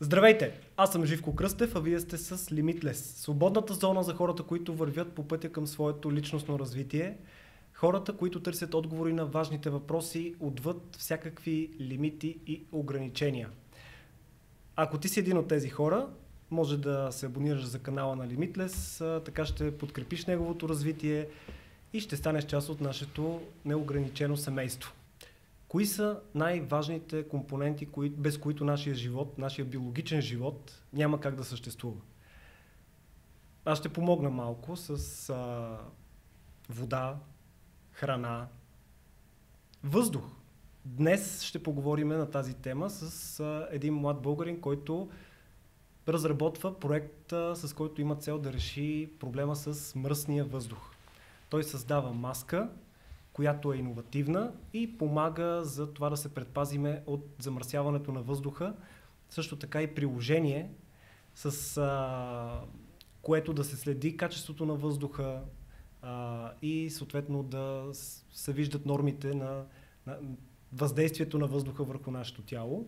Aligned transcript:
Здравейте! 0.00 0.60
Аз 0.76 0.92
съм 0.92 1.04
Живко 1.04 1.36
Кръстев, 1.36 1.76
а 1.76 1.80
вие 1.80 2.00
сте 2.00 2.18
с 2.18 2.38
Limitless. 2.38 2.92
Свободната 2.92 3.74
зона 3.74 4.02
за 4.02 4.14
хората, 4.14 4.42
които 4.42 4.74
вървят 4.74 5.12
по 5.12 5.28
пътя 5.28 5.52
към 5.52 5.66
своето 5.66 6.12
личностно 6.12 6.58
развитие. 6.58 7.16
Хората, 7.72 8.12
които 8.12 8.40
търсят 8.40 8.74
отговори 8.74 9.12
на 9.12 9.26
важните 9.26 9.70
въпроси 9.70 10.34
отвъд 10.40 10.96
всякакви 10.98 11.70
лимити 11.80 12.38
и 12.46 12.62
ограничения. 12.72 13.48
Ако 14.76 14.98
ти 14.98 15.08
си 15.08 15.20
един 15.20 15.38
от 15.38 15.48
тези 15.48 15.68
хора, 15.68 16.08
може 16.50 16.76
да 16.76 17.08
се 17.12 17.26
абонираш 17.26 17.64
за 17.64 17.78
канала 17.78 18.16
на 18.16 18.28
Limitless, 18.28 19.24
така 19.24 19.44
ще 19.44 19.78
подкрепиш 19.78 20.26
неговото 20.26 20.68
развитие 20.68 21.28
и 21.92 22.00
ще 22.00 22.16
станеш 22.16 22.44
част 22.44 22.68
от 22.68 22.80
нашето 22.80 23.40
неограничено 23.64 24.36
семейство. 24.36 24.92
Кои 25.74 25.86
са 25.86 26.20
най-важните 26.34 27.28
компоненти, 27.28 27.86
кои, 27.86 28.10
без 28.10 28.38
които 28.38 28.64
нашия 28.64 28.94
живот, 28.94 29.38
нашия 29.38 29.64
биологичен 29.64 30.20
живот 30.20 30.82
няма 30.92 31.20
как 31.20 31.34
да 31.34 31.44
съществува? 31.44 32.00
Аз 33.64 33.78
ще 33.78 33.88
помогна 33.88 34.30
малко 34.30 34.76
с 34.76 35.30
а, 35.30 35.78
вода, 36.68 37.16
храна, 37.92 38.48
въздух. 39.84 40.24
Днес 40.84 41.42
ще 41.42 41.62
поговорим 41.62 42.08
на 42.08 42.30
тази 42.30 42.54
тема 42.54 42.90
с 42.90 43.40
а, 43.40 43.68
един 43.70 43.94
млад 43.94 44.22
българин, 44.22 44.60
който 44.60 45.10
разработва 46.08 46.78
проект, 46.80 47.32
а, 47.32 47.56
с 47.56 47.74
който 47.74 48.00
има 48.00 48.16
цел 48.16 48.38
да 48.38 48.52
реши 48.52 49.10
проблема 49.20 49.56
с 49.56 49.94
мръсния 49.94 50.44
въздух. 50.44 50.90
Той 51.50 51.64
създава 51.64 52.12
маска, 52.12 52.70
която 53.34 53.72
е 53.72 53.76
иновативна 53.76 54.52
и 54.72 54.98
помага 54.98 55.64
за 55.64 55.92
това 55.92 56.10
да 56.10 56.16
се 56.16 56.34
предпазиме 56.34 57.02
от 57.06 57.26
замърсяването 57.38 58.12
на 58.12 58.22
въздуха. 58.22 58.74
Също 59.30 59.58
така 59.58 59.82
и 59.82 59.94
приложение, 59.94 60.70
с 61.34 61.76
а, 61.76 62.60
което 63.22 63.52
да 63.52 63.64
се 63.64 63.76
следи 63.76 64.16
качеството 64.16 64.66
на 64.66 64.74
въздуха 64.74 65.42
а, 66.02 66.52
и 66.62 66.90
съответно 66.90 67.42
да 67.42 67.88
се 68.30 68.52
виждат 68.52 68.86
нормите 68.86 69.34
на, 69.34 69.64
на 70.06 70.18
въздействието 70.72 71.38
на 71.38 71.46
въздуха 71.46 71.84
върху 71.84 72.10
нашето 72.10 72.42
тяло. 72.42 72.86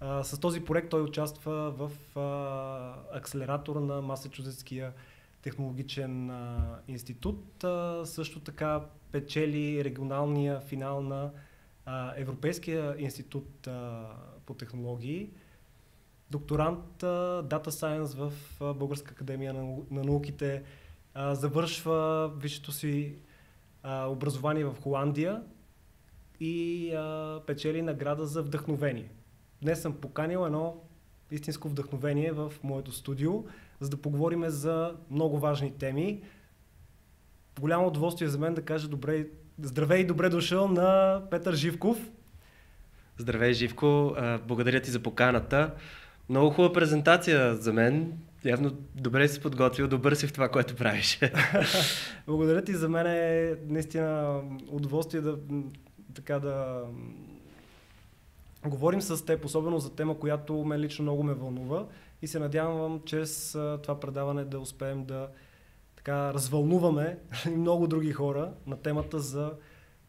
А, 0.00 0.24
с 0.24 0.40
този 0.40 0.64
проект 0.64 0.90
той 0.90 1.02
участва 1.02 1.70
в 1.70 2.18
а, 2.18 3.16
акселератора 3.18 3.80
на 3.80 4.02
Масачузетския 4.02 4.92
технологичен 5.42 6.30
а, 6.30 6.78
институт. 6.88 7.64
А, 7.64 8.02
също 8.06 8.40
така 8.40 8.80
печели 9.16 9.84
регионалния 9.84 10.60
финал 10.60 11.02
на 11.02 11.30
а, 11.86 12.12
Европейския 12.16 12.94
институт 12.98 13.66
а, 13.66 14.06
по 14.46 14.54
технологии. 14.54 15.30
Докторант 16.30 17.02
а, 17.02 17.42
Data 17.48 17.68
Science 17.68 18.16
в 18.16 18.32
а, 18.60 18.74
Българска 18.74 19.12
академия 19.12 19.52
на, 19.52 19.76
на 19.90 20.04
науките. 20.04 20.62
А, 21.14 21.34
завършва 21.34 22.28
висшето 22.36 22.72
си 22.72 23.16
а, 23.82 24.06
образование 24.06 24.64
в 24.64 24.74
Холандия 24.82 25.42
и 26.40 26.92
а, 26.92 27.40
печели 27.46 27.82
награда 27.82 28.26
за 28.26 28.42
вдъхновение. 28.42 29.10
Днес 29.62 29.82
съм 29.82 29.92
поканил 30.00 30.46
едно 30.46 30.82
истинско 31.30 31.68
вдъхновение 31.68 32.32
в 32.32 32.52
моето 32.62 32.92
студио 32.92 33.44
за 33.80 33.90
да 33.90 33.96
поговорим 33.96 34.44
за 34.48 34.96
много 35.10 35.38
важни 35.38 35.78
теми. 35.78 36.22
Голямо 37.60 37.86
удоволствие 37.86 38.28
за 38.28 38.38
мен 38.38 38.54
да 38.54 38.62
кажа 38.62 38.88
добре, 38.88 39.26
здравей 39.62 40.00
и 40.00 40.06
добре 40.06 40.28
дошъл 40.28 40.68
на 40.68 41.22
Петър 41.30 41.54
Живков. 41.54 41.98
Здравей, 43.18 43.52
Живко. 43.52 44.16
Благодаря 44.46 44.80
ти 44.80 44.90
за 44.90 45.00
поканата. 45.00 45.74
Много 46.28 46.50
хубава 46.50 46.72
презентация 46.72 47.54
за 47.54 47.72
мен. 47.72 48.12
Явно 48.44 48.70
добре 48.94 49.28
си 49.28 49.40
подготвил, 49.40 49.88
добър 49.88 50.14
си 50.14 50.26
в 50.26 50.32
това, 50.32 50.48
което 50.48 50.76
правиш. 50.76 51.20
Благодаря 52.26 52.64
ти. 52.64 52.74
За 52.74 52.88
мен 52.88 53.06
е 53.06 53.54
наистина 53.68 54.40
удоволствие 54.68 55.20
да, 55.20 55.38
така 56.14 56.38
да 56.38 56.82
говорим 58.66 59.02
с 59.02 59.24
теб, 59.24 59.44
особено 59.44 59.78
за 59.78 59.94
тема, 59.94 60.18
която 60.18 60.64
мен 60.64 60.80
лично 60.80 61.02
много 61.02 61.22
ме 61.22 61.34
вълнува 61.34 61.86
и 62.22 62.26
се 62.26 62.38
надявам 62.38 63.00
чрез 63.06 63.52
това 63.52 64.00
предаване 64.00 64.44
да 64.44 64.60
успеем 64.60 65.04
да 65.04 65.28
така 66.06 66.34
развълнуваме 66.34 67.18
и 67.46 67.50
много 67.50 67.86
други 67.86 68.12
хора 68.12 68.52
на 68.66 68.76
темата 68.76 69.18
за 69.18 69.52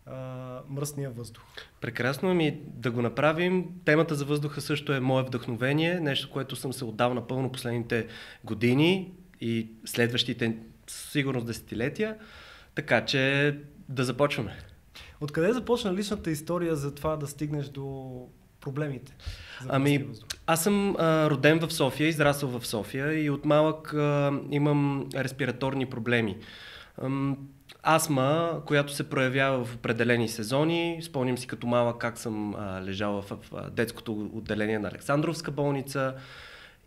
а, 0.06 0.62
мръсния 0.70 1.10
въздух. 1.10 1.44
Прекрасно 1.82 2.34
ми 2.34 2.62
да 2.66 2.92
го 2.92 3.02
направим. 3.02 3.66
Темата 3.86 4.16
за 4.16 4.26
въздуха 4.26 4.62
също 4.62 4.94
е 4.94 5.00
мое 5.00 5.24
вдъхновение, 5.24 6.00
нещо, 6.00 6.32
което 6.32 6.56
съм 6.56 6.74
се 6.74 6.86
отдал 6.86 7.14
напълно 7.14 7.52
последните 7.52 8.08
години 8.44 9.12
и 9.42 9.72
следващите 9.86 10.58
сигурно 10.88 11.42
десетилетия. 11.42 12.18
Така 12.76 13.06
че 13.06 13.56
да 13.90 14.04
започваме. 14.04 14.58
Откъде 15.22 15.54
започна 15.54 15.94
личната 15.94 16.32
история 16.32 16.76
за 16.76 16.96
това 16.96 17.16
да 17.16 17.28
стигнеш 17.28 17.70
до 17.70 18.28
проблемите? 18.68 19.16
Ами, 19.70 20.08
аз 20.48 20.64
съм 20.64 20.96
а, 21.00 21.30
роден 21.30 21.60
в 21.60 21.74
София, 21.74 22.08
израсъл 22.08 22.60
в 22.60 22.68
София 22.68 23.24
и 23.24 23.30
от 23.30 23.46
малък 23.46 23.94
а, 23.94 24.32
имам 24.52 25.10
респираторни 25.16 25.86
проблеми. 25.86 26.38
Ам, 27.04 27.38
астма, 27.84 28.62
която 28.66 28.94
се 28.94 29.10
проявява 29.10 29.66
в 29.66 29.76
определени 29.76 30.30
сезони. 30.30 31.00
Спомням 31.02 31.38
си 31.38 31.48
като 31.48 31.68
малък 31.68 31.98
как 31.98 32.18
съм 32.18 32.56
а, 32.56 32.82
лежал 32.84 33.22
в, 33.22 33.38
в 33.52 33.70
детското 33.72 34.30
отделение 34.34 34.80
на 34.80 34.88
Александровска 34.88 35.52
болница. 35.52 36.14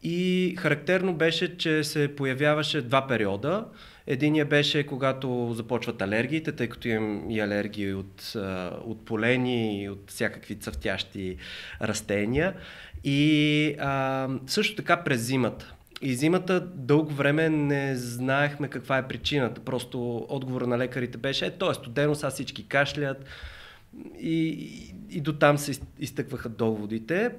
И 0.02 0.54
характерно 0.58 1.14
беше, 1.14 1.56
че 1.56 1.84
се 1.84 2.14
появяваше 2.16 2.82
два 2.82 3.06
периода. 3.06 3.64
Единия 4.06 4.44
беше 4.44 4.86
когато 4.86 5.52
започват 5.56 6.02
алергиите, 6.02 6.52
тъй 6.52 6.68
като 6.68 6.88
имам 6.88 7.30
и 7.30 7.40
алергии 7.40 7.94
от, 7.94 8.32
от 8.84 9.04
полени 9.04 9.82
и 9.82 9.88
от 9.88 10.10
всякакви 10.10 10.54
цъфтящи 10.54 11.36
растения. 11.82 12.54
И 13.04 13.74
а, 13.78 14.28
също 14.46 14.76
така 14.76 15.04
през 15.04 15.20
зимата. 15.20 15.74
И 16.02 16.14
зимата 16.14 16.60
дълго 16.60 17.12
време 17.12 17.48
не 17.48 17.96
знаехме 17.96 18.68
каква 18.68 18.98
е 18.98 19.08
причината. 19.08 19.60
Просто 19.60 20.26
отговор 20.28 20.62
на 20.62 20.78
лекарите 20.78 21.18
беше, 21.18 21.46
е, 21.46 21.50
то 21.50 21.70
е 21.70 21.74
студено, 21.74 22.14
сега 22.14 22.30
всички 22.30 22.68
кашлят. 22.68 23.24
И, 24.20 24.34
и, 24.48 24.94
и 25.16 25.20
до 25.20 25.32
там 25.32 25.58
се 25.58 25.80
изтъкваха 25.98 26.48
доводите 26.48 27.30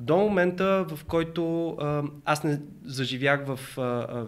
до 0.00 0.16
момента, 0.16 0.86
в 0.88 1.04
който 1.04 1.76
аз 2.24 2.44
не 2.44 2.60
заживях 2.84 3.46
в 3.46 3.60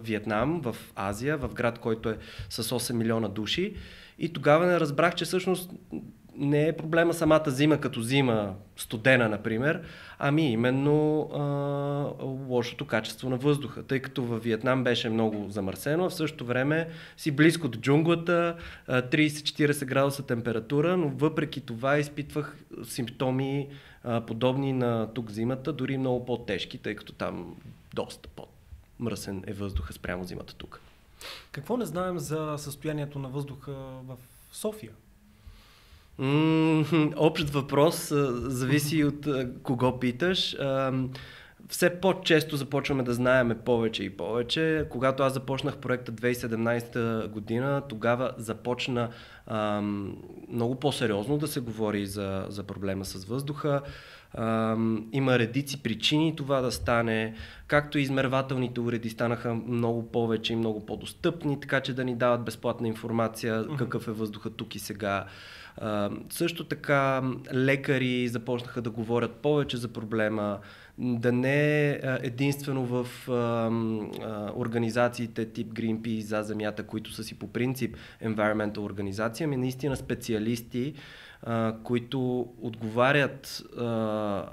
Виетнам, 0.03 0.61
в 0.61 0.75
Азия, 0.95 1.37
в 1.37 1.53
град, 1.53 1.79
който 1.79 2.09
е 2.09 2.17
с 2.49 2.63
8 2.63 2.93
милиона 2.93 3.27
души. 3.27 3.75
И 4.19 4.33
тогава 4.33 4.65
не 4.65 4.79
разбрах, 4.79 5.15
че 5.15 5.25
всъщност 5.25 5.71
не 6.37 6.67
е 6.67 6.77
проблема 6.77 7.13
самата 7.13 7.43
зима 7.47 7.77
като 7.77 8.01
зима, 8.01 8.55
студена, 8.77 9.29
например, 9.29 9.81
ами 10.19 10.51
именно 10.51 11.21
а, 11.21 11.39
лошото 12.23 12.85
качество 12.85 13.29
на 13.29 13.37
въздуха. 13.37 13.83
Тъй 13.83 13.99
като 13.99 14.23
във 14.23 14.43
Виетнам 14.43 14.83
беше 14.83 15.09
много 15.09 15.45
замърсено, 15.49 16.05
а 16.05 16.09
в 16.09 16.13
същото 16.13 16.45
време 16.45 16.87
си 17.17 17.31
близко 17.31 17.67
до 17.67 17.79
джунглата, 17.79 18.55
30-40 18.89 19.85
градуса 19.85 20.25
температура, 20.25 20.97
но 20.97 21.07
въпреки 21.07 21.61
това 21.61 21.97
изпитвах 21.97 22.57
симптоми 22.83 23.67
а, 24.03 24.21
подобни 24.21 24.73
на 24.73 25.13
тук 25.13 25.31
зимата, 25.31 25.73
дори 25.73 25.97
много 25.97 26.25
по-тежки, 26.25 26.77
тъй 26.77 26.95
като 26.95 27.13
там 27.13 27.55
доста 27.93 28.29
по-мръсен 28.29 29.43
е 29.47 29.53
въздуха 29.53 29.93
спрямо 29.93 30.23
зимата 30.23 30.55
тук. 30.55 30.81
Какво 31.51 31.77
не 31.77 31.85
знаем 31.85 32.19
за 32.19 32.55
състоянието 32.57 33.19
на 33.19 33.29
въздуха 33.29 33.71
в 34.07 34.17
София? 34.51 34.91
общ 37.15 37.49
въпрос, 37.49 38.07
зависи 38.31 39.03
от 39.03 39.27
кого 39.63 39.99
питаш. 39.99 40.55
Все 41.69 41.99
по-често 41.99 42.57
започваме 42.57 43.03
да 43.03 43.13
знаеме 43.13 43.57
повече 43.57 44.03
и 44.03 44.17
повече. 44.17 44.85
Когато 44.89 45.23
аз 45.23 45.33
започнах 45.33 45.77
проекта 45.77 46.11
2017 46.11 47.27
година, 47.27 47.81
тогава 47.89 48.33
започна 48.37 49.09
ам, 49.47 50.17
много 50.49 50.75
по-сериозно 50.75 51.37
да 51.37 51.47
се 51.47 51.59
говори 51.59 52.05
за, 52.05 52.45
за 52.49 52.63
проблема 52.63 53.05
с 53.05 53.25
въздуха. 53.25 53.81
Има 55.11 55.39
редици 55.39 55.83
причини 55.83 56.35
това 56.35 56.61
да 56.61 56.71
стане, 56.71 57.33
както 57.67 57.97
и 57.97 58.01
измервателните 58.01 58.79
уреди 58.79 59.09
станаха 59.09 59.55
много 59.55 60.11
повече 60.11 60.53
и 60.53 60.55
много 60.55 60.85
по-достъпни, 60.85 61.59
така 61.59 61.81
че 61.81 61.93
да 61.93 62.03
ни 62.03 62.15
дават 62.15 62.43
безплатна 62.43 62.87
информация 62.87 63.65
какъв 63.77 64.07
е 64.07 64.11
въздуха 64.11 64.49
тук 64.49 64.75
и 64.75 64.79
сега. 64.79 65.25
А, 65.77 66.09
също 66.29 66.63
така 66.63 67.23
лекари 67.53 68.27
започнаха 68.27 68.81
да 68.81 68.89
говорят 68.89 69.31
повече 69.35 69.77
за 69.77 69.87
проблема, 69.87 70.59
да 70.97 71.31
не 71.31 71.89
е 71.89 71.99
единствено 72.03 72.85
в 72.85 73.29
а, 73.29 73.33
а, 73.33 74.51
организациите 74.55 75.45
тип 75.45 75.67
Greenpeace 75.67 76.19
за 76.19 76.43
земята, 76.43 76.83
които 76.83 77.11
са 77.11 77.23
си 77.23 77.39
по 77.39 77.47
принцип 77.47 77.97
environmental 78.23 78.77
организация, 78.77 79.45
ами 79.45 79.57
наистина 79.57 79.97
специалисти 79.97 80.93
които 81.83 82.39
отговарят, 82.61 83.63
а, 83.77 84.45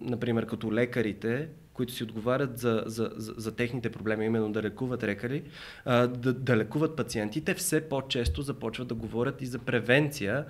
например, 0.00 0.46
като 0.46 0.72
лекарите, 0.72 1.48
които 1.72 1.92
си 1.92 2.02
отговарят 2.02 2.58
за, 2.58 2.82
за, 2.86 3.10
за, 3.16 3.34
за 3.36 3.56
техните 3.56 3.92
проблеми, 3.92 4.26
именно 4.26 4.52
да 4.52 4.62
лекуват 4.62 5.02
рекали, 5.02 5.42
а, 5.84 6.06
да, 6.06 6.32
да 6.32 6.56
лекуват 6.56 6.96
пациентите, 6.96 7.54
все 7.54 7.88
по-често 7.88 8.42
започват 8.42 8.88
да 8.88 8.94
говорят 8.94 9.42
и 9.42 9.46
за 9.46 9.58
превенция 9.58 10.44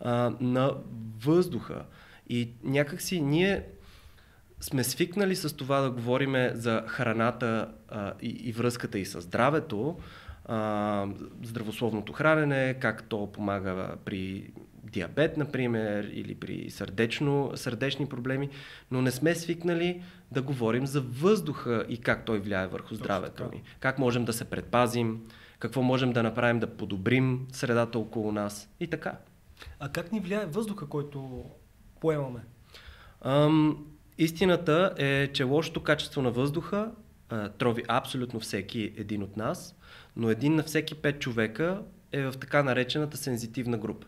а, 0.00 0.32
на 0.40 0.74
въздуха. 1.24 1.84
И 2.28 2.48
някакси 2.64 3.20
ние 3.20 3.64
сме 4.60 4.84
свикнали 4.84 5.36
с 5.36 5.56
това 5.56 5.80
да 5.80 5.90
говорим 5.90 6.34
за 6.54 6.84
храната 6.86 7.68
а, 7.88 8.12
и, 8.22 8.28
и 8.28 8.52
връзката 8.52 8.98
и 8.98 9.04
с 9.04 9.20
здравето, 9.20 9.98
а, 10.44 11.06
здравословното 11.42 12.12
хранене, 12.12 12.74
как 12.80 13.02
то 13.02 13.32
помага 13.32 13.94
при 14.04 14.50
диабет, 14.92 15.36
например, 15.36 16.10
или 16.12 16.34
при 16.34 16.70
сърдечно, 16.70 17.52
сърдечни 17.54 18.06
проблеми, 18.06 18.48
но 18.90 19.02
не 19.02 19.10
сме 19.10 19.34
свикнали 19.34 20.02
да 20.32 20.42
говорим 20.42 20.86
за 20.86 21.00
въздуха 21.00 21.84
и 21.88 21.98
как 21.98 22.24
той 22.24 22.38
влияе 22.38 22.66
върху 22.66 22.94
здравето 22.94 23.44
ни. 23.52 23.62
Как 23.80 23.98
можем 23.98 24.24
да 24.24 24.32
се 24.32 24.44
предпазим, 24.44 25.20
какво 25.58 25.82
можем 25.82 26.12
да 26.12 26.22
направим 26.22 26.60
да 26.60 26.76
подобрим 26.76 27.46
средата 27.52 27.98
около 27.98 28.32
нас 28.32 28.68
и 28.80 28.86
така. 28.86 29.18
А 29.80 29.88
как 29.88 30.12
ни 30.12 30.20
влияе 30.20 30.46
въздуха, 30.46 30.86
който 30.86 31.44
поемаме? 32.00 32.40
Ам, 33.20 33.86
истината 34.18 34.94
е, 34.98 35.28
че 35.32 35.44
лошото 35.44 35.82
качество 35.82 36.22
на 36.22 36.30
въздуха 36.30 36.90
а, 37.28 37.48
трови 37.48 37.82
абсолютно 37.88 38.40
всеки 38.40 38.92
един 38.96 39.22
от 39.22 39.36
нас, 39.36 39.76
но 40.16 40.30
един 40.30 40.54
на 40.54 40.62
всеки 40.62 40.94
пет 40.94 41.20
човека 41.20 41.82
е 42.12 42.22
в 42.22 42.34
така 42.40 42.62
наречената 42.62 43.16
сензитивна 43.16 43.78
група. 43.78 44.06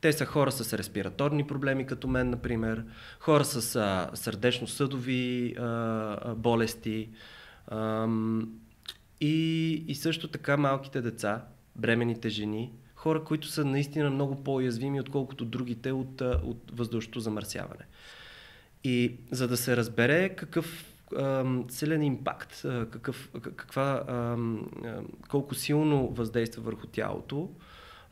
Те 0.00 0.12
са 0.12 0.26
хора 0.26 0.52
с 0.52 0.78
респираторни 0.78 1.46
проблеми, 1.46 1.86
като 1.86 2.08
мен, 2.08 2.30
например, 2.30 2.84
хора 3.20 3.44
с 3.44 3.76
а, 3.76 4.10
сърдечно-съдови 4.16 5.54
а, 5.58 5.62
а, 5.62 6.34
болести 6.34 7.08
а, 7.66 8.08
и, 9.20 9.72
и 9.88 9.94
също 9.94 10.28
така 10.28 10.56
малките 10.56 11.00
деца, 11.00 11.44
бременните 11.76 12.28
жени, 12.28 12.72
хора, 12.94 13.24
които 13.24 13.48
са 13.48 13.64
наистина 13.64 14.10
много 14.10 14.44
по-уязвими, 14.44 15.00
отколкото 15.00 15.44
другите 15.44 15.92
от, 15.92 16.20
от 16.20 16.72
въздушното 16.72 17.20
замърсяване. 17.20 17.84
И 18.84 19.16
за 19.30 19.48
да 19.48 19.56
се 19.56 19.76
разбере 19.76 20.28
какъв 20.28 20.84
силен 21.68 22.02
импакт, 22.02 22.62
какъв, 22.62 23.30
каква, 23.42 24.04
колко 25.28 25.54
силно 25.54 26.08
въздейства 26.08 26.62
върху 26.62 26.86
тялото, 26.86 27.50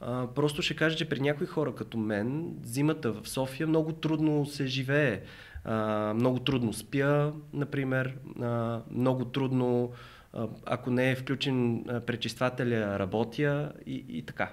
а, 0.01 0.27
просто 0.35 0.63
ще 0.63 0.77
кажа, 0.77 0.97
че 0.97 1.09
при 1.09 1.21
някои 1.21 1.47
хора 1.47 1.75
като 1.75 1.99
мен, 1.99 2.57
зимата 2.63 3.13
в 3.13 3.29
София 3.29 3.67
много 3.67 3.93
трудно 3.93 4.47
се 4.47 4.67
живее. 4.67 5.23
А, 5.65 6.13
много 6.15 6.39
трудно 6.39 6.73
спя, 6.73 7.33
например. 7.53 8.19
А, 8.43 8.83
много 8.91 9.25
трудно, 9.25 9.93
а, 10.33 10.49
ако 10.67 10.91
не 10.91 11.11
е 11.11 11.17
включен 11.17 11.85
пречиствателя, 12.07 12.99
работя 12.99 13.73
и, 13.87 14.05
и 14.09 14.23
така. 14.23 14.53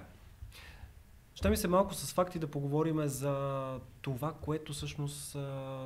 Ще 1.34 1.50
ми 1.50 1.56
се 1.56 1.68
малко 1.68 1.94
с 1.94 2.12
факти 2.12 2.38
да 2.38 2.46
поговорим 2.46 3.06
за 3.06 3.66
това, 4.02 4.34
което 4.40 4.72
всъщност 4.72 5.34
а, 5.34 5.40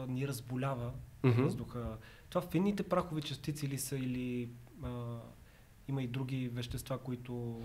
ни 0.08 0.28
разболява 0.28 0.90
mm-hmm. 1.22 1.42
въздуха. 1.42 1.96
Това 2.28 2.42
финните 2.42 2.82
прахови 2.82 3.22
частици 3.22 3.68
ли 3.68 3.78
са 3.78 3.96
или 3.96 4.48
а, 4.82 5.16
има 5.88 6.02
и 6.02 6.06
други 6.06 6.48
вещества, 6.48 6.98
които 6.98 7.62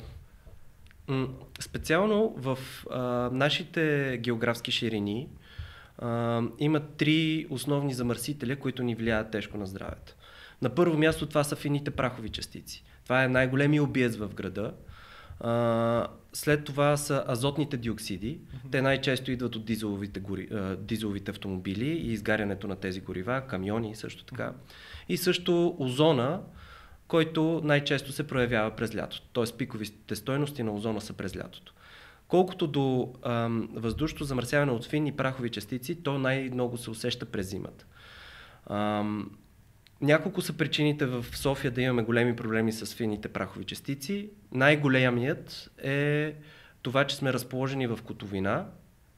Специално 1.60 2.34
в 2.38 2.60
а, 2.92 3.00
нашите 3.32 4.18
географски 4.22 4.72
ширини 4.72 5.28
а, 5.98 6.42
има 6.60 6.80
три 6.80 7.48
основни 7.50 7.94
замърсителя, 7.94 8.56
които 8.56 8.84
ни 8.84 8.96
влияят 8.96 9.32
тежко 9.32 9.58
на 9.58 9.66
здравето. 9.66 10.16
На 10.62 10.70
първо 10.70 10.98
място 10.98 11.26
това 11.26 11.44
са 11.44 11.56
фините 11.56 11.92
прахови 11.92 12.30
частици. 12.30 12.84
Това 13.04 13.24
е 13.24 13.28
най-големия 13.28 13.84
обиец 13.84 14.16
в 14.16 14.34
града. 14.34 14.74
А, 15.40 16.08
след 16.34 16.64
това 16.64 16.98
са 16.98 17.24
азотните 17.28 17.78
диоксиди. 17.78 18.38
Mm-hmm. 18.38 18.72
Те 18.72 18.82
най-често 18.82 19.32
идват 19.32 19.56
от 19.56 19.66
дизеловите, 19.66 20.20
гори, 20.20 20.48
а, 20.52 20.76
дизеловите 20.76 21.32
автомобили 21.32 21.90
и 21.90 22.12
изгарянето 22.12 22.68
на 22.68 22.76
тези 22.76 23.02
горива, 23.02 23.42
камиони 23.48 23.96
също 23.96 24.26
така. 24.26 24.44
Mm-hmm. 24.44 25.10
И 25.10 25.18
също 25.18 25.76
озона, 25.80 26.42
който 27.08 27.62
най-често 27.64 28.12
се 28.12 28.28
проявява 28.28 28.72
през 28.72 28.96
лятото. 28.96 29.28
Т.е. 29.46 29.58
пиковите 29.58 30.16
стойности 30.16 30.64
на 30.64 30.72
озона 30.72 31.02
са 31.02 31.14
през 31.14 31.38
лятото. 31.38 31.74
Колкото 32.28 32.68
до 32.68 33.14
ам, 33.24 33.70
въздушното 33.74 34.24
замърсяване 34.24 34.72
от 34.72 34.86
финни 34.86 35.12
прахови 35.12 35.50
частици, 35.50 36.04
то 36.04 36.20
най-много 36.20 36.78
се 36.78 36.90
усеща 36.90 37.26
през 37.26 37.50
зимата. 37.50 37.86
Ам, 38.70 39.32
няколко 40.02 40.42
са 40.42 40.54
причините 40.54 41.06
в 41.06 41.26
София 41.34 41.72
да 41.72 41.82
имаме 41.82 42.04
големи 42.04 42.36
проблеми 42.36 42.72
с 42.72 42.96
финните 42.96 43.28
прахови 43.28 43.66
частици. 43.66 44.30
Най-големият 44.52 45.72
е 45.84 46.36
това, 46.82 47.04
че 47.04 47.16
сме 47.16 47.34
разположени 47.34 47.88
в 47.88 48.00
котовина. 48.06 48.66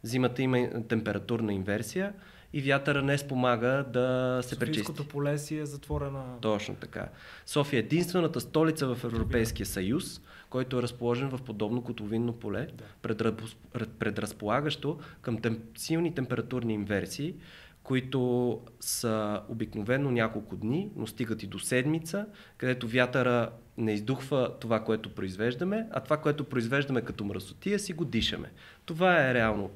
Зимата 0.03 0.41
има 0.41 0.69
температурна 0.87 1.53
инверсия 1.53 2.13
и 2.57 2.61
вятъра 2.61 3.01
не 3.01 3.17
спомага 3.17 3.85
да 3.93 4.39
се 4.43 4.59
пречисти. 4.59 4.83
Софийското 4.83 5.07
поле 5.09 5.37
си 5.37 5.57
е 5.57 5.65
затворена. 5.65 6.23
Точно 6.41 6.75
така. 6.75 7.09
София 7.45 7.77
е 7.77 7.79
единствената 7.79 8.41
столица 8.41 8.95
в 8.95 9.03
Европейския 9.03 9.65
съюз, 9.65 10.21
който 10.49 10.79
е 10.79 10.81
разположен 10.81 11.29
в 11.29 11.41
подобно 11.41 11.81
котловинно 11.81 12.33
поле, 12.33 12.67
да. 12.73 13.87
предразполагащо 13.99 14.99
към 15.21 15.41
тем, 15.41 15.59
силни 15.75 16.15
температурни 16.15 16.73
инверсии, 16.73 17.35
които 17.83 18.61
са 18.79 19.41
обикновено 19.49 20.11
няколко 20.11 20.55
дни, 20.55 20.89
но 20.95 21.07
стигат 21.07 21.43
и 21.43 21.47
до 21.47 21.59
седмица, 21.59 22.25
където 22.57 22.87
вятъра 22.87 23.51
не 23.77 23.93
издухва 23.93 24.59
това, 24.59 24.83
което 24.83 25.15
произвеждаме, 25.15 25.87
а 25.91 25.99
това, 25.99 26.17
което 26.17 26.43
произвеждаме 26.43 27.01
като 27.01 27.25
мръсотия, 27.25 27.79
си 27.79 27.93
го 27.93 28.05
дишаме. 28.05 28.51
Това 28.85 29.29
е 29.29 29.33
реално 29.33 29.69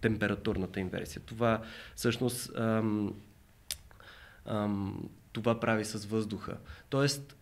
температурната 0.00 0.80
инверсия. 0.80 1.22
Това 1.26 1.62
всъщност 1.96 2.58
ам, 2.58 3.14
ам, 4.46 5.08
това 5.32 5.60
прави 5.60 5.84
с 5.84 6.04
въздуха. 6.04 6.56
Тоест, 6.88 7.36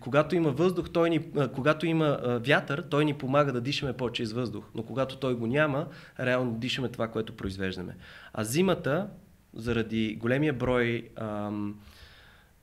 когато 0.00 0.36
има 0.36 0.50
въздух, 0.50 0.90
той 0.90 1.10
ни, 1.10 1.20
когато 1.54 1.86
има 1.86 2.40
вятър, 2.46 2.82
той 2.90 3.04
ни 3.04 3.14
помага 3.14 3.52
да 3.52 3.60
дишаме 3.60 3.92
по-чист 3.92 4.32
въздух. 4.32 4.64
Но 4.74 4.82
когато 4.82 5.16
той 5.16 5.34
го 5.34 5.46
няма, 5.46 5.86
реално 6.20 6.52
дишаме 6.52 6.88
това, 6.88 7.08
което 7.08 7.36
произвеждаме. 7.36 7.96
А 8.32 8.44
зимата, 8.44 9.08
заради 9.54 10.16
големия 10.20 10.52
брой 10.52 11.08
ам, 11.16 11.80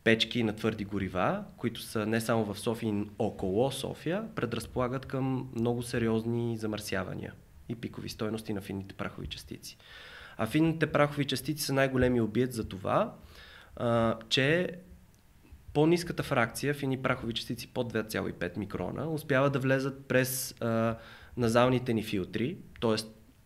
печки 0.03 0.43
на 0.43 0.55
твърди 0.55 0.85
горива, 0.85 1.43
които 1.57 1.81
са 1.81 2.05
не 2.05 2.21
само 2.21 2.53
в 2.53 2.59
София, 2.59 2.93
но 2.93 3.05
около 3.19 3.71
София, 3.71 4.25
предразполагат 4.35 5.05
към 5.05 5.49
много 5.55 5.83
сериозни 5.83 6.57
замърсявания 6.57 7.33
и 7.69 7.75
пикови 7.75 8.09
стойности 8.09 8.53
на 8.53 8.61
финните 8.61 8.95
прахови 8.95 9.27
частици. 9.27 9.77
А 10.37 10.47
финните 10.47 10.87
прахови 10.91 11.25
частици 11.25 11.63
са 11.63 11.73
най-големи 11.73 12.21
обият 12.21 12.53
за 12.53 12.69
това, 12.69 13.15
а, 13.75 14.17
че 14.29 14.71
по-низката 15.73 16.23
фракция, 16.23 16.73
фини 16.73 17.01
прахови 17.01 17.33
частици 17.33 17.67
под 17.67 17.93
2,5 17.93 18.57
микрона, 18.57 19.09
успяват 19.11 19.53
да 19.53 19.59
влезат 19.59 20.05
през 20.05 20.55
а, 20.61 20.97
назалните 21.37 21.93
ни 21.93 22.03
филтри, 22.03 22.57
т.е. 22.81 22.95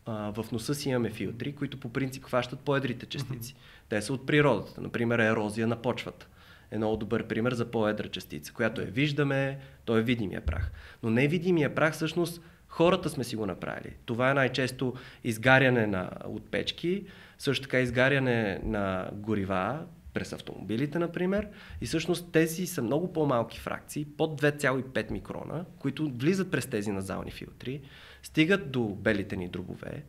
в 0.08 0.46
носа 0.51 0.75
си 0.75 0.90
имаме 0.90 1.10
филтри, 1.10 1.56
които 1.56 1.80
по 1.80 1.94
принцип 1.94 2.25
хващат 2.25 2.60
по-едрите 2.60 3.06
частици. 3.06 3.54
Mm-hmm. 3.54 3.90
Те 3.90 4.01
са 4.01 4.13
от 4.13 4.25
природата, 4.25 4.82
например 4.82 5.20
ерозия 5.20 5.68
на 5.68 5.82
почвата. 5.82 6.28
Е 6.72 6.78
много 6.78 6.98
добър 6.98 7.28
пример 7.28 7.54
за 7.54 7.72
по-едра 7.72 8.10
частица, 8.10 8.54
която 8.54 8.82
я 8.82 8.88
виждаме, 8.88 9.60
то 9.86 9.98
е 9.98 10.01
видимия 10.01 10.42
прах. 10.42 10.72
Но 11.04 11.10
невидимия 11.10 11.75
прах 11.75 11.94
всъщност 11.94 12.42
Хората 12.72 13.10
сме 13.10 13.24
си 13.24 13.36
го 13.36 13.46
направили. 13.46 13.96
Това 14.06 14.32
е 14.32 14.34
най-често 14.34 14.94
изгаряне 15.24 15.88
на, 15.88 16.10
от 16.25 16.51
печки, 16.51 17.06
също 17.38 17.63
така 17.63 17.80
изгаряне 17.80 18.60
на 18.63 19.10
горива, 19.13 19.86
през 20.13 20.34
автомобилите, 20.34 21.00
например. 21.00 21.48
И 21.82 21.86
всъщност 21.86 22.32
тези 22.32 22.68
са 22.68 22.82
много 22.82 23.13
по-малки 23.13 23.60
фракции, 23.60 24.06
под 24.18 24.42
2,5 24.42 25.12
микрона, 25.12 25.66
които 25.80 26.10
влизат 26.10 26.51
през 26.51 26.66
тези 26.66 26.92
назални 26.92 27.32
филтри, 27.32 27.82
стигат 28.24 28.72
до 28.72 28.84
белите 28.84 29.36
ни 29.36 29.48
дробове. 29.48 30.04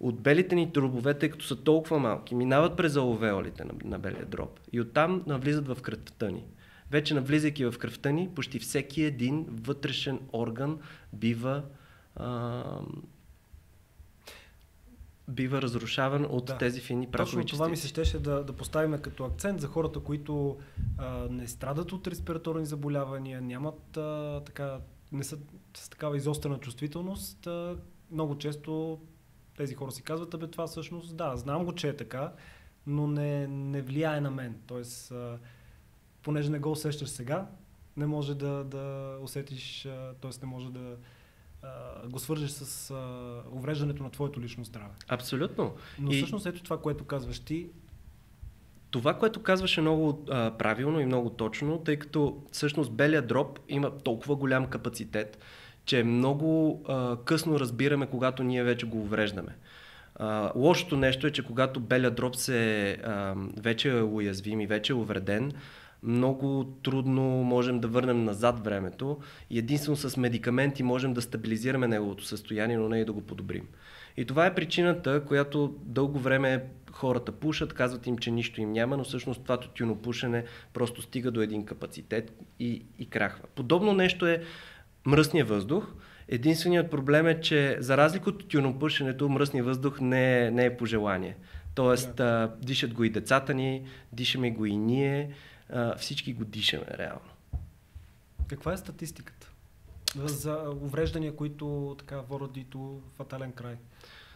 От 0.00 0.20
белите 0.20 0.54
ни 0.54 0.66
дробове, 0.66 1.14
тъй 1.14 1.30
като 1.30 1.44
са 1.44 1.64
толкова 1.64 1.98
малки, 1.98 2.34
минават 2.34 2.76
през 2.76 2.96
аловеолите 2.96 3.64
на, 3.64 3.72
на 3.84 3.98
белия 3.98 4.26
дроб 4.26 4.60
и 4.72 4.80
оттам 4.80 5.22
навлизат 5.26 5.68
в 5.68 5.82
кръвта 5.82 6.30
ни. 6.30 6.44
Вече 6.90 7.14
навлизайки 7.14 7.64
в 7.64 7.74
кръвта 7.78 8.10
ни, 8.10 8.28
почти 8.34 8.58
всеки 8.58 9.02
един 9.02 9.46
вътрешен 9.48 10.20
орган 10.32 10.78
бива 11.12 11.62
бива 15.28 15.62
разрушаван 15.62 16.26
от 16.30 16.44
да. 16.44 16.58
тези 16.58 16.80
фини 16.80 17.10
прахови 17.10 17.42
Точно 17.42 17.56
това 17.56 17.68
ми 17.68 17.76
се 17.76 17.88
щеше 17.88 18.18
да, 18.18 18.44
да 18.44 18.52
поставим 18.52 18.98
като 19.00 19.24
акцент 19.24 19.60
за 19.60 19.68
хората, 19.68 20.00
които 20.00 20.58
а, 20.98 21.26
не 21.30 21.48
страдат 21.48 21.92
от 21.92 22.06
респираторни 22.06 22.66
заболявания, 22.66 23.40
нямат 23.40 23.96
а, 23.96 24.42
така, 24.46 24.78
не 25.12 25.24
са 25.24 25.38
с 25.76 25.88
такава 25.88 26.16
изострена 26.16 26.58
чувствителност, 26.58 27.46
а, 27.46 27.76
много 28.10 28.38
често 28.38 29.00
тези 29.56 29.74
хора 29.74 29.92
си 29.92 30.02
казват, 30.02 30.34
абе 30.34 30.46
това 30.46 30.66
всъщност, 30.66 31.16
да, 31.16 31.36
знам 31.36 31.64
го, 31.64 31.74
че 31.74 31.88
е 31.88 31.96
така, 31.96 32.32
но 32.86 33.06
не, 33.06 33.46
не 33.46 33.82
влияе 33.82 34.20
на 34.20 34.30
мен. 34.30 34.60
Тоест, 34.66 35.10
а, 35.10 35.38
понеже 36.22 36.50
не 36.50 36.58
го 36.58 36.70
усещаш 36.70 37.08
сега, 37.08 37.46
не 37.96 38.06
може 38.06 38.34
да, 38.34 38.64
да 38.64 39.16
усетиш, 39.20 39.82
т.е. 40.20 40.30
не 40.42 40.46
може 40.46 40.70
да 40.70 40.80
а, 40.80 40.96
го 42.08 42.18
свържеш 42.18 42.50
с 42.50 42.90
а, 42.90 43.42
увреждането 43.52 44.02
на 44.02 44.10
твоето 44.10 44.40
лично 44.40 44.64
здраве. 44.64 44.94
Абсолютно. 45.08 45.74
Но 45.98 46.12
и... 46.12 46.16
всъщност 46.16 46.46
ето 46.46 46.62
това, 46.62 46.80
което 46.80 47.04
казваш 47.04 47.38
ти, 47.38 47.66
това, 48.90 49.14
което 49.14 49.42
казваше 49.42 49.80
много 49.80 50.24
а, 50.30 50.50
правилно 50.50 51.00
и 51.00 51.06
много 51.06 51.30
точно, 51.30 51.78
тъй 51.78 51.96
като 51.96 52.42
всъщност 52.52 52.92
белия 52.92 53.22
дроб 53.22 53.58
има 53.68 53.98
толкова 53.98 54.36
голям 54.36 54.66
капацитет, 54.66 55.38
че 55.84 56.04
много 56.04 56.82
а, 56.88 57.16
късно 57.24 57.60
разбираме, 57.60 58.06
когато 58.06 58.42
ние 58.42 58.64
вече 58.64 58.86
го 58.86 58.98
увреждаме. 58.98 59.56
А, 60.14 60.52
лошото 60.54 60.96
нещо 60.96 61.26
е, 61.26 61.30
че 61.30 61.44
когато 61.44 61.80
белия 61.80 62.10
дроб 62.10 62.36
се 62.36 62.90
а, 62.90 63.34
вече 63.56 63.98
е 63.98 64.02
уязвим 64.02 64.60
и 64.60 64.66
вече 64.66 64.92
е 64.92 64.96
увреден, 64.96 65.52
много 66.02 66.64
трудно 66.82 67.22
можем 67.22 67.80
да 67.80 67.88
върнем 67.88 68.24
назад 68.24 68.64
времето 68.64 69.18
и 69.50 69.58
единствено 69.58 69.96
с 69.96 70.16
медикаменти 70.16 70.82
можем 70.82 71.14
да 71.14 71.22
стабилизираме 71.22 71.88
неговото 71.88 72.24
състояние, 72.24 72.76
но 72.76 72.88
не 72.88 73.00
и 73.00 73.04
да 73.04 73.12
го 73.12 73.20
подобрим. 73.20 73.68
И 74.16 74.24
това 74.24 74.46
е 74.46 74.54
причината, 74.54 75.24
която 75.24 75.74
дълго 75.82 76.18
време 76.18 76.64
хората 76.92 77.32
пушат, 77.32 77.72
казват 77.72 78.06
им, 78.06 78.18
че 78.18 78.30
нищо 78.30 78.60
им 78.60 78.72
няма, 78.72 78.96
но 78.96 79.04
всъщност 79.04 79.42
това 79.42 79.60
тютюнопушене 79.60 80.44
просто 80.74 81.02
стига 81.02 81.30
до 81.30 81.40
един 81.40 81.64
капацитет 81.64 82.32
и, 82.58 82.82
и 82.98 83.06
крахва. 83.06 83.48
Подобно 83.54 83.92
нещо 83.92 84.26
е 84.26 84.42
мръсния 85.06 85.44
въздух. 85.44 85.92
Единственият 86.28 86.90
проблем 86.90 87.26
е, 87.26 87.40
че 87.40 87.76
за 87.80 87.96
разлика 87.96 88.30
от 88.30 88.38
тютюнопушенето, 88.38 89.28
мръсния 89.28 89.64
въздух 89.64 90.00
не 90.00 90.46
е, 90.46 90.50
не 90.50 90.64
е 90.64 90.76
пожелание. 90.76 91.36
Тоест, 91.74 92.16
да. 92.16 92.24
а, 92.24 92.66
дишат 92.66 92.94
го 92.94 93.04
и 93.04 93.10
децата 93.10 93.54
ни, 93.54 93.82
дишаме 94.12 94.50
го 94.50 94.66
и 94.66 94.76
ние, 94.76 95.30
а, 95.70 95.96
всички 95.96 96.32
го 96.32 96.44
дишаме 96.44 96.86
реално. 96.98 97.30
Каква 98.48 98.72
е 98.72 98.76
статистиката 98.76 99.50
за 100.16 100.70
увреждания, 100.82 101.36
които 101.36 101.96
така 101.98 102.20
водят 102.20 102.68
до 102.70 103.00
фатален 103.16 103.52
край? 103.52 103.76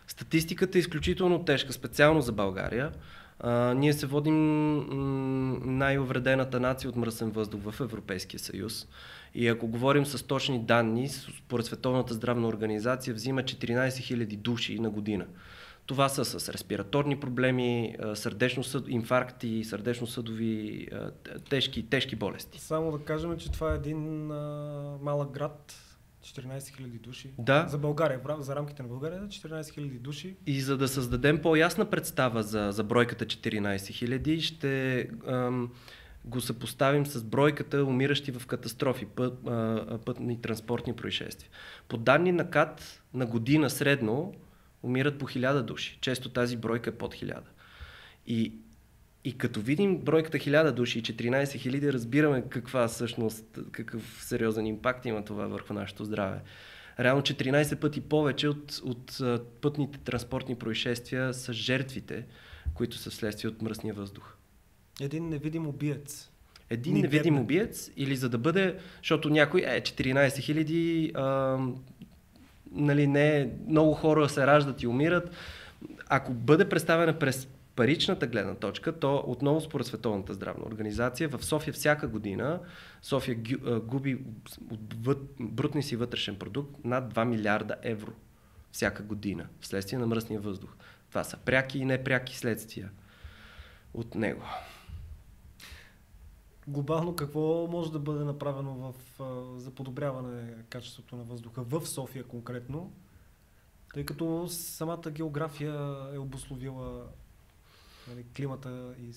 Статистиката 0.06 0.78
е 0.78 0.80
изключително 0.80 1.44
тежка, 1.44 1.72
специално 1.72 2.20
за 2.20 2.32
България. 2.32 2.92
А, 3.40 3.74
ние 3.74 3.92
се 3.92 4.06
водим 4.06 4.36
най-увредената 5.78 6.60
нация 6.60 6.90
от 6.90 6.96
мръсен 6.96 7.30
въздух 7.30 7.60
в 7.62 7.80
Европейския 7.80 8.40
съюз. 8.40 8.86
И 9.34 9.48
ако 9.48 9.66
говорим 9.66 10.06
с 10.06 10.26
точни 10.26 10.64
данни, 10.64 11.08
според 11.08 11.66
Световната 11.66 12.14
здравна 12.14 12.48
организация 12.48 13.14
взима 13.14 13.42
14 13.42 13.88
000 13.88 14.36
души 14.36 14.78
на 14.78 14.90
година. 14.90 15.26
Това 15.90 16.08
са 16.08 16.24
с 16.24 16.48
респираторни 16.48 17.20
проблеми, 17.20 17.96
сърдечно 18.14 18.62
инфаркти, 18.88 19.64
сърдечно-съдови, 19.64 20.88
тежки, 21.48 21.86
тежки 21.86 22.16
болести. 22.16 22.60
Само 22.60 22.92
да 22.92 23.04
кажем, 23.04 23.38
че 23.38 23.52
това 23.52 23.72
е 23.72 23.74
един 23.74 24.30
а, 24.30 24.98
малък 25.02 25.30
град, 25.30 25.74
14 26.24 26.58
000 26.58 27.00
души. 27.00 27.30
Да. 27.38 27.66
За 27.68 27.78
България, 27.78 28.20
за 28.38 28.56
рамките 28.56 28.82
на 28.82 28.88
България 28.88 29.22
14 29.22 29.62
000 29.62 29.98
души. 29.98 30.36
И 30.46 30.60
за 30.60 30.76
да 30.76 30.88
създадем 30.88 31.42
по-ясна 31.42 31.90
представа 31.90 32.42
за, 32.42 32.68
за 32.72 32.84
бройката 32.84 33.26
14 33.26 33.76
000, 33.76 34.40
ще 34.40 35.00
ам, 35.26 35.72
го 36.24 36.40
съпоставим 36.40 37.06
с 37.06 37.24
бройката 37.24 37.84
умиращи 37.84 38.32
в 38.32 38.46
катастрофи, 38.46 39.06
път, 39.06 39.38
а, 39.46 39.98
пътни 40.04 40.40
транспортни 40.40 40.92
происшествия. 40.92 41.50
По 41.88 41.96
данни 41.96 42.32
на 42.32 42.50
КАТ 42.50 43.02
на 43.14 43.26
година 43.26 43.70
средно 43.70 44.34
умират 44.82 45.18
по 45.18 45.28
1000 45.28 45.62
души. 45.62 45.98
Често 46.00 46.28
тази 46.28 46.56
бройка 46.56 46.90
е 46.90 46.94
под 46.94 47.14
1000. 47.14 47.40
И, 48.26 48.52
и 49.24 49.38
като 49.38 49.60
видим 49.60 49.98
бройката 49.98 50.38
1000 50.38 50.72
души 50.72 50.98
и 50.98 51.02
14 51.02 51.44
000, 51.44 51.92
разбираме 51.92 52.44
каква 52.48 52.88
всъщност, 52.88 53.58
какъв 53.72 54.18
сериозен 54.20 54.66
импакт 54.66 55.06
има 55.06 55.24
това 55.24 55.46
върху 55.46 55.74
нашето 55.74 56.04
здраве. 56.04 56.40
Реално 57.00 57.22
14 57.22 57.76
пъти 57.76 58.00
повече 58.00 58.48
от, 58.48 58.80
от 58.84 59.20
пътните 59.60 59.98
транспортни 59.98 60.56
происшествия 60.56 61.34
са 61.34 61.52
жертвите, 61.52 62.26
които 62.74 62.96
са 62.96 63.10
вследствие 63.10 63.50
от 63.50 63.62
мръсния 63.62 63.94
въздух. 63.94 64.34
Един 65.00 65.28
невидим 65.28 65.66
убиец. 65.66 66.30
Един 66.70 66.94
Ни 66.94 67.02
невидим 67.02 67.34
гледна. 67.34 67.40
убиец 67.40 67.90
или 67.96 68.16
за 68.16 68.28
да 68.28 68.38
бъде, 68.38 68.78
защото 68.98 69.30
някой 69.30 69.60
е 69.60 69.80
14 69.80 70.40
хиляди, 70.40 71.12
нали, 72.72 73.06
не, 73.06 73.50
много 73.68 73.94
хора 73.94 74.28
се 74.28 74.46
раждат 74.46 74.82
и 74.82 74.86
умират. 74.86 75.30
Ако 76.08 76.32
бъде 76.32 76.68
представена 76.68 77.18
през 77.18 77.48
паричната 77.76 78.26
гледна 78.26 78.54
точка, 78.54 78.98
то 78.98 79.24
отново 79.26 79.60
според 79.60 79.86
Световната 79.86 80.34
здравна 80.34 80.64
организация 80.66 81.28
в 81.28 81.44
София 81.44 81.74
всяка 81.74 82.08
година 82.08 82.60
София 83.02 83.36
губи 83.82 84.18
от 84.70 84.96
брутния 85.40 85.82
си 85.82 85.96
вътрешен 85.96 86.36
продукт 86.36 86.84
над 86.84 87.14
2 87.14 87.24
милиарда 87.24 87.76
евро 87.82 88.12
всяка 88.72 89.02
година 89.02 89.46
вследствие 89.60 89.98
на 89.98 90.06
мръсния 90.06 90.40
въздух. 90.40 90.70
Това 91.08 91.24
са 91.24 91.36
пряки 91.36 91.78
и 91.78 91.84
непряки 91.84 92.36
следствия 92.36 92.90
от 93.94 94.14
него. 94.14 94.42
Глобално 96.66 97.16
какво 97.16 97.66
може 97.66 97.92
да 97.92 97.98
бъде 97.98 98.24
направено 98.24 98.74
в, 98.74 98.94
за 99.58 99.70
подобряване 99.70 100.54
качеството 100.68 101.16
на 101.16 101.22
въздуха 101.22 101.62
в 101.62 101.86
София 101.86 102.24
конкретно, 102.24 102.92
тъй 103.94 104.04
като 104.04 104.48
самата 104.48 105.10
география 105.10 105.96
е 106.14 106.18
обословила 106.18 107.06
нали, 108.08 108.24
климата 108.36 108.94
и 109.02 109.12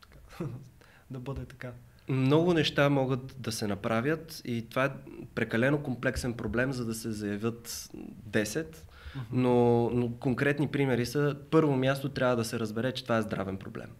така, 0.00 0.44
да 1.10 1.18
бъде 1.18 1.44
така. 1.44 1.72
Много 2.08 2.54
неща 2.54 2.88
могат 2.88 3.36
да 3.38 3.52
се 3.52 3.66
направят 3.66 4.42
и 4.44 4.68
това 4.70 4.84
е 4.84 4.90
прекалено 5.34 5.82
комплексен 5.82 6.34
проблем, 6.34 6.72
за 6.72 6.84
да 6.84 6.94
се 6.94 7.12
заявят 7.12 7.90
10. 8.30 8.76
Но, 9.32 9.90
но 9.90 10.12
конкретни 10.12 10.68
примери 10.68 11.06
са, 11.06 11.36
първо 11.50 11.76
място 11.76 12.08
трябва 12.08 12.36
да 12.36 12.44
се 12.44 12.58
разбере, 12.58 12.92
че 12.92 13.02
това 13.02 13.16
е 13.16 13.22
здравен 13.22 13.56
проблем. 13.56 13.90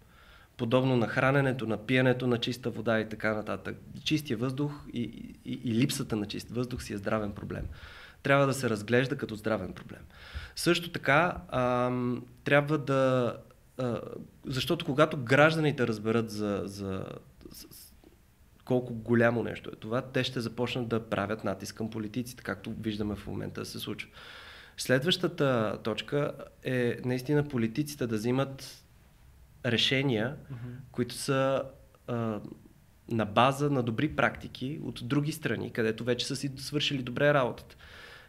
Подобно 0.56 0.96
на 0.96 1.08
храненето, 1.08 1.66
на 1.66 1.86
пиенето 1.86 2.26
на 2.26 2.38
чиста 2.38 2.70
вода 2.70 3.00
и 3.00 3.08
така 3.08 3.34
нататък. 3.34 3.76
Чистия 4.04 4.36
въздух 4.36 4.72
и, 4.92 5.00
и, 5.44 5.60
и 5.64 5.74
липсата 5.74 6.16
на 6.16 6.26
чист 6.26 6.50
въздух 6.50 6.82
си 6.82 6.92
е 6.92 6.96
здравен 6.96 7.32
проблем. 7.32 7.64
Трябва 8.22 8.46
да 8.46 8.54
се 8.54 8.70
разглежда 8.70 9.16
като 9.16 9.34
здравен 9.34 9.72
проблем. 9.72 10.00
Също 10.56 10.92
така, 10.92 11.36
ам, 11.48 12.24
трябва 12.44 12.78
да 12.78 13.36
защото 14.46 14.84
когато 14.84 15.16
гражданите 15.16 15.86
разберат 15.86 16.30
за, 16.30 16.62
за 16.64 17.06
колко 18.64 18.94
голямо 18.94 19.42
нещо 19.42 19.70
е 19.72 19.76
това, 19.76 20.02
те 20.02 20.24
ще 20.24 20.40
започнат 20.40 20.88
да 20.88 21.08
правят 21.08 21.44
натиск 21.44 21.76
към 21.76 21.90
политиците, 21.90 22.42
както 22.42 22.74
виждаме 22.80 23.16
в 23.16 23.26
момента 23.26 23.60
да 23.60 23.66
се 23.66 23.78
случва. 23.78 24.10
Следващата 24.76 25.78
точка 25.82 26.32
е 26.62 26.96
наистина 27.04 27.48
политиците 27.48 28.06
да 28.06 28.16
взимат 28.16 28.83
решения, 29.66 30.36
mm-hmm. 30.36 30.92
които 30.92 31.14
са 31.14 31.62
а, 32.06 32.40
на 33.08 33.24
база 33.24 33.70
на 33.70 33.82
добри 33.82 34.16
практики 34.16 34.80
от 34.82 35.00
други 35.02 35.32
страни, 35.32 35.72
където 35.72 36.04
вече 36.04 36.26
са 36.26 36.36
си 36.36 36.52
свършили 36.56 37.02
добре 37.02 37.34
работата. 37.34 37.76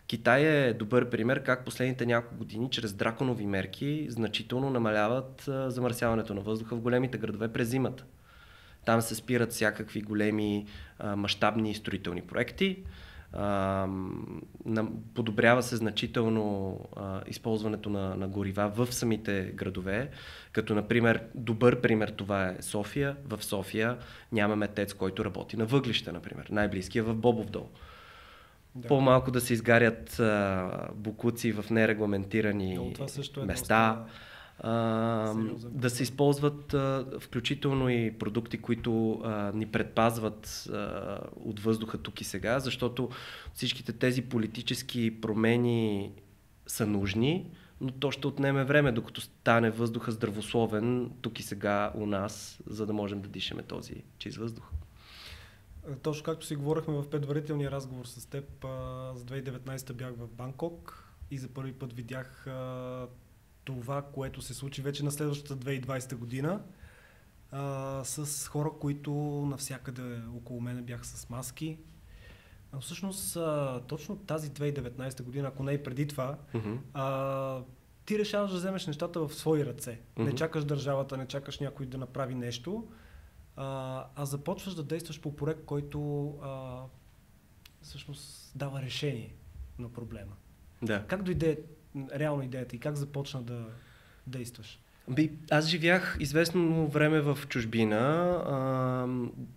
Китай 0.07 0.43
е 0.43 0.73
добър 0.73 1.09
пример 1.09 1.43
как 1.43 1.65
последните 1.65 2.05
няколко 2.05 2.37
години 2.37 2.69
чрез 2.71 2.93
драконови 2.93 3.45
мерки 3.45 4.07
значително 4.09 4.69
намаляват 4.69 5.43
замърсяването 5.67 6.33
на 6.33 6.41
въздуха 6.41 6.75
в 6.75 6.81
големите 6.81 7.17
градове 7.17 7.47
през 7.47 7.67
зимата. 7.67 8.05
Там 8.85 9.01
се 9.01 9.15
спират 9.15 9.51
всякакви 9.51 10.01
големи 10.01 10.65
мащабни 11.15 11.75
строителни 11.75 12.21
проекти. 12.21 12.83
А, 13.33 13.87
на, 14.65 14.87
подобрява 15.13 15.63
се 15.63 15.75
значително 15.75 16.79
а, 16.95 17.21
използването 17.27 17.89
на, 17.89 18.15
на 18.15 18.27
горива 18.27 18.69
в 18.69 18.93
самите 18.93 19.51
градове, 19.55 20.09
като 20.51 20.75
например 20.75 21.23
добър 21.35 21.81
пример 21.81 22.09
това 22.09 22.47
е 22.47 22.61
София. 22.61 23.15
В 23.25 23.43
София 23.43 23.97
нямаме 24.31 24.67
тец, 24.67 24.93
който 24.93 25.25
работи 25.25 25.57
на 25.57 25.65
въглища, 25.65 26.13
например. 26.13 26.47
Най-близкия 26.51 26.99
е 26.99 27.03
в 27.03 27.15
Бобов 27.15 27.49
дол. 27.49 27.69
Да. 28.75 28.87
По-малко 28.87 29.31
да 29.31 29.41
се 29.41 29.53
изгарят 29.53 30.19
а, 30.19 30.87
букуци 30.95 31.51
в 31.51 31.65
нерегламентирани 31.69 32.75
е 32.75 32.79
места. 33.45 33.95
Доста... 33.95 34.05
А, 34.59 35.33
да 35.57 35.89
се 35.89 36.03
използват 36.03 36.73
а, 36.73 37.05
включително 37.19 37.89
и 37.89 38.17
продукти, 38.19 38.57
които 38.57 39.21
а, 39.23 39.51
ни 39.51 39.65
предпазват 39.65 40.67
а, 40.73 41.19
от 41.35 41.59
въздуха 41.59 41.97
тук 41.97 42.21
и 42.21 42.23
сега, 42.23 42.59
защото 42.59 43.09
всичките 43.53 43.93
тези 43.93 44.21
политически 44.21 45.21
промени 45.21 46.11
са 46.67 46.87
нужни, 46.87 47.51
но 47.81 47.91
то 47.91 48.11
ще 48.11 48.27
отнеме 48.27 48.63
време, 48.63 48.91
докато 48.91 49.21
стане 49.21 49.71
въздуха 49.71 50.11
здравословен 50.11 51.11
тук 51.21 51.39
и 51.39 51.43
сега 51.43 51.91
у 51.95 52.05
нас, 52.05 52.59
за 52.67 52.85
да 52.85 52.93
можем 52.93 53.21
да 53.21 53.27
дишаме 53.27 53.63
този 53.63 54.03
чист 54.17 54.37
въздух. 54.37 54.71
Точно 56.01 56.23
както 56.23 56.45
си 56.45 56.55
говорихме 56.55 56.93
в 56.93 57.09
предварителния 57.09 57.71
разговор 57.71 58.05
с 58.05 58.25
теб, 58.25 58.45
за 59.13 59.25
2019 59.25 59.93
бях 59.93 60.13
в 60.17 60.27
Банкок 60.27 61.05
и 61.31 61.37
за 61.37 61.47
първи 61.47 61.73
път 61.73 61.93
видях 61.93 62.47
това, 63.65 64.01
което 64.01 64.41
се 64.41 64.53
случи 64.53 64.81
вече 64.81 65.05
на 65.05 65.11
следващата 65.11 65.65
2020 65.65 66.15
година 66.15 66.61
а, 67.51 68.01
с 68.03 68.47
хора, 68.47 68.71
които 68.79 69.11
навсякъде 69.49 70.21
около 70.37 70.61
мене 70.61 70.81
бяха 70.81 71.05
с 71.05 71.29
маски. 71.29 71.77
А 72.71 72.79
всъщност 72.79 73.35
а, 73.35 73.81
точно 73.87 74.17
тази 74.17 74.49
2019 74.49 75.23
година, 75.23 75.47
ако 75.47 75.63
не 75.63 75.71
и 75.71 75.83
преди 75.83 76.07
това, 76.07 76.37
mm-hmm. 76.53 76.77
а, 76.93 77.63
ти 78.05 78.19
решаваш 78.19 78.51
да 78.51 78.57
вземеш 78.57 78.87
нещата 78.87 79.19
в 79.19 79.33
свои 79.33 79.65
ръце. 79.65 79.91
Mm-hmm. 79.91 80.23
Не 80.23 80.35
чакаш 80.35 80.65
държавата, 80.65 81.17
не 81.17 81.27
чакаш 81.27 81.59
някой 81.59 81.85
да 81.85 81.97
направи 81.97 82.35
нещо, 82.35 82.87
а, 83.55 84.05
а 84.15 84.25
започваш 84.25 84.73
да 84.73 84.83
действаш 84.83 85.21
по 85.21 85.35
проект, 85.35 85.65
който 85.65 86.29
а, 86.41 86.81
всъщност 87.81 88.51
дава 88.55 88.81
решение 88.81 89.35
на 89.79 89.89
проблема. 89.89 90.35
Да. 90.81 91.05
Как 91.07 91.23
дойде 91.23 91.59
реално 92.15 92.43
идеята 92.43 92.75
и 92.75 92.79
как 92.79 92.95
започна 92.95 93.41
да 93.41 93.65
действаш? 94.27 94.79
Би, 95.09 95.31
аз 95.51 95.67
живях 95.67 96.17
известно 96.19 96.87
време 96.87 97.21
в 97.21 97.37
чужбина. 97.49 97.97
А, 97.97 99.07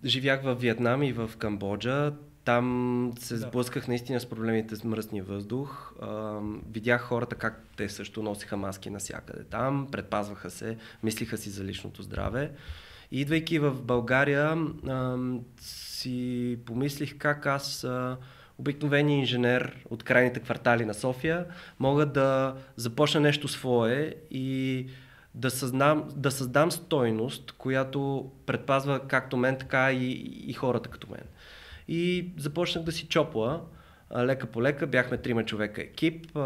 живях 0.07 0.43
в 0.43 0.55
Виетнам 0.55 1.03
и 1.03 1.13
в 1.13 1.31
Камбоджа. 1.37 2.13
Там 2.45 3.13
се 3.19 3.33
да. 3.33 3.39
сблъсках 3.39 3.87
наистина 3.87 4.19
с 4.19 4.25
проблемите 4.25 4.75
с 4.75 4.83
мръсния 4.83 5.23
въздух. 5.23 5.93
А, 6.01 6.39
видях 6.71 7.01
хората 7.01 7.35
как 7.35 7.63
те 7.77 7.89
също 7.89 8.23
носиха 8.23 8.57
маски 8.57 8.89
навсякъде 8.89 9.43
там, 9.43 9.87
предпазваха 9.91 10.49
се, 10.49 10.77
мислиха 11.03 11.37
си 11.37 11.49
за 11.49 11.63
личното 11.63 12.03
здраве. 12.03 12.51
И 13.11 13.21
идвайки 13.21 13.59
в 13.59 13.83
България, 13.83 14.57
а, 14.87 15.17
си 15.61 16.57
помислих 16.65 17.17
как 17.17 17.45
аз, 17.45 17.83
а, 17.83 18.17
обикновения 18.59 19.17
инженер 19.17 19.85
от 19.89 20.03
крайните 20.03 20.39
квартали 20.39 20.85
на 20.85 20.93
София, 20.93 21.45
мога 21.79 22.05
да 22.05 22.55
започна 22.75 23.21
нещо 23.21 23.47
свое 23.47 24.13
и 24.31 24.87
да 25.35 25.49
създам, 25.49 26.09
да 26.15 26.31
създам 26.31 26.71
стойност, 26.71 27.51
която 27.51 28.31
предпазва 28.45 28.99
както 29.07 29.37
мен, 29.37 29.57
така 29.57 29.91
и, 29.91 30.11
и 30.47 30.53
хората 30.53 30.89
като 30.89 31.11
мен. 31.11 31.23
И 31.87 32.31
започнах 32.37 32.83
да 32.83 32.91
си 32.91 33.07
чопла 33.07 33.61
лека 34.17 34.47
по 34.47 34.61
лека. 34.61 34.87
Бяхме 34.87 35.17
трима 35.17 35.45
човека 35.45 35.81
екип. 35.81 36.37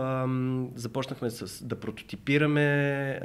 Започнахме 0.75 1.29
с, 1.29 1.65
да 1.65 1.79
прототипираме 1.79 3.19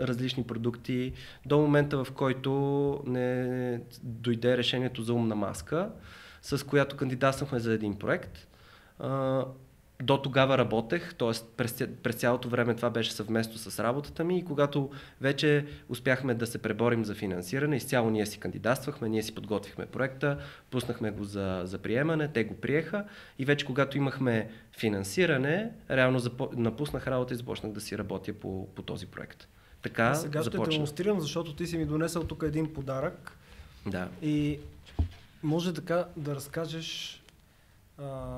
различни 0.00 0.44
продукти 0.44 1.12
до 1.46 1.58
момента, 1.58 2.04
в 2.04 2.12
който 2.12 3.02
не 3.06 3.80
дойде 4.02 4.56
решението 4.56 5.02
за 5.02 5.14
умна 5.14 5.34
маска, 5.34 5.90
с 6.44 6.66
която 6.66 6.96
кандидатствахме 6.96 7.58
за 7.58 7.72
един 7.72 7.98
проект. 7.98 8.48
До 10.02 10.22
тогава 10.22 10.58
работех, 10.58 11.14
т.е. 11.14 11.32
През, 11.56 11.84
през 12.02 12.16
цялото 12.16 12.48
време 12.48 12.74
това 12.74 12.90
беше 12.90 13.12
съвместно 13.12 13.58
с 13.58 13.82
работата 13.82 14.24
ми 14.24 14.38
и 14.38 14.44
когато 14.44 14.90
вече 15.20 15.66
успяхме 15.88 16.34
да 16.34 16.46
се 16.46 16.58
преборим 16.58 17.04
за 17.04 17.14
финансиране, 17.14 17.76
изцяло 17.76 18.10
ние 18.10 18.26
си 18.26 18.38
кандидатствахме, 18.38 19.08
ние 19.08 19.22
си 19.22 19.34
подготвихме 19.34 19.86
проекта, 19.86 20.38
пуснахме 20.70 21.10
го 21.10 21.24
за, 21.24 21.62
за 21.64 21.78
приемане, 21.78 22.28
те 22.28 22.44
го 22.44 22.54
приеха 22.54 23.04
и 23.38 23.44
вече 23.44 23.66
когато 23.66 23.98
имахме 23.98 24.50
финансиране, 24.78 25.70
реално 25.90 26.18
запо... 26.18 26.50
напуснах 26.56 27.06
работа 27.06 27.34
и 27.34 27.36
започнах 27.36 27.72
да 27.72 27.80
си 27.80 27.98
работя 27.98 28.32
по, 28.32 28.68
по 28.74 28.82
този 28.82 29.06
проект. 29.06 29.48
Така 29.82 30.04
а 30.04 30.14
сега 30.14 30.42
започна. 30.42 30.64
ще 30.64 30.74
демонстрирам, 30.74 31.20
защото 31.20 31.54
ти 31.54 31.66
си 31.66 31.78
ми 31.78 31.86
донесъл 31.86 32.24
тук 32.24 32.44
един 32.46 32.72
подарък. 32.72 33.38
Да. 33.86 34.08
И 34.22 34.58
може 35.44 35.74
така 35.74 36.08
да 36.16 36.34
разкажеш 36.34 37.22
а, 37.98 38.30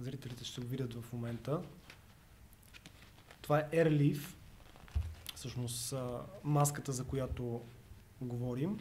зрителите 0.00 0.44
ще 0.44 0.60
го 0.60 0.66
видят 0.66 0.94
в 0.94 1.12
момента. 1.12 1.60
Това 3.42 3.58
е 3.58 3.68
Airleaf, 3.72 4.20
всъщност 5.34 5.94
маската, 6.44 6.92
за 6.92 7.04
която 7.04 7.60
говорим. 8.20 8.78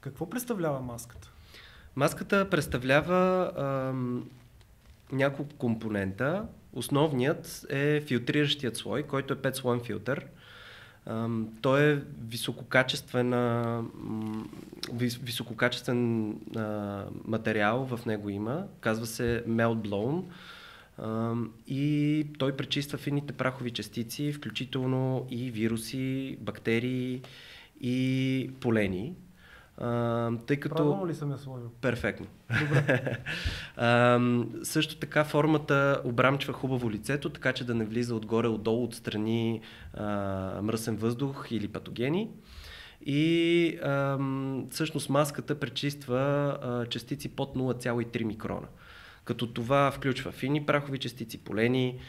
Какво 0.00 0.30
представлява 0.30 0.80
маската? 0.80 1.30
Маската 1.96 2.50
представлява 2.50 3.52
ам, 3.56 4.30
няколко 5.12 5.56
компонента. 5.56 6.46
Основният 6.72 7.66
е 7.70 8.00
филтриращият 8.00 8.76
слой, 8.76 9.02
който 9.02 9.32
е 9.32 9.36
5 9.36 9.52
слоен 9.52 9.80
филтър. 9.80 10.26
Той 11.62 11.92
е 11.92 11.98
висококачествена, 12.28 13.84
висококачествен 15.22 16.34
материал 17.24 17.86
в 17.86 18.06
него 18.06 18.28
има. 18.28 18.64
Казва 18.80 19.06
се 19.06 19.44
Melt 19.48 20.22
и 21.66 22.26
той 22.38 22.56
пречиства 22.56 22.98
фините 22.98 23.32
прахови 23.32 23.70
частици, 23.70 24.32
включително 24.32 25.26
и 25.30 25.50
вируси, 25.50 26.38
бактерии 26.40 27.22
и 27.80 28.50
полени. 28.60 29.14
А, 29.80 30.30
тъй 30.46 30.56
като... 30.56 30.74
Правилно 30.74 31.06
ли 31.06 31.14
съм 31.14 31.30
я 31.30 31.38
сложил? 31.38 31.70
Перфектно. 31.80 32.26
Добре. 32.60 33.16
а, 33.76 34.20
също 34.62 34.96
така 34.96 35.24
формата 35.24 36.02
обрамчва 36.04 36.52
хубаво 36.52 36.90
лицето, 36.90 37.30
така 37.30 37.52
че 37.52 37.66
да 37.66 37.74
не 37.74 37.84
влиза 37.84 38.14
отгоре, 38.14 38.48
отдолу, 38.48 38.84
отстрани 38.84 39.60
а, 39.94 40.06
мръсен 40.62 40.96
въздух 40.96 41.46
или 41.50 41.68
патогени. 41.68 42.30
И 43.06 43.78
а, 43.82 44.18
всъщност 44.70 45.08
маската 45.08 45.60
пречиства 45.60 46.58
а, 46.62 46.86
частици 46.86 47.28
под 47.28 47.56
0,3 47.56 48.24
микрона. 48.24 48.66
Като 49.24 49.46
това 49.46 49.90
включва 49.90 50.32
фини 50.32 50.66
прахови 50.66 50.98
частици, 50.98 51.38
полени, 51.38 52.00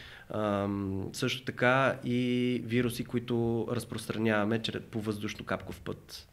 също 1.12 1.44
така 1.44 1.98
и 2.04 2.62
вируси, 2.64 3.04
които 3.04 3.66
разпространяваме 3.70 4.62
по 4.90 5.02
въздушно-капков 5.02 5.80
път. 5.80 6.31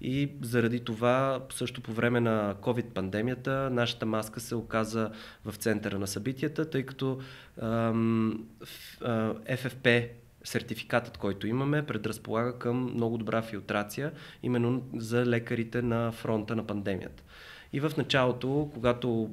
И 0.00 0.32
заради 0.42 0.80
това, 0.80 1.40
също 1.52 1.80
по 1.80 1.92
време 1.92 2.20
на 2.20 2.54
COVID-пандемията, 2.54 3.68
нашата 3.68 4.06
маска 4.06 4.40
се 4.40 4.54
оказа 4.54 5.10
в 5.44 5.54
центъра 5.56 5.98
на 5.98 6.06
събитията, 6.06 6.70
тъй 6.70 6.82
като 6.82 7.18
ам, 7.62 8.44
FFP 9.50 10.08
сертификатът, 10.44 11.16
който 11.18 11.46
имаме, 11.46 11.86
предразполага 11.86 12.58
към 12.58 12.92
много 12.94 13.18
добра 13.18 13.42
филтрация, 13.42 14.12
именно 14.42 14.82
за 14.96 15.26
лекарите 15.26 15.82
на 15.82 16.12
фронта 16.12 16.56
на 16.56 16.66
пандемията. 16.66 17.22
И 17.72 17.80
в 17.80 17.92
началото, 17.96 18.70
когато 18.74 19.30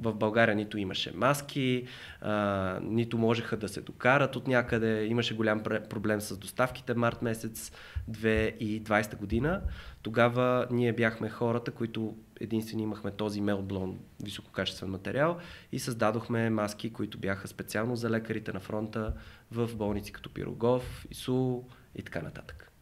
в 0.00 0.14
България 0.14 0.54
нито 0.56 0.78
имаше 0.78 1.12
маски, 1.16 1.86
а, 2.20 2.78
нито 2.82 3.18
можеха 3.18 3.56
да 3.56 3.68
се 3.68 3.80
докарат 3.80 4.36
от 4.36 4.46
някъде. 4.46 5.04
Имаше 5.04 5.36
голям 5.36 5.62
проблем 5.62 6.20
с 6.20 6.36
доставките 6.36 6.94
март 6.94 7.22
месец 7.22 7.72
2020 8.10 9.16
година. 9.16 9.62
Тогава 10.02 10.66
ние 10.70 10.92
бяхме 10.92 11.28
хората, 11.28 11.70
които 11.70 12.16
единствено 12.40 12.82
имахме 12.82 13.10
този 13.10 13.40
мелблон 13.40 13.98
висококачествен 14.22 14.90
материал 14.90 15.38
и 15.72 15.78
създадохме 15.78 16.50
маски, 16.50 16.92
които 16.92 17.18
бяха 17.18 17.48
специално 17.48 17.96
за 17.96 18.10
лекарите 18.10 18.52
на 18.52 18.60
фронта 18.60 19.14
в 19.52 19.70
болници 19.76 20.12
като 20.12 20.30
Пирогов, 20.30 21.06
ИСУ 21.10 21.62
и 21.94 22.02
така 22.02 22.22
нататък. 22.22 22.72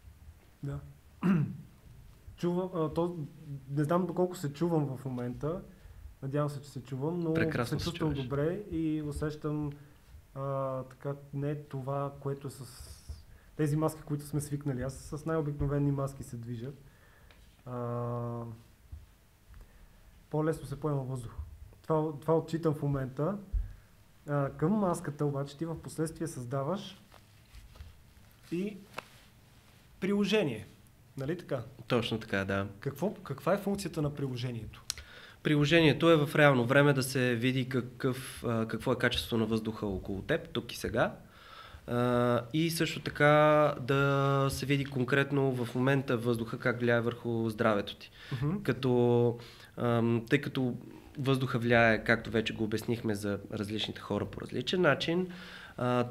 Да. 0.63 0.79
Чува, 2.37 2.95
то, 2.95 3.17
не 3.71 3.85
знам 3.85 4.07
доколко 4.07 4.37
се 4.37 4.53
чувам 4.53 4.97
в 4.97 5.05
момента, 5.05 5.61
Надявам 6.23 6.51
се, 6.51 6.63
че 6.63 6.71
се 6.71 6.83
чувам, 6.83 7.21
но 7.21 7.35
Прекрасно 7.35 7.81
се 7.81 7.85
чувствам 7.85 8.15
добре 8.15 8.61
и 8.71 9.03
усещам 9.03 9.73
а, 10.35 10.83
така 10.83 11.15
не 11.35 11.55
това, 11.55 12.13
което 12.21 12.47
е 12.47 12.51
с 12.51 12.65
тези 13.57 13.77
маски, 13.77 14.03
които 14.03 14.27
сме 14.27 14.41
свикнали. 14.41 14.83
Аз 14.83 14.95
с 14.95 15.27
най-обикновени 15.27 15.93
маски 15.93 16.23
се 16.23 16.37
движа. 16.37 16.71
А, 17.67 18.43
по-лесно 20.31 20.67
се 20.67 20.81
поема 20.81 21.03
въздух. 21.03 21.33
Това, 21.83 22.13
това 22.21 22.37
отчитам 22.37 22.75
в 22.75 22.83
момента. 22.83 23.39
А, 24.29 24.51
към 24.51 24.73
маската 24.73 25.25
обаче 25.25 25.59
ти 25.59 25.65
в 25.65 25.83
последствие 25.83 26.27
създаваш 26.27 27.03
и 28.53 28.77
приложение. 30.01 30.67
Нали 31.17 31.39
така? 31.39 31.63
Точно 31.87 32.21
така, 32.21 32.45
да. 32.45 32.69
Какво, 32.81 33.15
каква 33.15 33.55
е 33.55 33.59
функцията 33.59 34.03
на 34.03 34.15
приложението? 34.15 34.85
Приложението 35.43 36.11
е 36.11 36.17
в 36.27 36.37
реално 36.37 36.65
време 36.65 36.93
да 36.93 37.03
се 37.03 37.35
види 37.35 37.69
какъв, 37.69 38.45
какво 38.69 38.93
е 38.93 38.99
качеството 38.99 39.37
на 39.37 39.47
въздуха 39.47 39.87
около 39.87 40.23
теб, 40.23 40.49
тук 40.49 40.73
и 40.73 40.77
сега. 40.77 41.15
И 42.53 42.71
също 42.71 43.01
така 43.01 43.75
да 43.81 44.47
се 44.51 44.67
види 44.67 44.85
конкретно 44.85 45.53
в 45.53 45.75
момента 45.75 46.17
въздуха 46.17 46.59
как 46.59 46.81
влияе 46.81 47.01
върху 47.01 47.49
здравето 47.49 47.97
ти. 47.97 48.11
Uh-huh. 48.35 48.63
Като, 48.63 49.39
тъй 50.29 50.41
като 50.41 50.75
въздуха 51.19 51.59
влияе, 51.59 52.05
както 52.05 52.31
вече 52.31 52.55
го 52.55 52.65
обяснихме 52.65 53.15
за 53.15 53.39
различните 53.53 54.01
хора 54.01 54.25
по 54.25 54.41
различен 54.41 54.81
начин, 54.81 55.29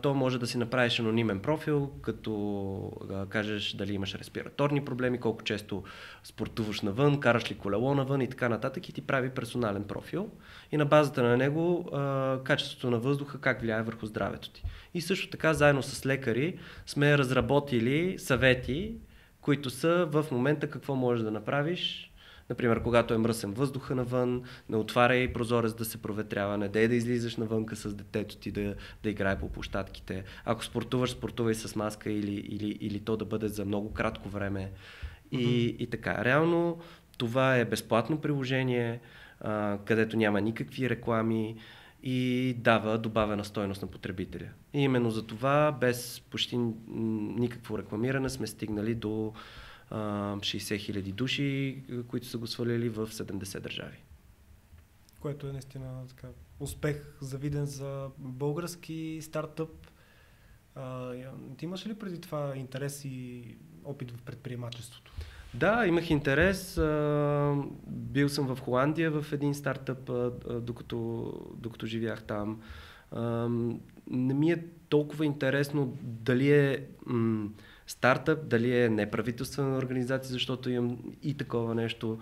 то 0.01 0.13
може 0.13 0.39
да 0.39 0.47
си 0.47 0.57
направиш 0.57 0.99
анонимен 0.99 1.39
профил, 1.39 1.91
като 2.01 2.91
а, 3.11 3.25
кажеш 3.25 3.73
дали 3.73 3.93
имаш 3.93 4.15
респираторни 4.15 4.85
проблеми, 4.85 5.19
колко 5.19 5.43
често 5.43 5.83
спортуваш 6.23 6.81
навън, 6.81 7.19
караш 7.19 7.51
ли 7.51 7.55
колело 7.55 7.95
навън 7.95 8.21
и 8.21 8.29
така 8.29 8.49
нататък 8.49 8.89
и 8.89 8.93
ти 8.93 9.01
прави 9.01 9.29
персонален 9.29 9.83
профил. 9.83 10.29
И 10.71 10.77
на 10.77 10.85
базата 10.85 11.23
на 11.23 11.37
него 11.37 11.89
а, 11.93 12.39
качеството 12.43 12.89
на 12.89 12.99
въздуха 12.99 13.41
как 13.41 13.61
влияе 13.61 13.81
върху 13.81 14.05
здравето 14.05 14.49
ти. 14.49 14.63
И 14.93 15.01
също 15.01 15.29
така, 15.29 15.53
заедно 15.53 15.83
с 15.83 16.05
лекари, 16.05 16.59
сме 16.85 17.17
разработили 17.17 18.19
съвети, 18.19 18.95
които 19.41 19.69
са 19.69 20.07
в 20.11 20.25
момента 20.31 20.69
какво 20.69 20.95
можеш 20.95 21.23
да 21.23 21.31
направиш, 21.31 22.11
Например, 22.49 22.83
когато 22.83 23.13
е 23.13 23.17
мръсен 23.17 23.51
въздуха 23.51 23.95
навън, 23.95 24.43
не 24.69 24.77
отваряй 24.77 25.33
прозорец 25.33 25.73
да 25.73 25.85
се 25.85 26.01
проветрява, 26.01 26.57
не 26.57 26.69
дей 26.69 26.87
да 26.87 26.95
излизаш 26.95 27.37
навънка 27.37 27.75
с 27.75 27.93
детето 27.93 28.37
ти 28.37 28.51
да, 28.51 28.75
да 29.03 29.09
играе 29.09 29.39
по 29.39 29.49
площадките. 29.49 30.23
Ако 30.45 30.63
спортуваш, 30.63 31.11
спортувай 31.11 31.55
с 31.55 31.75
маска 31.75 32.11
или, 32.11 32.33
или, 32.33 32.77
или 32.81 32.99
то 32.99 33.17
да 33.17 33.25
бъде 33.25 33.47
за 33.47 33.65
много 33.65 33.93
кратко 33.93 34.29
време. 34.29 34.71
И, 35.31 35.37
mm-hmm. 35.37 35.77
и 35.77 35.87
така. 35.87 36.25
Реално 36.25 36.77
това 37.17 37.57
е 37.57 37.65
безплатно 37.65 38.21
приложение, 38.21 38.99
а, 39.41 39.77
където 39.85 40.17
няма 40.17 40.41
никакви 40.41 40.89
реклами 40.89 41.55
и 42.03 42.53
дава 42.57 42.97
добавена 42.97 43.45
стойност 43.45 43.81
на 43.81 43.87
потребителя. 43.87 44.49
И 44.73 44.81
именно 44.81 45.11
за 45.11 45.27
това, 45.27 45.71
без 45.71 46.21
почти 46.29 46.57
никакво 47.37 47.77
рекламиране, 47.77 48.29
сме 48.29 48.47
стигнали 48.47 48.95
до 48.95 49.33
60 49.91 50.77
хиляди 50.77 51.11
души, 51.11 51.83
които 52.07 52.27
са 52.27 52.37
го 52.37 52.47
свалили 52.47 52.89
в 52.89 53.07
70 53.07 53.59
държави. 53.59 53.97
Което 55.19 55.47
е 55.47 55.51
наистина 55.51 56.03
така, 56.07 56.27
успех 56.59 57.17
завиден 57.21 57.65
за 57.65 58.09
български 58.17 59.19
стартъп. 59.21 59.69
А, 60.75 61.13
ти 61.57 61.65
имаш 61.65 61.87
ли 61.87 61.93
преди 61.93 62.21
това 62.21 62.53
интерес 62.55 63.05
и 63.05 63.43
опит 63.85 64.11
в 64.11 64.21
предприемачеството? 64.21 65.11
Да, 65.53 65.85
имах 65.87 66.09
интерес. 66.09 66.75
Бил 67.87 68.29
съм 68.29 68.55
в 68.55 68.59
Холандия 68.59 69.11
в 69.11 69.33
един 69.33 69.55
стартъп, 69.55 70.11
докато, 70.65 71.33
докато 71.57 71.85
живях 71.85 72.23
там. 72.23 72.61
Не 74.07 74.33
ми 74.33 74.51
е 74.51 74.65
толкова 74.89 75.25
интересно 75.25 75.97
дали 76.01 76.51
е 76.51 76.87
стартъп, 77.87 78.47
дали 78.47 78.81
е 78.81 78.89
неправителствена 78.89 79.77
организация, 79.77 80.31
защото 80.31 80.69
имам 80.69 80.97
и 81.23 81.33
такова 81.33 81.75
нещо, 81.75 82.19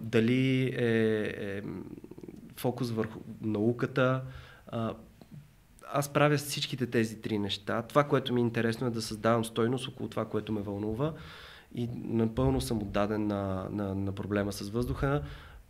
дали 0.00 0.62
е, 0.76 1.22
е 1.38 1.62
фокус 2.56 2.90
върху 2.90 3.20
науката. 3.40 4.22
Аз 5.92 6.12
правя 6.12 6.36
всичките 6.36 6.86
тези 6.86 7.20
три 7.20 7.38
неща. 7.38 7.82
Това, 7.82 8.04
което 8.04 8.34
ми 8.34 8.40
е 8.40 8.44
интересно 8.44 8.86
е 8.86 8.90
да 8.90 9.02
създавам 9.02 9.44
стойност 9.44 9.88
около 9.88 10.08
това, 10.08 10.24
което 10.24 10.52
ме 10.52 10.60
вълнува 10.60 11.12
и 11.74 11.88
напълно 11.94 12.60
съм 12.60 12.82
отдаден 12.82 13.26
на, 13.26 13.68
на, 13.70 13.94
на 13.94 14.12
проблема 14.12 14.52
с 14.52 14.70
въздуха. 14.70 15.22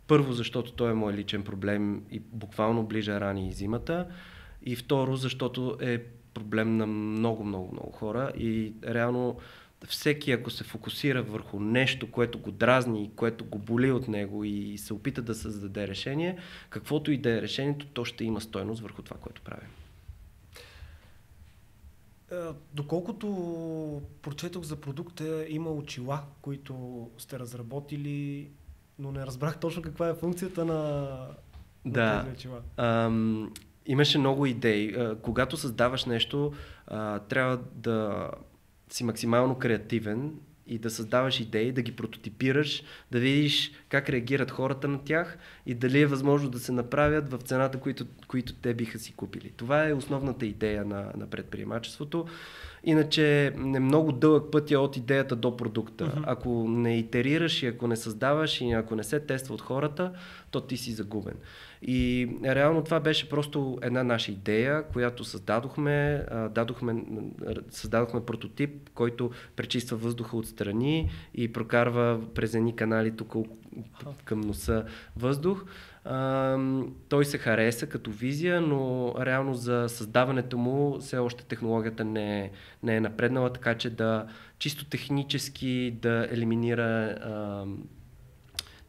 Първо, 0.07 0.33
защото 0.33 0.71
той 0.71 0.91
е 0.91 0.93
мой 0.93 1.13
личен 1.13 1.43
проблем 1.43 2.03
и 2.11 2.19
буквално 2.19 2.83
ближа 2.83 3.19
рани 3.19 3.47
и 3.47 3.53
зимата. 3.53 4.07
И 4.63 4.75
второ, 4.75 5.15
защото 5.15 5.77
е 5.81 6.03
проблем 6.33 6.77
на 6.77 6.87
много, 6.87 7.43
много, 7.43 7.69
много 7.71 7.91
хора 7.91 8.31
и 8.37 8.73
реално 8.85 9.37
всеки, 9.87 10.31
ако 10.31 10.49
се 10.49 10.63
фокусира 10.63 11.23
върху 11.23 11.59
нещо, 11.59 12.11
което 12.11 12.39
го 12.39 12.51
дразни, 12.51 13.11
което 13.15 13.45
го 13.45 13.57
боли 13.57 13.91
от 13.91 14.07
него 14.07 14.43
и 14.43 14.77
се 14.77 14.93
опита 14.93 15.21
да 15.21 15.35
създаде 15.35 15.87
решение, 15.87 16.37
каквото 16.69 17.11
и 17.11 17.17
да 17.17 17.37
е 17.37 17.41
решението, 17.41 17.85
то 17.85 18.05
ще 18.05 18.23
има 18.23 18.41
стойност 18.41 18.81
върху 18.81 19.01
това, 19.01 19.17
което 19.17 19.41
правим. 19.41 19.69
Е, 22.31 22.35
доколкото 22.73 24.01
прочетох 24.21 24.63
за 24.63 24.75
продукта, 24.75 25.45
има 25.49 25.71
очила, 25.71 26.23
които 26.41 27.09
сте 27.17 27.39
разработили, 27.39 28.49
но 28.99 29.11
не 29.11 29.25
разбрах 29.25 29.59
точно 29.59 29.81
каква 29.81 30.09
е 30.09 30.13
функцията 30.13 30.65
на, 30.65 31.17
да. 31.85 32.05
на 32.05 32.23
тези 32.23 32.33
очила. 32.35 32.61
Ам, 32.77 33.53
имаше 33.85 34.17
много 34.17 34.45
идеи. 34.45 34.95
Когато 35.21 35.57
създаваш 35.57 36.05
нещо, 36.05 36.53
трябва 37.29 37.59
да 37.75 38.29
си 38.89 39.03
максимално 39.03 39.55
креативен 39.55 40.31
и 40.67 40.77
да 40.77 40.89
създаваш 40.89 41.39
идеи, 41.39 41.71
да 41.71 41.81
ги 41.81 41.95
прототипираш, 41.95 42.83
да 43.11 43.19
видиш 43.19 43.71
как 43.89 44.09
реагират 44.09 44.51
хората 44.51 44.87
на 44.87 45.03
тях 45.03 45.37
и 45.65 45.73
дали 45.73 46.01
е 46.01 46.07
възможно 46.07 46.49
да 46.49 46.59
се 46.59 46.71
направят 46.71 47.31
в 47.31 47.37
цената, 47.37 47.79
които, 47.79 48.05
които 48.27 48.53
те 48.53 48.73
биха 48.73 48.99
си 48.99 49.13
купили. 49.13 49.51
Това 49.57 49.87
е 49.87 49.93
основната 49.93 50.45
идея 50.45 50.85
на, 50.85 51.11
на 51.17 51.27
предприемачеството. 51.27 52.25
Иначе 52.83 53.45
е 53.47 53.79
много 53.79 54.11
дълъг 54.11 54.51
път 54.51 54.71
е 54.71 54.77
от 54.77 54.97
идеята 54.97 55.35
до 55.35 55.57
продукта. 55.57 56.05
Uh-huh. 56.05 56.23
Ако 56.25 56.67
не 56.69 56.97
итерираш 56.97 57.63
и 57.63 57.67
ако 57.67 57.87
не 57.87 57.95
създаваш 57.95 58.61
и 58.61 58.71
ако 58.71 58.95
не 58.95 59.03
се 59.03 59.19
тества 59.19 59.53
от 59.53 59.61
хората, 59.61 60.13
то 60.51 60.61
ти 60.61 60.77
си 60.77 60.91
загубен. 60.91 61.35
И 61.85 62.29
реално 62.43 62.83
това 62.83 62.99
беше 62.99 63.29
просто 63.29 63.79
една 63.81 64.03
наша 64.03 64.31
идея, 64.31 64.83
която 64.83 65.23
създадохме. 65.23 66.25
Дадохме, 66.51 67.03
създадохме 67.69 68.25
прототип, 68.25 68.89
който 68.93 69.31
пречиства 69.55 69.97
въздуха 69.97 70.37
отстрани 70.37 71.09
и 71.35 71.53
прокарва 71.53 72.21
през 72.35 72.53
едни 72.53 72.75
канали 72.75 73.15
тук 73.15 73.35
към 74.25 74.41
носа 74.41 74.85
въздух. 75.17 75.65
той 77.09 77.25
се 77.25 77.37
хареса 77.37 77.87
като 77.87 78.11
визия, 78.11 78.61
но 78.61 79.13
реално 79.19 79.53
за 79.53 79.85
създаването 79.87 80.57
му 80.57 80.99
все 80.99 81.17
още 81.17 81.45
технологията 81.45 82.03
не 82.03 82.39
е, 82.39 82.51
не 82.83 82.95
е 82.95 83.01
напреднала, 83.01 83.53
така 83.53 83.75
че 83.75 83.89
да 83.89 84.27
чисто 84.59 84.85
технически 84.85 85.97
да 86.01 86.27
елиминира 86.31 86.83
а, 86.83 87.65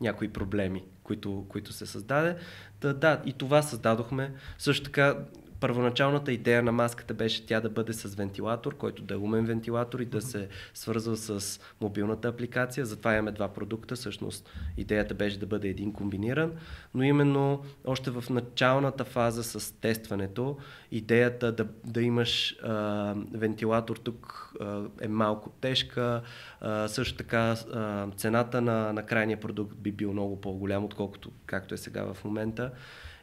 някои 0.01 0.29
проблеми 0.29 0.85
които, 1.05 1.47
които 1.49 1.73
се 1.73 1.87
създаде. 1.87 2.37
Да, 2.81 2.95
да, 2.95 3.23
и 3.25 3.33
това 3.33 3.63
създадохме. 3.63 4.35
Също 4.59 4.85
така 4.85 5.17
първоначалната 5.65 6.33
идея 6.33 6.63
на 6.63 6.73
маската 6.73 7.15
беше 7.15 7.47
тя 7.47 7.61
да 7.61 7.71
бъде 7.71 7.93
с 7.93 8.15
вентилатор, 8.15 8.77
който 8.77 9.03
да 9.03 9.15
е 9.15 9.17
умен 9.17 9.45
вентилатор 9.45 10.01
и 10.01 10.05
да 10.05 10.21
се 10.23 10.49
свързва 10.75 11.17
с 11.17 11.61
мобилната 11.81 12.29
апликация. 12.29 12.87
Затова 12.87 13.13
имаме 13.13 13.33
два 13.33 13.49
продукта. 13.49 13.95
Всъщност 13.95 14.51
идеята 14.77 15.15
беше 15.15 15.39
да 15.39 15.47
бъде 15.47 15.69
един 15.69 15.93
комбиниран, 15.93 16.53
но 16.95 17.03
именно 17.03 17.63
още 17.85 18.11
в 18.11 18.25
началната 18.31 19.05
фаза 19.05 19.45
с 19.45 19.81
тестването, 19.81 20.57
идеята 20.91 21.53
да, 21.53 21.67
да 21.85 22.03
имаш 22.03 22.57
а, 22.63 23.15
вентилатор 23.35 23.97
тук 23.97 24.53
а, 24.61 24.83
е 25.01 25.09
малко 25.09 25.51
тежка. 25.51 26.23
А, 26.61 26.89
също 26.89 27.17
така 27.17 27.57
а, 27.73 28.07
цената 28.17 28.61
на, 28.61 28.93
на 28.93 29.07
крайния 29.07 29.41
продукт 29.41 29.77
би 29.77 29.93
бил 29.93 30.13
много 30.13 30.41
по-голям, 30.41 30.85
отколкото 30.85 31.31
както 31.47 31.75
е 31.75 31.79
сега 31.79 32.15
в 32.15 32.25
момента. 32.25 32.71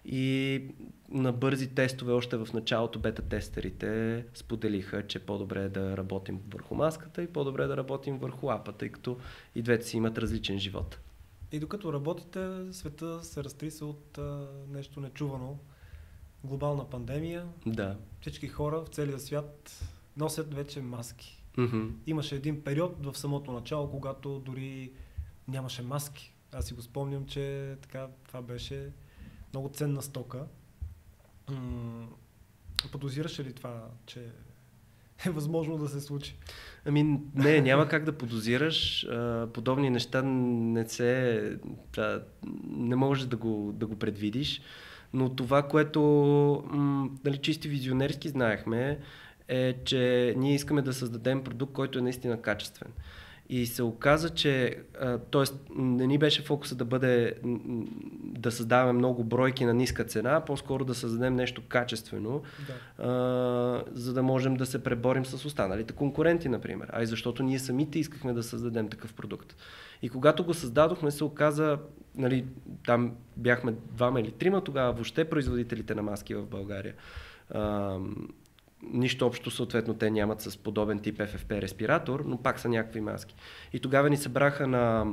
И 0.05 0.61
на 1.09 1.31
бързи 1.31 1.67
тестове 1.67 2.13
още 2.13 2.37
в 2.37 2.47
началото 2.53 2.99
бета-тестерите 2.99 4.23
споделиха, 4.33 5.07
че 5.07 5.19
по-добре 5.19 5.63
е 5.63 5.69
да 5.69 5.97
работим 5.97 6.39
върху 6.53 6.75
маската 6.75 7.23
и 7.23 7.27
по-добре 7.27 7.63
е 7.63 7.67
да 7.67 7.77
работим 7.77 8.17
върху 8.17 8.49
апа, 8.49 8.71
тъй 8.71 8.89
като 8.89 9.17
и 9.55 9.61
двете 9.61 9.85
си 9.85 9.97
имат 9.97 10.17
различен 10.17 10.59
живот. 10.59 10.99
И 11.51 11.59
докато 11.59 11.93
работите, 11.93 12.49
света 12.71 13.23
се 13.23 13.43
разтриса 13.43 13.85
от 13.85 14.17
а, 14.17 14.47
нещо 14.69 14.99
нечувано. 14.99 15.57
Глобална 16.43 16.89
пандемия. 16.89 17.45
Да. 17.65 17.97
Всички 18.21 18.47
хора 18.47 18.81
в 18.81 18.87
целия 18.87 19.19
свят 19.19 19.83
носят 20.17 20.53
вече 20.53 20.81
маски. 20.81 21.43
Mm-hmm. 21.57 21.89
Имаше 22.07 22.35
един 22.35 22.63
период 22.63 23.05
в 23.05 23.17
самото 23.17 23.51
начало, 23.51 23.91
когато 23.91 24.39
дори 24.39 24.91
нямаше 25.47 25.81
маски. 25.81 26.33
Аз 26.51 26.65
си 26.65 26.73
го 26.73 26.81
спомням, 26.81 27.25
че 27.25 27.75
така 27.81 28.07
това 28.27 28.41
беше 28.41 28.91
много 29.53 29.69
ценна 29.69 30.01
стока. 30.01 30.45
Подозираше 32.91 33.43
ли 33.43 33.53
това, 33.53 33.87
че 34.05 34.25
е 35.25 35.29
възможно 35.29 35.77
да 35.77 35.89
се 35.89 36.01
случи? 36.01 36.35
Ами 36.85 37.19
не, 37.35 37.61
няма 37.61 37.87
как 37.87 38.03
да 38.03 38.17
подозираш. 38.17 39.07
Подобни 39.53 39.89
неща 39.89 40.21
не 40.21 40.89
се... 40.89 41.59
не 42.67 42.95
можеш 42.95 43.25
да 43.25 43.37
го, 43.37 43.71
да 43.75 43.87
го 43.87 43.95
предвидиш. 43.95 44.61
Но 45.13 45.35
това, 45.35 45.67
което 45.67 46.01
нали, 47.25 47.37
чисти 47.37 47.67
визионерски 47.67 48.29
знаехме, 48.29 48.99
е, 49.47 49.83
че 49.83 50.33
ние 50.37 50.55
искаме 50.55 50.81
да 50.81 50.93
създадем 50.93 51.43
продукт, 51.43 51.73
който 51.73 51.99
е 51.99 52.01
наистина 52.01 52.41
качествен. 52.41 52.91
И 53.53 53.65
се 53.65 53.83
оказа, 53.83 54.29
че 54.29 54.77
т.е. 55.31 55.43
не 55.75 56.07
ни 56.07 56.17
беше 56.17 56.41
фокуса 56.41 56.75
да 56.75 56.85
бъде 56.85 57.33
да 58.21 58.51
създаваме 58.51 58.93
много 58.93 59.23
бройки 59.23 59.65
на 59.65 59.73
ниска 59.73 60.03
цена, 60.03 60.45
по-скоро 60.45 60.85
да 60.85 60.95
създадем 60.95 61.35
нещо 61.35 61.61
качествено, 61.67 62.41
да. 62.67 63.05
а, 63.07 63.83
за 63.91 64.13
да 64.13 64.23
можем 64.23 64.55
да 64.55 64.65
се 64.65 64.83
преборим 64.83 65.25
с 65.25 65.45
останалите 65.45 65.93
конкуренти, 65.93 66.49
например. 66.49 66.89
А 66.93 67.03
и 67.03 67.05
защото 67.05 67.43
ние 67.43 67.59
самите 67.59 67.99
искахме 67.99 68.33
да 68.33 68.43
създадем 68.43 68.89
такъв 68.89 69.13
продукт. 69.13 69.55
И 70.01 70.09
когато 70.09 70.43
го 70.43 70.53
създадохме, 70.53 71.11
се 71.11 71.23
оказа, 71.23 71.79
нали, 72.15 72.45
там 72.85 73.15
бяхме 73.37 73.73
двама 73.91 74.21
или 74.21 74.31
трима 74.31 74.63
тогава, 74.63 74.93
въобще 74.93 75.29
производителите 75.29 75.95
на 75.95 76.01
маски 76.01 76.35
в 76.35 76.45
България. 76.45 76.93
А, 77.49 77.97
нищо 78.83 79.25
общо 79.27 79.51
съответно 79.51 79.93
те 79.93 80.11
нямат 80.11 80.41
с 80.41 80.57
подобен 80.57 80.99
тип 80.99 81.17
FFP 81.17 81.61
респиратор, 81.61 82.23
но 82.25 82.37
пак 82.37 82.59
са 82.59 82.69
някакви 82.69 83.01
маски. 83.01 83.35
И 83.73 83.79
тогава 83.79 84.09
ни 84.09 84.17
събраха 84.17 84.67
на 84.67 85.05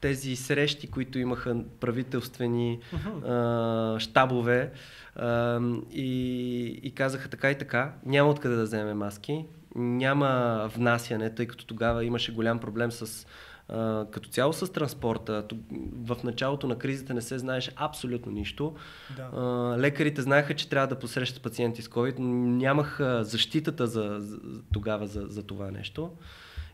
тези 0.00 0.36
срещи, 0.36 0.90
които 0.90 1.18
имаха 1.18 1.56
правителствени 1.80 2.78
uh-huh. 2.94 3.96
а, 3.96 4.00
щабове 4.00 4.70
а, 5.16 5.60
и, 5.92 6.64
и 6.82 6.94
казаха 6.94 7.28
така 7.28 7.50
и 7.50 7.58
така, 7.58 7.92
няма 8.06 8.30
откъде 8.30 8.56
да 8.56 8.62
вземе 8.62 8.94
маски, 8.94 9.44
няма 9.74 10.70
внасяне, 10.74 11.34
тъй 11.34 11.46
като 11.46 11.66
тогава 11.66 12.04
имаше 12.04 12.32
голям 12.32 12.58
проблем 12.58 12.92
с 12.92 13.26
а, 13.68 14.06
като 14.10 14.28
цяло 14.28 14.52
с 14.52 14.72
транспорта. 14.72 15.44
В 15.92 16.16
началото 16.24 16.66
на 16.66 16.78
кризата 16.78 17.14
не 17.14 17.20
се 17.20 17.38
знаеше 17.38 17.72
абсолютно 17.76 18.32
нищо. 18.32 18.74
Да. 19.16 19.30
А, 19.36 19.40
лекарите 19.78 20.22
знаеха, 20.22 20.54
че 20.54 20.68
трябва 20.68 20.86
да 20.86 20.98
посрещат 20.98 21.42
пациенти 21.42 21.82
с 21.82 21.88
COVID, 21.88 22.18
нямаха 22.18 23.24
защитата 23.24 23.86
за, 23.86 24.16
за, 24.20 24.38
тогава 24.72 25.06
за, 25.06 25.26
за 25.28 25.42
това 25.42 25.70
нещо. 25.70 26.10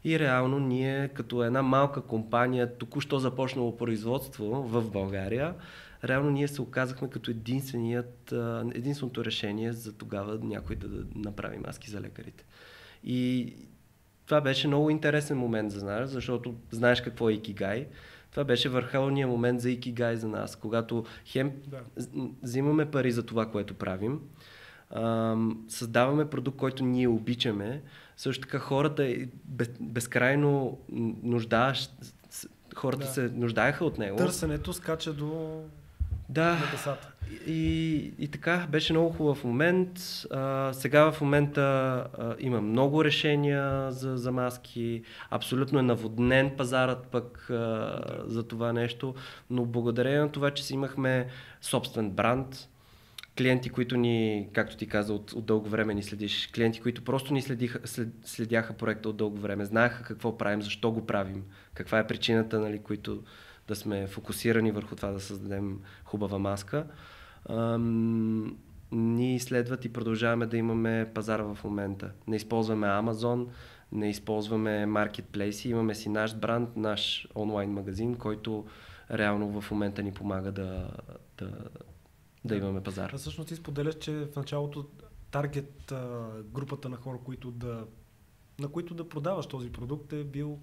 И 0.04 0.18
реално 0.18 0.58
ние 0.58 1.08
като 1.08 1.44
една 1.44 1.62
малка 1.62 2.02
компания, 2.02 2.78
току-що 2.78 3.18
започнало 3.18 3.76
производство 3.76 4.46
в 4.62 4.90
България, 4.90 5.54
реално 6.04 6.30
ние 6.30 6.48
се 6.48 6.62
оказахме 6.62 7.10
като 7.10 7.30
единственият, 7.30 8.34
единственото 8.74 9.24
решение 9.24 9.72
за 9.72 9.92
тогава 9.92 10.38
някой 10.42 10.76
да, 10.76 10.88
да 10.88 11.04
направи 11.14 11.58
маски 11.66 11.90
за 11.90 12.00
лекарите. 12.00 12.44
И 13.04 13.54
това 14.26 14.40
беше 14.40 14.68
много 14.68 14.90
интересен 14.90 15.38
момент 15.38 15.72
за 15.72 15.84
нас, 15.84 16.10
защото 16.10 16.54
знаеш 16.70 17.00
какво 17.00 17.30
е 17.30 17.32
Икигай. 17.32 17.86
Това 18.30 18.44
беше 18.44 18.68
върховният 18.68 19.30
момент 19.30 19.60
за 19.60 19.70
Икигай 19.70 20.16
за 20.16 20.28
нас, 20.28 20.56
когато 20.56 21.04
хем 21.26 21.52
да. 21.66 21.80
взимаме 22.42 22.90
пари 22.90 23.12
за 23.12 23.22
това, 23.22 23.50
което 23.50 23.74
правим, 23.74 24.20
създаваме 25.68 26.30
продукт, 26.30 26.56
който 26.58 26.84
ние 26.84 27.08
обичаме, 27.08 27.82
също 28.16 28.42
така 28.42 28.58
хората 28.58 29.04
е 29.04 29.16
безкрайно 29.80 30.78
нуждаещ, 31.22 31.92
хората 32.74 33.06
да. 33.06 33.12
се 33.12 33.30
нуждаеха 33.34 33.84
от 33.84 33.98
него. 33.98 34.16
Търсенето 34.16 34.72
скача 34.72 35.12
до 35.12 35.60
да, 36.28 36.58
и, 37.46 37.94
и 38.18 38.28
така, 38.28 38.66
беше 38.70 38.92
много 38.92 39.10
хубав 39.10 39.44
момент. 39.44 40.00
А, 40.30 40.72
сега 40.72 41.12
в 41.12 41.20
момента 41.20 41.60
а, 42.18 42.34
има 42.38 42.60
много 42.60 43.04
решения 43.04 43.92
за, 43.92 44.16
за 44.16 44.32
маски. 44.32 45.02
Абсолютно 45.30 45.78
е 45.78 45.82
наводнен 45.82 46.50
пазарът 46.56 47.06
пък 47.06 47.50
а, 47.50 48.00
за 48.26 48.42
това 48.42 48.72
нещо. 48.72 49.14
Но 49.50 49.64
благодарение 49.64 50.18
на 50.18 50.32
това, 50.32 50.50
че 50.50 50.64
си 50.64 50.74
имахме 50.74 51.26
собствен 51.60 52.10
бранд, 52.10 52.68
клиенти, 53.38 53.70
които 53.70 53.96
ни, 53.96 54.48
както 54.52 54.76
ти 54.76 54.86
каза, 54.86 55.14
от, 55.14 55.32
от 55.32 55.44
дълго 55.44 55.68
време 55.68 55.94
ни 55.94 56.02
следиш, 56.02 56.50
клиенти, 56.54 56.80
които 56.80 57.04
просто 57.04 57.34
ни 57.34 57.42
следиха, 57.42 57.80
след, 57.84 58.08
следяха 58.24 58.72
проекта 58.72 59.08
от 59.08 59.16
дълго 59.16 59.38
време, 59.38 59.64
знаеха 59.64 60.04
какво 60.04 60.38
правим, 60.38 60.62
защо 60.62 60.92
го 60.92 61.06
правим, 61.06 61.44
каква 61.74 61.98
е 61.98 62.06
причината, 62.06 62.60
нали, 62.60 62.78
които 62.78 63.22
да 63.68 63.76
сме 63.76 64.06
фокусирани 64.06 64.72
върху 64.72 64.96
това 64.96 65.10
да 65.10 65.20
създадем 65.20 65.80
хубава 66.04 66.38
маска. 66.38 66.86
Ам, 67.48 68.56
ние 68.92 69.40
следват 69.40 69.84
и 69.84 69.92
продължаваме 69.92 70.46
да 70.46 70.56
имаме 70.56 71.10
пазара 71.14 71.42
в 71.42 71.64
момента. 71.64 72.12
Не 72.26 72.36
използваме 72.36 72.86
Amazon, 72.86 73.48
не 73.92 74.10
използваме 74.10 74.86
маркетплейси, 74.86 75.68
имаме 75.68 75.94
си 75.94 76.08
наш 76.08 76.36
бранд, 76.36 76.76
наш 76.76 77.28
онлайн 77.34 77.72
магазин, 77.72 78.14
който 78.14 78.66
реално 79.10 79.60
в 79.60 79.70
момента 79.70 80.02
ни 80.02 80.12
помага 80.12 80.52
да, 80.52 80.90
да, 81.38 81.50
да 82.44 82.56
имаме 82.56 82.82
пазар. 82.82 83.10
А 83.14 83.18
всъщност 83.18 83.48
ти 83.48 83.56
споделяш, 83.56 83.94
че 83.94 84.12
в 84.12 84.36
началото 84.36 84.86
таргет 85.30 85.92
групата 86.44 86.88
на 86.88 86.96
хора, 86.96 87.18
които 87.24 87.50
да, 87.50 87.86
на 88.60 88.68
които 88.68 88.94
да 88.94 89.08
продаваш 89.08 89.46
този 89.46 89.72
продукт 89.72 90.12
е 90.12 90.24
бил 90.24 90.58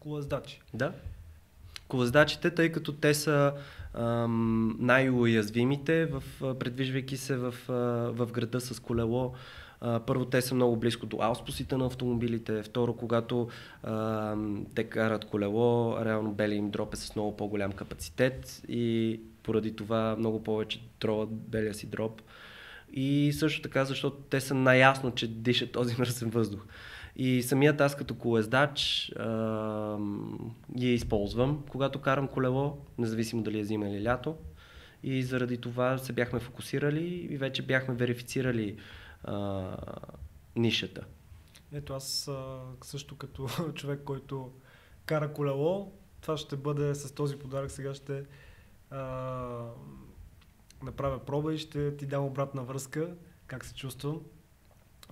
колездачи. 0.00 0.60
Да. 0.74 0.92
Колездачите, 1.94 2.50
тъй 2.50 2.72
като 2.72 2.92
те 2.92 3.14
са 3.14 3.52
най-уязвимите, 4.78 6.06
в, 6.06 6.22
предвижвайки 6.58 7.16
се 7.16 7.36
в, 7.36 7.54
в 8.16 8.28
града 8.32 8.60
с 8.60 8.80
колело, 8.80 9.32
първо, 10.06 10.24
те 10.24 10.42
са 10.42 10.54
много 10.54 10.76
близко 10.76 11.06
до 11.06 11.16
ауспусите 11.20 11.76
на 11.76 11.86
автомобилите. 11.86 12.62
Второ, 12.62 12.96
когато 12.96 13.48
а, 13.82 14.36
те 14.74 14.84
карат 14.84 15.24
колело, 15.24 15.96
реално 16.04 16.32
бели 16.32 16.54
им 16.54 16.70
дроп 16.70 16.94
е 16.94 16.96
с 16.96 17.14
много 17.16 17.36
по-голям 17.36 17.72
капацитет 17.72 18.62
и 18.68 19.20
поради 19.42 19.76
това 19.76 20.16
много 20.18 20.44
повече 20.44 20.82
троват 20.98 21.32
белия 21.32 21.74
си 21.74 21.86
дроп. 21.86 22.22
И 22.92 23.32
също 23.32 23.62
така, 23.62 23.84
защото 23.84 24.16
те 24.16 24.40
са 24.40 24.54
наясно, 24.54 25.10
че 25.10 25.26
дишат 25.28 25.72
този 25.72 25.96
мръсен 25.98 26.30
въздух. 26.30 26.66
И 27.16 27.42
самият 27.42 27.80
аз 27.80 27.96
като 27.96 28.14
колездач 28.14 29.10
а, 29.16 29.98
ги 30.76 30.94
използвам, 30.94 31.64
когато 31.70 32.00
карам 32.00 32.28
колело, 32.28 32.78
независимо 32.98 33.42
дали 33.42 33.58
е 33.58 33.64
зима 33.64 33.88
или 33.88 34.04
лято. 34.04 34.36
И 35.02 35.22
заради 35.22 35.58
това 35.58 35.98
се 35.98 36.12
бяхме 36.12 36.40
фокусирали 36.40 37.04
и 37.30 37.36
вече 37.36 37.62
бяхме 37.62 37.94
верифицирали 37.94 38.76
а, 39.24 39.76
нишата. 40.56 41.04
Ето 41.72 41.94
аз 41.94 42.30
също 42.82 43.16
като 43.16 43.48
човек, 43.74 44.00
който 44.04 44.52
кара 45.06 45.32
колело, 45.32 45.92
това 46.20 46.36
ще 46.36 46.56
бъде 46.56 46.94
с 46.94 47.14
този 47.14 47.36
подарък. 47.38 47.70
Сега 47.70 47.94
ще 47.94 48.24
а, 48.90 49.00
направя 50.82 51.18
проба 51.24 51.54
и 51.54 51.58
ще 51.58 51.96
ти 51.96 52.06
дам 52.06 52.24
обратна 52.24 52.62
връзка, 52.62 53.14
как 53.46 53.64
се 53.64 53.74
чувствам. 53.74 54.20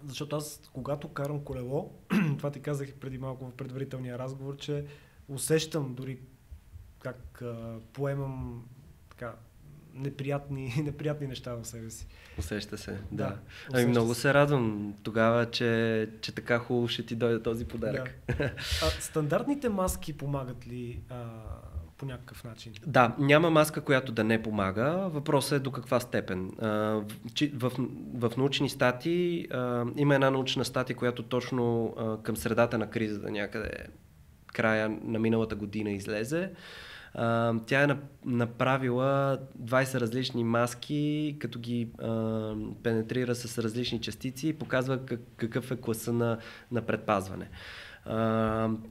Защото 0.06 0.36
аз, 0.36 0.60
когато 0.72 1.08
карам 1.08 1.44
колело, 1.44 1.92
това 2.38 2.50
ти 2.50 2.60
казах 2.60 2.88
и 2.88 3.00
преди 3.00 3.18
малко 3.18 3.46
в 3.46 3.52
предварителния 3.52 4.18
разговор, 4.18 4.56
че 4.56 4.84
усещам 5.28 5.94
дори 5.94 6.18
как 6.98 7.42
а, 7.42 7.78
поемам 7.92 8.64
така, 9.10 9.34
неприятни, 9.94 10.74
неприятни 10.84 11.26
неща 11.26 11.54
в 11.54 11.64
себе 11.64 11.90
си. 11.90 12.06
Усеща 12.38 12.78
се, 12.78 12.98
да. 13.12 13.26
да 13.26 13.38
ами 13.72 13.86
много 13.86 14.14
се 14.14 14.34
радвам 14.34 14.94
тогава, 15.02 15.50
че, 15.50 16.10
че 16.20 16.34
така 16.34 16.58
хубаво 16.58 16.88
ще 16.88 17.06
ти 17.06 17.14
дойде 17.14 17.42
този 17.42 17.64
подарък. 17.64 18.18
Да. 18.38 18.44
А, 18.82 18.90
стандартните 19.00 19.68
маски 19.68 20.16
помагат 20.16 20.66
ли 20.66 21.02
а, 21.08 21.26
по 22.02 22.06
някакъв 22.06 22.44
начин? 22.44 22.72
Да, 22.86 23.14
няма 23.18 23.50
маска, 23.50 23.80
която 23.80 24.12
да 24.12 24.24
не 24.24 24.42
помага. 24.42 25.08
Въпросът 25.12 25.52
е 25.52 25.58
до 25.58 25.70
каква 25.70 26.00
степен. 26.00 26.50
В, 27.52 27.72
в 28.14 28.32
научни 28.36 28.68
статии 28.68 29.48
има 29.96 30.14
една 30.14 30.30
научна 30.30 30.64
статия, 30.64 30.96
която 30.96 31.22
точно 31.22 31.94
към 32.22 32.36
средата 32.36 32.78
на 32.78 32.90
кризата 32.90 33.30
някъде 33.30 33.70
края 34.46 34.98
на 35.04 35.18
миналата 35.18 35.54
година 35.54 35.90
излезе. 35.90 36.50
Тя 37.66 37.82
е 37.82 37.96
направила 38.24 39.38
20 39.62 40.00
различни 40.00 40.44
маски, 40.44 41.36
като 41.40 41.58
ги 41.58 41.88
пенетрира 42.82 43.34
с 43.34 43.58
различни 43.58 44.00
частици 44.00 44.48
и 44.48 44.52
показва 44.52 45.06
как, 45.06 45.20
какъв 45.36 45.70
е 45.70 45.76
класа 45.76 46.12
на, 46.12 46.38
на 46.72 46.82
предпазване. 46.82 47.48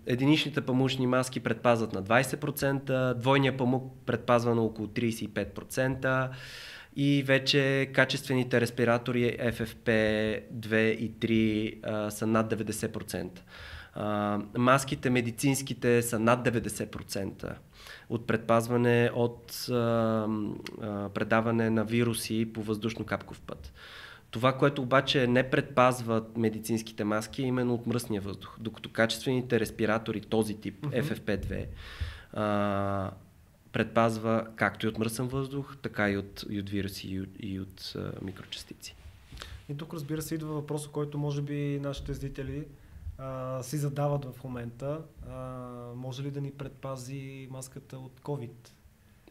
Единичните 0.06 0.62
памучни 0.62 1.08
маски 1.08 1.40
предпазват 1.40 1.94
на 1.94 2.04
20%, 2.04 3.14
двойния 3.14 3.58
памук 3.58 3.94
предпазва 4.06 4.56
на 4.56 4.62
около 4.62 4.88
35% 4.88 6.30
и 6.96 7.24
вече 7.24 7.90
качествените 7.94 8.62
респиратори 8.62 9.38
FFP2 9.40 10.76
и 10.76 11.12
3 11.12 11.80
а, 11.84 12.12
са 12.12 12.28
над 12.28 12.54
90%. 12.54 13.40
А, 13.94 14.40
маските 14.58 15.10
медицинските 15.10 16.02
са 16.02 16.20
над 16.20 16.48
90% 16.48 17.56
от 18.10 18.28
предпазване 18.28 19.12
от 19.16 19.68
а, 19.70 19.74
а, 19.74 21.10
предаване 21.10 21.70
на 21.70 21.86
вируси 21.86 22.54
по 22.54 22.64
въздушно-капков 22.64 23.42
път. 23.48 23.74
Това, 24.32 24.58
което 24.58 24.82
обаче 24.82 25.28
не 25.28 25.50
предпазва 25.50 26.26
медицинските 26.38 27.04
маски 27.04 27.42
е 27.42 27.46
именно 27.46 27.74
от 27.74 27.88
мръсния 27.88 28.22
въздух, 28.22 28.56
докато 28.60 28.90
качествените 28.90 29.60
респиратори, 29.60 30.22
този 30.22 30.62
тип 30.62 30.82
mm-hmm. 30.82 31.04
FFP2, 31.04 31.66
а, 32.34 33.12
предпазва 33.72 34.48
както 34.56 34.86
и 34.86 34.90
от 34.90 35.00
мръсен 35.00 35.28
въздух, 35.28 35.78
така 35.82 36.10
и 36.10 36.18
от, 36.18 36.46
и 36.50 36.60
от 36.60 36.70
вируси 36.70 37.08
и 37.08 37.22
от, 37.22 37.30
и 37.40 37.60
от 37.60 37.94
а, 37.96 38.12
микрочастици. 38.22 38.96
И 39.70 39.78
тук 39.78 39.94
разбира 39.94 40.22
се 40.22 40.36
идва 40.36 40.54
въпроса, 40.54 40.90
който 40.90 41.18
може 41.18 41.42
би 41.42 41.80
нашите 41.84 42.14
зрители 42.14 42.66
а, 43.18 43.64
си 43.64 43.78
задават 43.78 44.26
в 44.26 44.44
момента. 44.44 45.02
А, 45.30 45.38
може 45.96 46.24
ли 46.24 46.32
да 46.32 46.42
ни 46.42 46.52
предпази 46.52 47.48
маската 47.52 47.98
от 47.98 48.20
COVID? 48.20 48.70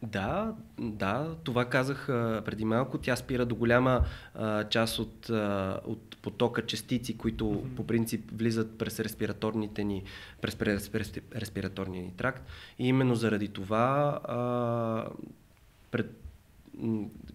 Да, 0.03 0.55
да, 0.79 1.37
това 1.45 1.65
казах 1.65 2.09
а, 2.09 2.43
преди 2.45 2.65
малко. 2.65 2.99
Тя 2.99 3.17
спира 3.17 3.47
до 3.47 3.55
голяма 3.55 4.05
а, 4.35 4.69
част 4.69 4.99
от, 4.99 5.31
а, 5.31 5.81
от 5.85 6.17
потока 6.23 6.67
частици, 6.67 7.19
които 7.19 7.45
mm-hmm. 7.45 7.75
по 7.77 7.87
принцип 7.87 8.31
влизат 8.35 8.79
през 8.79 9.01
респираторните 9.01 9.85
ни, 9.85 10.03
през, 10.41 10.57
през, 10.57 10.89
през 10.89 11.13
респираторния 11.37 12.03
ни 12.03 12.13
тракт. 12.17 12.47
И 12.79 12.89
именно 12.89 13.15
заради 13.15 13.49
това 13.49 14.21
а, 14.25 15.11
пред, 15.91 16.21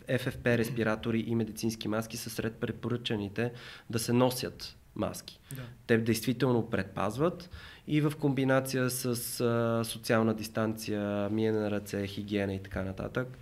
FFP 0.07 0.57
респиратори 0.57 1.19
и 1.19 1.35
медицински 1.35 1.87
маски 1.87 2.17
са 2.17 2.29
сред 2.29 2.55
препоръчаните 2.55 3.51
да 3.89 3.99
се 3.99 4.13
носят 4.13 4.77
маски. 4.95 5.39
Да. 5.55 5.61
Те 5.87 5.97
действително 5.97 6.69
предпазват 6.69 7.49
и 7.87 8.01
в 8.01 8.13
комбинация 8.19 8.89
с 8.89 9.05
а, 9.41 9.83
социална 9.85 10.33
дистанция, 10.33 11.29
миене 11.29 11.59
на 11.59 11.71
ръце, 11.71 12.07
хигиена 12.07 12.53
и 12.53 12.63
така 12.63 12.83
нататък, 12.83 13.37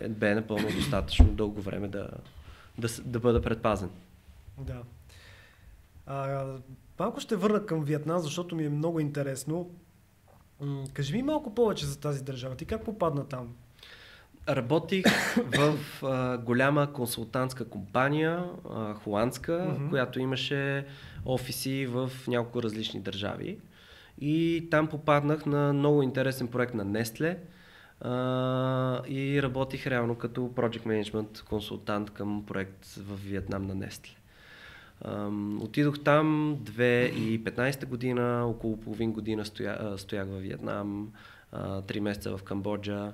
е, 0.00 0.08
бе 0.08 0.34
напълно 0.34 0.68
достатъчно 0.76 1.26
дълго 1.26 1.60
време 1.60 1.88
да, 1.88 2.08
да, 2.78 2.88
да 3.04 3.20
бъда 3.20 3.42
предпазен. 3.42 3.90
Да. 4.58 4.82
А, 6.06 6.46
малко 6.98 7.20
ще 7.20 7.36
върна 7.36 7.66
към 7.66 7.84
Виетнам, 7.84 8.18
защото 8.18 8.56
ми 8.56 8.64
е 8.64 8.68
много 8.68 9.00
интересно. 9.00 9.70
Кажи 10.92 11.12
ми 11.12 11.22
малко 11.22 11.54
повече 11.54 11.86
за 11.86 12.00
тази 12.00 12.24
държава. 12.24 12.56
Ти 12.56 12.64
как 12.64 12.84
попадна 12.84 13.28
там? 13.28 13.54
Работих 14.48 15.04
в 15.36 15.78
а, 16.02 16.38
голяма 16.38 16.92
консултантска 16.92 17.64
компания, 17.64 18.44
а, 18.70 18.94
холандска, 18.94 19.52
mm-hmm. 19.52 19.90
която 19.90 20.20
имаше 20.20 20.86
офиси 21.24 21.86
в 21.86 22.10
няколко 22.28 22.62
различни 22.62 23.00
държави. 23.00 23.58
И 24.20 24.68
там 24.70 24.86
попаднах 24.86 25.46
на 25.46 25.72
много 25.72 26.02
интересен 26.02 26.48
проект 26.48 26.74
на 26.74 26.86
Nestle 26.86 27.36
а, 28.00 29.02
и 29.08 29.42
работих 29.42 29.86
реално 29.86 30.14
като 30.14 30.40
Project 30.40 30.82
Management 30.86 31.44
консултант 31.44 32.10
към 32.10 32.44
проект 32.46 32.86
в 32.86 33.16
Виетнам 33.16 33.66
на 33.66 33.76
Nestle. 33.76 34.16
отидох 35.64 36.04
там 36.04 36.58
2015 36.64 37.86
година, 37.86 38.46
около 38.46 38.80
половин 38.80 39.12
година 39.12 39.44
стоя, 39.44 39.98
стоях 39.98 40.26
в 40.28 40.40
Виетнам, 40.40 41.12
три 41.86 42.00
месеца 42.00 42.36
в 42.36 42.42
Камбоджа 42.42 43.12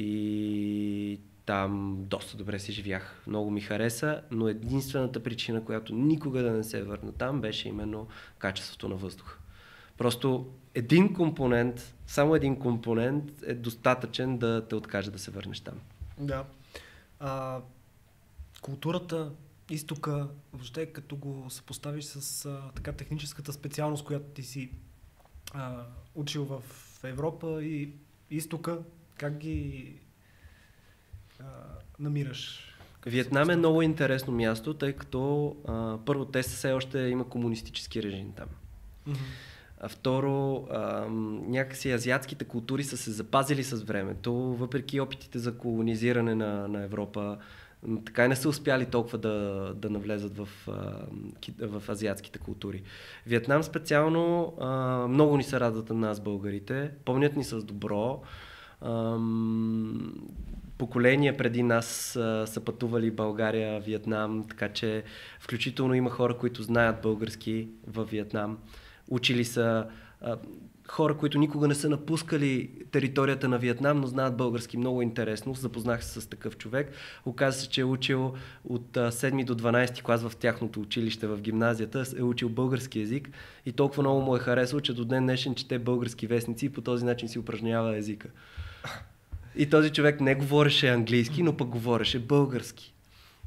и 0.00 1.20
там 1.46 1.96
доста 1.98 2.36
добре 2.36 2.58
си 2.58 2.72
живях. 2.72 3.22
Много 3.26 3.50
ми 3.50 3.60
хареса, 3.60 4.22
но 4.30 4.48
единствената 4.48 5.22
причина, 5.22 5.64
която 5.64 5.94
никога 5.94 6.42
да 6.42 6.50
не 6.50 6.64
се 6.64 6.82
върна 6.82 7.12
там, 7.12 7.40
беше 7.40 7.68
именно 7.68 8.08
качеството 8.38 8.88
на 8.88 8.94
въздуха. 8.94 9.38
Просто 9.96 10.52
един 10.74 11.14
компонент, 11.14 11.94
само 12.06 12.34
един 12.34 12.58
компонент 12.58 13.42
е 13.46 13.54
достатъчен 13.54 14.38
да 14.38 14.68
те 14.68 14.74
откаже 14.74 15.10
да 15.10 15.18
се 15.18 15.30
върнеш 15.30 15.60
там. 15.60 15.74
Да. 16.18 16.44
А, 17.20 17.60
културата, 18.62 19.32
изтока, 19.70 20.28
въобще 20.52 20.86
като 20.86 21.16
го 21.16 21.46
съпоставиш 21.50 22.04
с 22.04 22.46
а, 22.46 22.70
така 22.74 22.92
техническата 22.92 23.52
специалност, 23.52 24.04
която 24.04 24.24
ти 24.24 24.42
си 24.42 24.70
а, 25.54 25.84
учил 26.14 26.44
в 26.44 26.62
Европа 27.04 27.62
и 27.62 27.92
изтока, 28.30 28.78
как 29.18 29.38
ги 29.38 29.92
а, 31.40 31.44
намираш? 31.98 32.74
Виетнам 33.06 33.50
е 33.50 33.56
много 33.56 33.82
интересно 33.82 34.32
място, 34.32 34.74
тъй 34.74 34.92
като 34.92 35.56
а, 35.68 35.98
първо 36.06 36.24
те 36.24 36.42
все 36.42 36.72
още 36.72 36.98
има 36.98 37.28
комунистически 37.28 38.02
режим 38.02 38.32
там. 38.32 38.48
Mm-hmm. 39.08 39.16
А 39.80 39.88
второ, 39.88 40.66
а, 40.70 41.06
някакси 41.48 41.90
азиатските 41.90 42.44
култури 42.44 42.84
са 42.84 42.96
се 42.96 43.10
запазили 43.10 43.64
с 43.64 43.82
времето, 43.82 44.34
въпреки 44.34 45.00
опитите 45.00 45.38
за 45.38 45.58
колонизиране 45.58 46.34
на, 46.34 46.68
на 46.68 46.82
Европа. 46.82 47.38
Така 48.04 48.24
и 48.24 48.28
не 48.28 48.36
са 48.36 48.48
успяли 48.48 48.86
толкова 48.86 49.18
да, 49.18 49.72
да 49.76 49.90
навлезат 49.90 50.36
в, 50.36 50.48
в 51.60 51.88
азиатските 51.88 52.38
култури. 52.38 52.82
Виетнам 53.26 53.62
специално 53.62 54.54
а, 54.60 54.68
много 55.08 55.36
ни 55.36 55.44
се 55.44 55.60
радват 55.60 55.88
на 55.90 55.96
нас, 55.96 56.20
българите. 56.20 56.90
Помнят 57.04 57.36
ни 57.36 57.44
с 57.44 57.64
добро. 57.64 58.22
А, 58.80 59.18
поколения 60.78 61.36
преди 61.36 61.62
нас 61.62 62.16
а, 62.16 62.46
са 62.46 62.60
пътували 62.60 63.10
България, 63.10 63.80
Виетнам, 63.80 64.44
така 64.48 64.68
че 64.68 65.02
включително 65.40 65.94
има 65.94 66.10
хора, 66.10 66.36
които 66.36 66.62
знаят 66.62 67.02
български 67.02 67.68
в 67.86 68.04
Виетнам. 68.04 68.58
Учили 69.08 69.44
са 69.44 69.86
а, 70.20 70.36
хора, 70.88 71.16
които 71.16 71.38
никога 71.38 71.68
не 71.68 71.74
са 71.74 71.88
напускали 71.88 72.70
територията 72.90 73.48
на 73.48 73.58
Виетнам, 73.58 74.00
но 74.00 74.06
знаят 74.06 74.36
български 74.36 74.76
много 74.76 75.02
интересно. 75.02 75.54
Запознах 75.54 76.04
се 76.04 76.20
с 76.20 76.26
такъв 76.26 76.56
човек. 76.56 76.92
Оказа 77.26 77.60
се, 77.60 77.68
че 77.68 77.80
е 77.80 77.84
учил 77.84 78.34
от 78.64 78.92
7 78.92 79.44
до 79.44 79.54
12 79.54 80.02
клас 80.02 80.28
в 80.28 80.36
тяхното 80.36 80.80
училище 80.80 81.26
в 81.26 81.40
гимназията, 81.40 82.04
е 82.18 82.22
учил 82.22 82.48
български 82.48 83.00
язик 83.00 83.30
и 83.66 83.72
толкова 83.72 84.02
много 84.02 84.20
му 84.20 84.36
е 84.36 84.38
харесал, 84.38 84.80
че 84.80 84.94
до 84.94 85.04
ден 85.04 85.22
днешен 85.22 85.54
чете 85.54 85.78
български 85.78 86.26
вестници 86.26 86.66
и 86.66 86.70
по 86.70 86.80
този 86.80 87.04
начин 87.04 87.28
си 87.28 87.38
упражнява 87.38 87.96
езика. 87.96 88.28
И 89.56 89.70
този 89.70 89.90
човек 89.90 90.20
не 90.20 90.34
говореше 90.34 90.88
английски, 90.88 91.42
но 91.42 91.56
пък 91.56 91.68
говореше 91.68 92.18
български. 92.18 92.94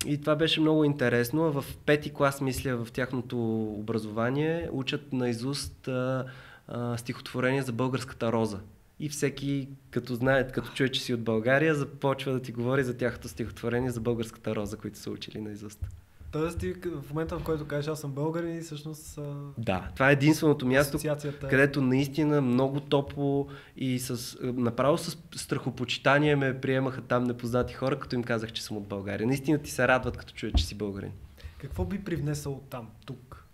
И 0.06 0.21
това 0.21 0.36
беше 0.36 0.62
много 0.62 0.84
интересно. 0.84 1.51
В 1.51 1.65
пети 1.86 2.13
клас, 2.13 2.41
мисля, 2.41 2.86
в 2.86 2.91
тяхното 2.91 3.63
образование 3.63 4.69
учат 4.71 5.13
наизуст 5.13 5.88
а, 5.88 6.25
а, 6.67 6.97
стихотворение 6.97 7.62
за 7.62 7.71
българската 7.71 8.32
роза. 8.32 8.60
И 8.99 9.10
всеки, 9.10 9.67
като 9.91 10.15
знае, 10.15 10.47
като 10.47 10.71
чуе, 10.73 10.89
че 10.89 11.01
си 11.01 11.13
от 11.13 11.23
България, 11.23 11.75
започва 11.75 12.34
да 12.34 12.41
ти 12.41 12.51
говори 12.51 12.84
за 12.84 12.97
тяхното 12.97 13.27
стихотворение 13.27 13.91
за 13.91 13.99
българската 13.99 14.56
роза, 14.56 14.77
които 14.77 14.97
са 14.97 15.12
учили 15.12 15.41
наизуст. 15.41 15.86
Тоест 16.32 16.60
ти 16.60 16.74
в 16.74 17.10
момента, 17.10 17.39
в 17.39 17.44
който 17.44 17.67
кажеш 17.67 17.88
аз 17.88 18.00
съм 18.00 18.12
българин 18.12 18.58
и 18.58 18.62
всъщност... 18.62 19.20
Да, 19.58 19.89
това 19.94 20.10
е 20.10 20.13
единственото 20.13 20.65
място, 20.65 20.98
където 21.50 21.82
наистина 21.82 22.41
много 22.41 22.80
топло 22.80 23.48
и 23.76 24.00
с, 24.00 24.38
направо 24.41 24.98
с 24.98 25.17
страхопочитание 25.36 26.36
ме 26.36 26.62
приемаха 26.62 27.02
там 27.02 27.24
непознати 27.24 27.74
хора, 27.74 28.00
като 28.00 28.15
им 28.15 28.24
казах, 28.24 28.52
че 28.52 28.63
съм 28.63 28.78
от 28.78 28.88
България. 28.88 29.28
Наистина 29.28 29.58
ти 29.58 29.72
се 29.72 29.88
радват, 29.88 30.17
като 30.17 30.34
чуят, 30.34 30.58
че 30.58 30.65
си 30.65 30.76
българин. 30.76 31.12
Какво 31.58 31.86
би 31.86 32.04
привнесъл 32.04 32.62
там, 32.70 32.89
тук? 33.06 33.46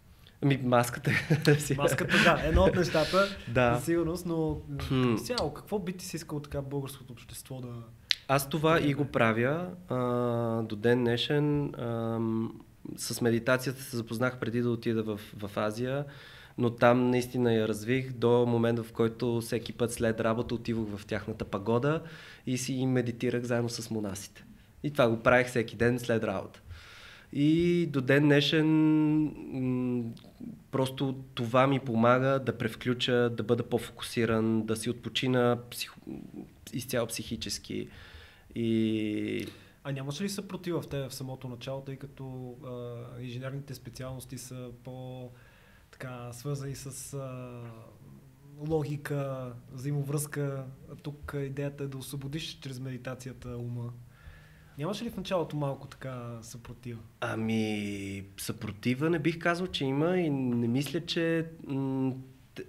Ами 0.41 0.59
маската. 0.63 1.11
маската, 1.77 2.17
да, 2.23 2.41
едно 2.45 2.63
от 2.63 2.75
нещата, 2.75 3.37
да. 3.47 3.75
за 3.75 3.85
сигурност, 3.85 4.25
но 4.25 4.61
цяло, 5.23 5.53
какво 5.53 5.79
би 5.79 5.93
ти 5.93 6.05
си 6.05 6.15
искал 6.15 6.39
така 6.39 6.61
българското 6.61 7.13
общество 7.13 7.61
да... 7.61 7.73
Аз 8.27 8.49
това 8.49 8.81
и 8.81 8.93
го 8.93 9.05
правя 9.05 9.69
а, 9.89 9.97
до 10.61 10.75
ден 10.75 11.03
днешен. 11.03 11.75
А, 11.75 12.19
с 12.95 13.21
медитацията 13.21 13.81
се 13.81 13.97
запознах 13.97 14.39
преди 14.39 14.61
да 14.61 14.69
отида 14.69 15.03
в, 15.03 15.19
в 15.37 15.57
Азия, 15.57 16.05
но 16.57 16.69
там 16.69 17.09
наистина 17.09 17.53
я 17.53 17.67
развих 17.67 18.11
до 18.11 18.45
момента, 18.45 18.83
в 18.83 18.91
който 18.91 19.41
всеки 19.41 19.73
път 19.73 19.93
след 19.93 20.19
работа 20.19 20.55
отивах 20.55 20.97
в 20.97 21.05
тяхната 21.05 21.45
пагода 21.45 22.01
и 22.47 22.57
си 22.57 22.85
медитирах 22.85 23.43
заедно 23.43 23.69
с 23.69 23.89
монасите. 23.89 24.43
И 24.83 24.91
това 24.91 25.09
го 25.09 25.19
правих 25.19 25.47
всеки 25.47 25.75
ден 25.75 25.99
след 25.99 26.23
работа. 26.23 26.61
И 27.33 27.85
до 27.91 28.01
ден 28.01 28.23
днешен 28.23 30.13
просто 30.71 31.15
това 31.35 31.67
ми 31.67 31.79
помага 31.79 32.39
да 32.45 32.57
превключа, 32.57 33.29
да 33.29 33.43
бъда 33.43 33.63
по-фокусиран, 33.63 34.65
да 34.65 34.75
си 34.75 34.89
отпочина 34.89 35.57
псих... 35.71 35.91
изцяло 36.73 37.07
психически. 37.07 37.87
И 38.55 39.47
а 39.87 39.91
нямаше 39.91 40.23
ли 40.23 40.29
съпротива 40.29 40.81
в 40.81 40.87
те 40.87 40.97
в 40.97 41.13
самото 41.13 41.47
начало, 41.47 41.81
тъй 41.81 41.95
като 41.95 42.55
а, 42.65 43.21
инженерните 43.21 43.75
специалности 43.75 44.37
са 44.37 44.71
по 44.83 45.29
така 45.91 46.33
свързани 46.33 46.75
с 46.75 47.13
а, 47.13 47.61
логика, 48.69 49.53
взаимовръзка. 49.71 50.65
Тук 51.03 51.35
идеята 51.37 51.83
е 51.83 51.87
да 51.87 51.97
освободиш 51.97 52.59
чрез 52.59 52.79
медитацията 52.79 53.49
ума. 53.57 53.93
Нямаше 54.77 55.05
ли 55.05 55.09
в 55.09 55.17
началото 55.17 55.55
малко 55.55 55.87
така 55.87 56.39
съпротива? 56.41 56.99
Ами, 57.19 58.23
съпротива 58.37 59.09
не 59.09 59.19
бих 59.19 59.39
казал, 59.39 59.67
че 59.67 59.85
има 59.85 60.17
и 60.17 60.29
не 60.29 60.67
мисля, 60.67 61.05
че 61.05 61.49
м- 61.67 62.13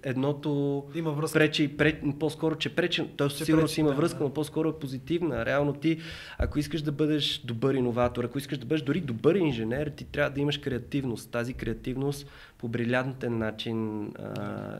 едното 0.03 0.83
има 0.95 1.11
връзка. 1.11 1.39
пречи, 1.39 1.77
пречи 1.77 2.01
по-скоро, 2.19 2.55
че 2.55 2.75
пречи, 2.75 3.07
т.е. 3.17 3.29
сигурно 3.29 3.67
си 3.67 3.79
има 3.79 3.91
връзка, 3.91 4.17
да. 4.17 4.23
но 4.23 4.33
по-скоро 4.33 4.69
е 4.69 4.79
позитивна. 4.79 5.45
Реално 5.45 5.73
ти, 5.73 5.99
ако 6.37 6.59
искаш 6.59 6.81
да 6.81 6.91
бъдеш 6.91 7.41
добър 7.45 7.73
иноватор, 7.73 8.23
ако 8.23 8.37
искаш 8.37 8.57
да 8.57 8.65
бъдеш 8.65 8.81
дори 8.81 9.01
добър 9.01 9.35
инженер, 9.35 9.87
ти 9.87 10.05
трябва 10.05 10.29
да 10.29 10.41
имаш 10.41 10.57
креативност. 10.57 11.31
Тази 11.31 11.53
креативност 11.53 12.27
по 12.57 12.67
брилянтен 12.67 13.37
начин. 13.37 14.07
А... 14.19 14.77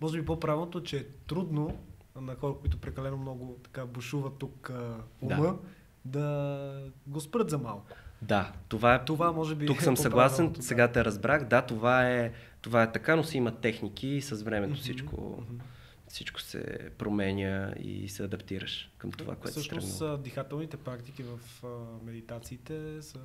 Може 0.00 0.18
би 0.20 0.26
по-правилното, 0.26 0.82
че 0.82 0.96
е 0.96 1.04
трудно 1.26 1.78
на 2.20 2.34
хора, 2.34 2.54
които 2.60 2.78
прекалено 2.78 3.16
много 3.16 3.56
така 3.62 3.86
бушуват 3.86 4.32
тук 4.38 4.70
а, 4.70 4.96
ума, 5.20 5.56
да. 6.04 6.18
да 6.20 6.90
го 7.06 7.20
спрат 7.20 7.50
за 7.50 7.58
малко. 7.58 7.86
Да, 8.22 8.52
това 8.68 8.94
е. 8.94 9.04
Това 9.04 9.32
може 9.32 9.54
би. 9.54 9.66
Тук 9.66 9.80
е 9.80 9.84
съм 9.84 9.96
съгласен, 9.96 10.54
сега 10.60 10.88
те 10.88 11.04
разбрах. 11.04 11.44
Да, 11.44 11.62
това 11.62 12.08
е 12.10 12.32
това 12.62 12.82
е 12.82 12.92
така, 12.92 13.16
но 13.16 13.24
си 13.24 13.36
има 13.36 13.60
техники 13.60 14.08
и 14.08 14.22
с 14.22 14.42
времето 14.42 14.74
всичко, 14.74 15.16
mm-hmm. 15.16 15.60
всичко 16.08 16.40
се 16.40 16.90
променя 16.98 17.74
и 17.80 18.08
се 18.08 18.22
адаптираш 18.22 18.90
към 18.98 19.12
това, 19.12 19.36
което 19.36 19.60
Всъщност, 19.60 19.98
си 19.98 20.04
дихателните 20.22 20.76
практики 20.76 21.22
в 21.22 21.64
а, 21.64 22.04
медитациите 22.04 23.02
са 23.02 23.20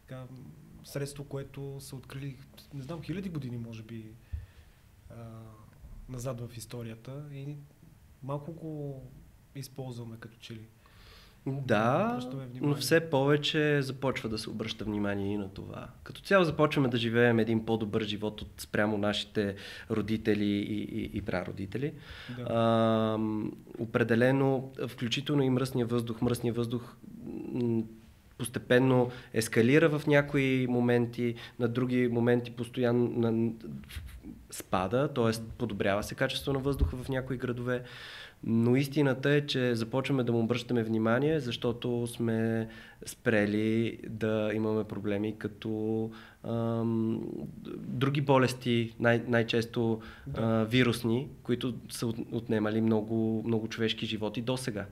така, 0.00 0.24
средство, 0.84 1.24
което 1.24 1.76
са 1.80 1.96
открили, 1.96 2.36
не 2.74 2.82
знам, 2.82 3.02
хиляди 3.02 3.28
години, 3.28 3.56
може 3.56 3.82
би, 3.82 4.12
а, 5.10 5.14
назад 6.08 6.40
в 6.40 6.56
историята 6.56 7.24
и 7.32 7.56
малко 8.22 8.52
го 8.52 9.02
използваме 9.54 10.16
като 10.20 10.36
че 10.38 10.54
ли. 10.54 10.68
Да, 11.46 12.20
но 12.60 12.74
все 12.74 13.10
повече 13.10 13.82
започва 13.82 14.28
да 14.28 14.38
се 14.38 14.50
обръща 14.50 14.84
внимание 14.84 15.34
и 15.34 15.36
на 15.36 15.48
това. 15.48 15.88
Като 16.02 16.20
цяло 16.20 16.44
започваме 16.44 16.88
да 16.88 16.96
живеем 16.96 17.38
един 17.38 17.66
по-добър 17.66 18.02
живот 18.02 18.42
от 18.42 18.50
спрямо 18.58 18.98
нашите 18.98 19.54
родители 19.90 20.44
и, 20.44 20.82
и, 20.82 21.10
и 21.14 21.22
прародители. 21.22 21.92
Да. 22.38 22.42
А, 22.42 23.18
определено, 23.78 24.72
включително 24.88 25.42
и 25.42 25.50
мръсния 25.50 25.86
въздух. 25.86 26.20
Мръсния 26.20 26.54
въздух 26.54 26.96
постепенно 28.38 29.10
ескалира 29.34 29.98
в 29.98 30.06
някои 30.06 30.66
моменти, 30.66 31.34
на 31.58 31.68
други 31.68 32.08
моменти 32.08 32.50
постоянно 32.50 33.54
спада, 34.50 35.08
т.е. 35.14 35.42
подобрява 35.58 36.02
се 36.02 36.14
качество 36.14 36.52
на 36.52 36.58
въздуха 36.58 36.96
в 36.96 37.08
някои 37.08 37.36
градове. 37.36 37.82
Но 38.44 38.76
истината 38.76 39.30
е, 39.30 39.46
че 39.46 39.74
започваме 39.74 40.24
да 40.24 40.32
му 40.32 40.40
обръщаме 40.40 40.82
внимание, 40.82 41.40
защото 41.40 42.06
сме 42.06 42.68
спрели 43.06 43.98
да 44.08 44.50
имаме 44.54 44.84
проблеми 44.84 45.38
като 45.38 46.10
ам, 46.44 47.20
други 47.76 48.20
болести, 48.20 48.94
най- 49.00 49.24
най-често 49.28 50.00
а, 50.34 50.64
вирусни, 50.64 51.28
които 51.42 51.74
са 51.90 52.06
отнемали 52.32 52.80
много, 52.80 53.42
много 53.46 53.68
човешки 53.68 54.06
животи 54.06 54.42
до 54.42 54.56
сега. 54.56 54.86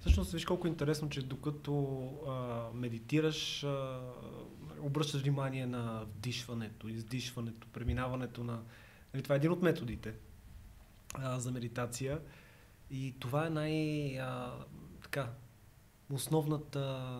Всъщност, 0.00 0.32
виж 0.32 0.44
колко 0.44 0.66
е 0.66 0.70
интересно, 0.70 1.08
че 1.08 1.22
докато 1.22 2.02
а, 2.28 2.62
медитираш, 2.74 3.64
а, 3.64 4.00
обръщаш 4.80 5.22
внимание 5.22 5.66
на 5.66 6.02
вдишването, 6.16 6.88
издишването, 6.88 7.66
преминаването 7.72 8.44
на... 8.44 8.58
Нали, 9.14 9.22
това 9.22 9.34
е 9.34 9.36
един 9.38 9.52
от 9.52 9.62
методите 9.62 10.12
а, 11.14 11.40
за 11.40 11.52
медитация. 11.52 12.20
И 12.90 13.14
това 13.18 13.46
е 13.46 13.50
най- 13.50 14.18
а, 14.20 14.52
така, 15.02 15.30
основната, 16.12 17.10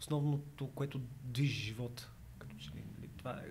основното, 0.00 0.66
което 0.66 1.00
движи 1.22 1.62
живота. 1.62 2.10
Като 2.38 2.56
че, 2.56 2.70
нали, 2.98 3.10
това 3.16 3.30
е 3.30 3.44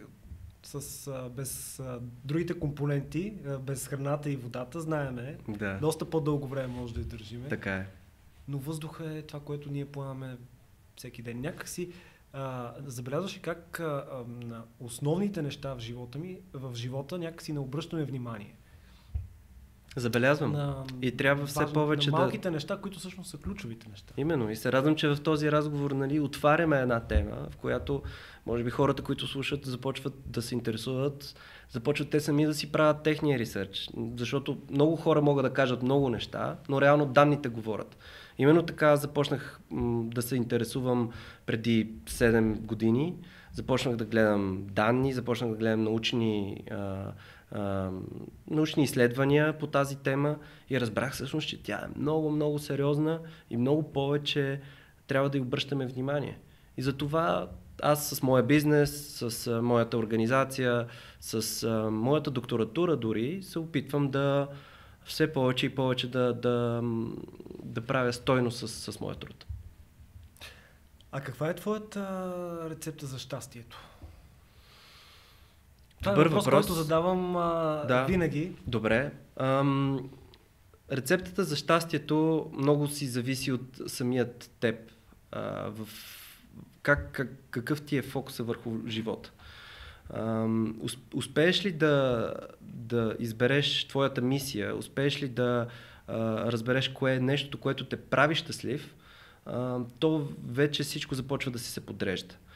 с, 0.64 1.08
а, 1.08 1.30
без 1.30 1.80
а, 1.80 2.00
другите 2.24 2.60
компоненти, 2.60 3.34
а, 3.48 3.60
без 3.60 3.88
храната 3.88 4.30
и 4.30 4.36
водата, 4.36 4.82
знаеме, 4.82 5.38
да. 5.48 5.78
доста 5.82 6.10
по-дълго 6.10 6.48
време 6.48 6.68
може 6.68 6.94
да 6.94 7.00
издържиме. 7.00 7.48
Така 7.48 7.76
е. 7.76 7.88
Но 8.48 8.58
въздуха 8.58 9.18
е 9.18 9.22
това, 9.22 9.40
което 9.40 9.72
ние 9.72 9.86
поемаме 9.86 10.38
всеки 10.96 11.22
ден. 11.22 11.42
Някакси 11.42 11.92
а, 12.34 12.74
забелязваш 12.86 13.40
как 13.42 13.80
а, 13.80 14.06
а, 14.12 14.46
на 14.46 14.64
основните 14.80 15.42
неща 15.42 15.74
в 15.74 15.80
живота 15.80 16.20
ми, 16.20 16.40
в 16.54 16.76
живота 16.76 17.18
някакси 17.18 17.54
не 17.54 17.60
обръщаме 17.60 18.04
внимание. 18.04 18.56
Забелязвам. 19.96 20.52
На, 20.52 20.84
и 21.02 21.18
трябва 21.18 21.46
все 21.46 21.60
важно, 21.60 21.74
повече 21.74 22.12
на 22.12 22.18
малките 22.18 22.48
да... 22.48 22.52
неща, 22.52 22.78
които 22.78 23.00
всъщност 23.00 23.30
са 23.30 23.38
ключовите 23.38 23.90
неща. 23.90 24.14
Именно. 24.18 24.50
И 24.50 24.56
се 24.56 24.72
радвам, 24.72 24.96
че 24.96 25.08
в 25.08 25.18
този 25.24 25.52
разговор 25.52 25.92
нали, 25.92 26.20
отваряме 26.20 26.80
една 26.80 27.00
тема, 27.00 27.48
в 27.50 27.58
която 27.58 28.02
може 28.46 28.64
би 28.64 28.70
хората, 28.70 29.04
които 29.04 29.28
слушат, 29.28 29.66
започват 29.66 30.14
да 30.26 30.42
се 30.42 30.56
интересуват, 30.56 31.36
започват 31.70 32.10
те 32.10 32.20
сами 32.20 32.46
да 32.46 32.54
си 32.54 32.72
правят 32.72 33.04
техния 33.04 33.40
ресърч. 33.40 33.90
Защото 34.18 34.58
много 34.72 34.96
хора 34.96 35.22
могат 35.22 35.46
да 35.46 35.54
кажат 35.54 35.84
много 35.84 36.10
неща, 36.10 36.56
но 36.70 36.82
реално 36.82 37.06
данните 37.06 37.50
говорят. 37.50 37.98
Именно 38.38 38.64
така 38.64 38.96
започнах 38.96 39.60
м- 39.72 40.04
да 40.06 40.22
се 40.22 40.36
интересувам 40.36 41.10
преди 41.46 41.90
7 42.06 42.60
години. 42.60 43.16
Започнах 43.54 43.96
да 43.96 44.06
гледам 44.06 44.64
данни, 44.72 45.14
започнах 45.14 45.50
да 45.50 45.56
гледам 45.56 45.84
научни 45.84 46.64
а, 46.72 47.12
научни 48.50 48.84
изследвания 48.84 49.58
по 49.58 49.68
тази 49.68 49.96
тема 49.96 50.38
и 50.70 50.82
разбрах 50.82 51.14
всъщност, 51.14 51.48
че 51.48 51.64
тя 51.64 51.76
е 51.76 52.00
много, 52.00 52.32
много 52.32 52.60
сериозна 52.60 53.20
и 53.50 53.58
много 53.58 53.94
повече 53.94 54.62
трябва 55.08 55.30
да 55.30 55.38
й 55.38 55.42
обръщаме 55.42 55.86
внимание. 55.86 56.40
И 56.78 56.82
затова 56.82 57.50
аз 57.82 58.10
с 58.10 58.24
моя 58.24 58.44
бизнес, 58.44 59.24
с 59.32 59.48
а, 59.48 59.62
моята 59.62 59.98
организация, 59.98 60.88
с 61.20 61.64
а, 61.64 61.92
моята 61.92 62.32
докторатура 62.32 62.96
дори 62.96 63.44
се 63.44 63.60
опитвам 63.60 64.12
да 64.12 64.48
все 65.06 65.34
повече 65.34 65.66
и 65.66 65.76
повече 65.76 66.12
да, 66.12 66.34
да, 66.34 66.82
да 67.64 67.82
правя 67.82 68.14
стойност 68.14 68.70
с, 68.70 68.92
с 68.92 69.00
моя 69.00 69.16
труд. 69.16 69.46
А 71.12 71.22
каква 71.22 71.50
е 71.50 71.56
твоята 71.56 72.70
рецепта 72.70 73.06
за 73.06 73.20
щастието? 73.20 73.93
Това 76.04 76.12
е 76.12 76.16
въпрос, 76.16 76.46
въпрос, 76.46 76.66
който 76.66 76.74
задавам 76.74 77.36
а, 77.36 77.86
да. 77.88 78.06
винаги. 78.06 78.52
Добре. 78.68 79.12
Ам, 79.38 80.10
рецептата 80.92 81.44
за 81.44 81.56
щастието 81.56 82.50
много 82.58 82.88
си 82.88 83.08
зависи 83.08 83.52
от 83.52 83.82
самият 83.88 84.52
теб. 84.60 84.76
А, 85.32 85.70
в 85.70 85.88
как, 86.82 87.12
как, 87.12 87.30
какъв 87.50 87.82
ти 87.82 87.98
е 87.98 88.02
фокуса 88.02 88.44
върху 88.44 88.72
живота. 88.88 89.32
Ам, 90.14 90.82
успееш 91.14 91.66
ли 91.66 91.72
да, 91.72 92.34
да 92.62 93.16
избереш 93.20 93.88
твоята 93.88 94.22
мисия, 94.22 94.76
успееш 94.76 95.22
ли 95.22 95.28
да 95.28 95.68
а, 96.08 96.52
разбереш 96.52 96.90
кое 96.90 97.16
е 97.16 97.20
нещото, 97.20 97.58
което 97.58 97.86
те 97.86 97.98
прави 97.98 98.36
щастлив, 98.36 98.96
а, 99.46 99.80
то 100.00 100.28
вече 100.48 100.84
всичко 100.84 101.16
започва 101.16 101.52
да 101.52 101.60
си 101.60 101.72
се 101.72 101.86
подрежда. 101.86 102.36
А, 102.36 102.53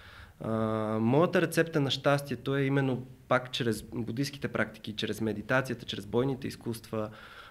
моята 0.99 1.41
рецепта 1.41 1.79
на 1.79 1.91
щастието 1.91 2.55
е 2.55 2.63
именно 2.63 3.05
пак 3.27 3.51
чрез 3.51 3.81
буддийските 3.81 4.47
практики, 4.47 4.93
чрез 4.93 5.21
медитацията, 5.21 5.85
чрез 5.85 6.05
бойните 6.05 6.47
изкуства 6.47 7.09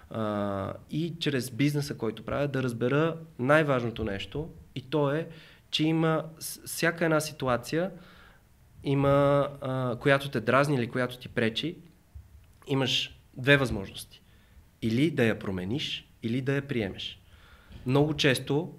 а, 0.09 0.73
и 0.91 1.13
чрез 1.19 1.51
бизнеса, 1.51 1.97
който 1.97 2.23
правя, 2.23 2.47
да 2.47 2.63
разбера 2.63 3.17
най-важното 3.39 4.03
нещо 4.03 4.49
и 4.75 4.81
то 4.81 5.11
е, 5.11 5.27
че 5.71 5.83
има 5.83 6.25
всяка 6.65 7.05
една 7.05 7.19
ситуация, 7.19 7.91
има, 8.83 9.47
а, 9.61 9.95
която 9.95 10.29
те 10.29 10.39
дразни 10.39 10.75
или 10.75 10.87
която 10.87 11.17
ти 11.17 11.29
пречи, 11.29 11.77
имаш 12.67 13.19
две 13.37 13.57
възможности. 13.57 14.21
Или 14.81 15.11
да 15.11 15.23
я 15.23 15.39
промениш, 15.39 16.09
или 16.23 16.41
да 16.41 16.53
я 16.53 16.67
приемеш. 16.67 17.21
Много 17.85 18.13
често 18.13 18.73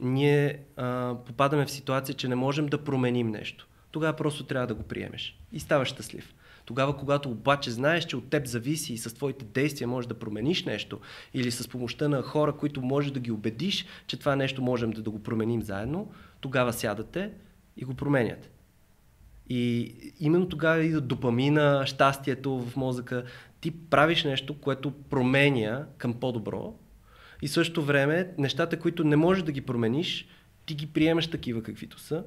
ние 0.00 0.58
а, 0.76 1.14
попадаме 1.26 1.66
в 1.66 1.70
ситуация, 1.70 2.14
че 2.14 2.28
не 2.28 2.34
можем 2.34 2.66
да 2.66 2.84
променим 2.84 3.28
нещо. 3.28 3.66
Тогава 3.90 4.16
просто 4.16 4.44
трябва 4.44 4.66
да 4.66 4.74
го 4.74 4.82
приемеш 4.82 5.38
и 5.52 5.60
ставаш 5.60 5.88
щастлив. 5.88 6.34
Тогава, 6.64 6.96
когато 6.96 7.30
обаче 7.30 7.70
знаеш, 7.70 8.04
че 8.04 8.16
от 8.16 8.30
теб 8.30 8.46
зависи 8.46 8.92
и 8.92 8.98
с 8.98 9.14
твоите 9.14 9.44
действия 9.44 9.88
можеш 9.88 10.08
да 10.08 10.18
промениш 10.18 10.64
нещо 10.64 11.00
или 11.34 11.50
с 11.50 11.68
помощта 11.68 12.08
на 12.08 12.22
хора, 12.22 12.52
които 12.52 12.82
можеш 12.82 13.10
да 13.10 13.20
ги 13.20 13.30
убедиш, 13.30 13.86
че 14.06 14.16
това 14.16 14.36
нещо 14.36 14.62
можем 14.62 14.90
да, 14.90 15.02
да 15.02 15.10
го 15.10 15.22
променим 15.22 15.62
заедно, 15.62 16.12
тогава 16.40 16.72
сядате 16.72 17.30
и 17.76 17.84
го 17.84 17.94
променяте. 17.94 18.50
И 19.48 19.94
именно 20.20 20.48
тогава 20.48 20.84
идва 20.84 21.00
допамина, 21.00 21.82
щастието 21.86 22.58
в 22.58 22.76
мозъка. 22.76 23.24
Ти 23.60 23.70
правиш 23.70 24.24
нещо, 24.24 24.60
което 24.60 24.90
променя 24.90 25.86
към 25.98 26.14
по-добро 26.14 26.74
и 27.42 27.48
също 27.48 27.84
време 27.84 28.34
нещата, 28.38 28.78
които 28.78 29.04
не 29.04 29.16
можеш 29.16 29.42
да 29.42 29.52
ги 29.52 29.60
промениш, 29.60 30.28
ти 30.66 30.74
ги 30.74 30.92
приемаш 30.92 31.30
такива 31.30 31.62
каквито 31.62 32.00
са 32.00 32.24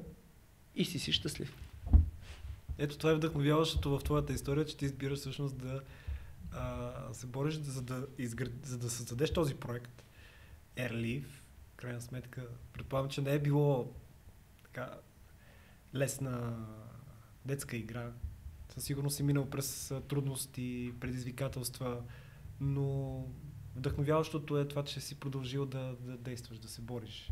и 0.74 0.84
си 0.84 0.98
си 0.98 1.12
щастлив. 1.12 1.56
Ето 2.78 2.98
това 2.98 3.10
е 3.10 3.14
вдъхновяващото 3.14 3.98
в 3.98 4.04
твоята 4.04 4.32
история, 4.32 4.66
че 4.66 4.76
ти 4.76 4.84
избираш 4.84 5.18
всъщност 5.18 5.56
да 5.56 5.82
а, 6.52 6.92
се 7.12 7.26
бориш, 7.26 7.54
за 7.54 7.82
да, 7.82 8.06
изград... 8.18 8.52
за 8.66 8.78
да 8.78 8.90
създадеш 8.90 9.32
този 9.32 9.54
проект 9.54 10.04
Airleaf. 10.76 11.24
Крайна 11.76 12.00
сметка, 12.00 12.46
предполагам, 12.72 13.10
че 13.10 13.20
не 13.20 13.34
е 13.34 13.38
било 13.38 13.92
така 14.62 14.94
лесна 15.94 16.66
детска 17.44 17.76
игра. 17.76 18.10
Със 18.74 18.84
сигурност 18.84 19.16
си 19.16 19.22
минал 19.22 19.50
през 19.50 19.92
трудности, 20.08 20.92
предизвикателства, 21.00 22.02
но 22.60 23.18
вдъхновяващото 23.76 24.58
е 24.58 24.68
това, 24.68 24.84
че 24.84 25.00
си 25.00 25.20
продължил 25.20 25.66
да, 25.66 25.94
да 26.00 26.16
действаш, 26.16 26.58
да 26.58 26.68
се 26.68 26.80
бориш. 26.80 27.30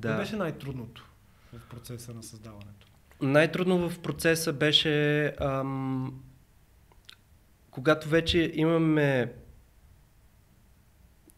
Да. 0.00 0.08
Това 0.08 0.16
беше 0.20 0.36
най-трудното 0.36 1.10
в 1.52 1.68
процеса 1.70 2.14
на 2.14 2.22
създаването? 2.22 2.86
Най-трудно 3.20 3.90
в 3.90 3.98
процеса 3.98 4.52
беше 4.52 5.24
ам, 5.40 6.22
когато 7.70 8.08
вече 8.08 8.52
имаме 8.54 9.34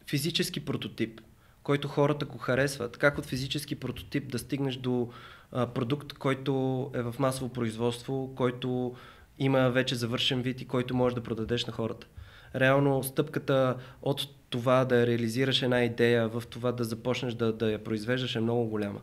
физически 0.07 0.65
прототип, 0.65 1.21
който 1.63 1.87
хората 1.87 2.25
го 2.25 2.37
харесват, 2.37 2.97
как 2.97 3.17
от 3.17 3.25
физически 3.25 3.75
прототип 3.75 4.31
да 4.31 4.39
стигнеш 4.39 4.75
до 4.75 5.09
а, 5.51 5.67
продукт, 5.67 6.13
който 6.13 6.51
е 6.93 7.01
в 7.01 7.15
масово 7.19 7.53
производство, 7.53 8.33
който 8.35 8.95
има 9.39 9.69
вече 9.69 9.95
завършен 9.95 10.41
вид 10.41 10.61
и 10.61 10.67
който 10.67 10.95
можеш 10.95 11.15
да 11.15 11.23
продадеш 11.23 11.65
на 11.65 11.73
хората. 11.73 12.07
Реално 12.55 13.03
стъпката 13.03 13.77
от 14.01 14.40
това 14.51 14.85
да 14.85 15.07
реализираш 15.07 15.61
една 15.61 15.83
идея 15.83 16.27
в 16.27 16.43
това 16.49 16.71
да 16.71 16.83
започнеш 16.83 17.33
да, 17.33 17.53
да 17.53 17.71
я 17.71 17.83
произвеждаш 17.83 18.35
е 18.35 18.39
много 18.39 18.65
голяма. 18.65 18.99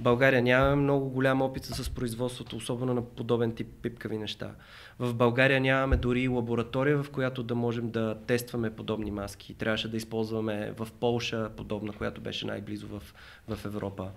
България 0.00 0.42
нямаме 0.42 0.82
много 0.82 1.10
голям 1.10 1.42
опит 1.42 1.64
с 1.64 1.90
производството, 1.90 2.56
особено 2.56 2.94
на 2.94 3.02
подобен 3.02 3.54
тип 3.54 3.68
пипкави 3.82 4.18
неща. 4.18 4.50
В 4.98 5.14
България 5.14 5.60
нямаме 5.60 5.96
дори 5.96 6.28
лаборатория, 6.28 7.02
в 7.02 7.10
която 7.10 7.42
да 7.42 7.54
можем 7.54 7.90
да 7.90 8.18
тестваме 8.26 8.70
подобни 8.70 9.10
маски. 9.10 9.54
Трябваше 9.54 9.90
да 9.90 9.96
използваме 9.96 10.72
в 10.76 10.88
Полша 11.00 11.50
подобна, 11.56 11.92
която 11.92 12.20
беше 12.20 12.46
най-близо 12.46 12.86
в, 12.86 13.02
в 13.48 13.64
Европа. 13.64 14.10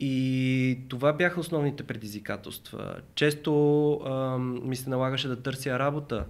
И 0.00 0.78
това 0.88 1.12
бяха 1.12 1.40
основните 1.40 1.82
предизвикателства. 1.82 2.96
Често 3.14 3.92
а, 3.92 4.38
ми 4.38 4.76
се 4.76 4.90
налагаше 4.90 5.28
да 5.28 5.42
търся 5.42 5.78
работа, 5.78 6.24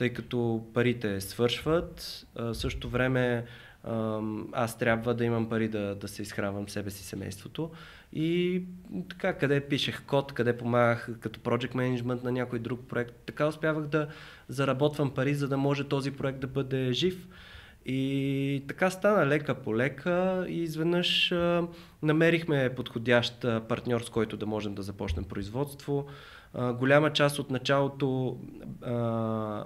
тъй 0.00 0.10
като 0.10 0.66
парите 0.74 1.20
свършват. 1.20 2.26
А, 2.36 2.44
в 2.44 2.54
същото 2.54 2.88
време 2.88 3.44
аз 4.52 4.78
трябва 4.78 5.14
да 5.14 5.24
имам 5.24 5.48
пари 5.48 5.68
да, 5.68 5.94
да 5.94 6.08
се 6.08 6.22
изхранвам 6.22 6.68
себе 6.68 6.90
си 6.90 7.04
семейството. 7.04 7.70
И 8.12 8.62
така, 9.08 9.32
къде 9.32 9.60
пишех 9.60 10.02
код, 10.06 10.32
къде 10.32 10.56
помагах 10.56 11.10
като 11.20 11.40
project 11.40 11.74
management 11.74 12.24
на 12.24 12.32
някой 12.32 12.58
друг 12.58 12.80
проект, 12.88 13.14
така 13.26 13.46
успявах 13.46 13.86
да 13.86 14.08
заработвам 14.48 15.10
пари, 15.10 15.34
за 15.34 15.48
да 15.48 15.56
може 15.56 15.84
този 15.84 16.10
проект 16.10 16.40
да 16.40 16.46
бъде 16.46 16.92
жив. 16.92 17.28
И 17.86 18.64
така 18.68 18.90
стана 18.90 19.26
лека 19.26 19.54
по 19.54 19.76
лека 19.76 20.44
и 20.48 20.62
изведнъж 20.62 21.34
намерихме 22.02 22.74
подходящ 22.76 23.40
партньор, 23.68 24.00
с 24.00 24.10
който 24.10 24.36
да 24.36 24.46
можем 24.46 24.74
да 24.74 24.82
започнем 24.82 25.24
производство. 25.24 26.06
А, 26.54 26.72
голяма 26.72 27.12
част 27.12 27.38
от 27.38 27.50
началото, 27.50 28.38
а, 28.82 29.64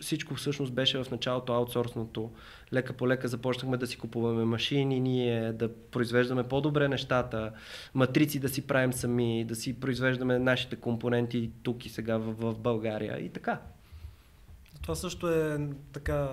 всичко 0.00 0.34
всъщност 0.34 0.72
беше 0.72 1.04
в 1.04 1.10
началото 1.10 1.52
аутсорсното. 1.52 2.30
Лека 2.72 2.92
по 2.92 3.08
лека 3.08 3.28
започнахме 3.28 3.76
да 3.76 3.86
си 3.86 3.98
купуваме 3.98 4.44
машини, 4.44 5.00
ние 5.00 5.52
да 5.52 5.74
произвеждаме 5.74 6.48
по-добре 6.48 6.88
нещата, 6.88 7.52
матрици 7.94 8.40
да 8.40 8.48
си 8.48 8.66
правим 8.66 8.92
сами, 8.92 9.44
да 9.44 9.54
си 9.54 9.80
произвеждаме 9.80 10.38
нашите 10.38 10.76
компоненти 10.76 11.50
тук 11.62 11.86
и 11.86 11.88
сега 11.88 12.18
в, 12.18 12.32
в 12.32 12.58
България 12.58 13.20
и 13.20 13.28
така. 13.28 13.60
Това 14.82 14.94
също 14.94 15.28
е 15.28 15.68
така 15.92 16.28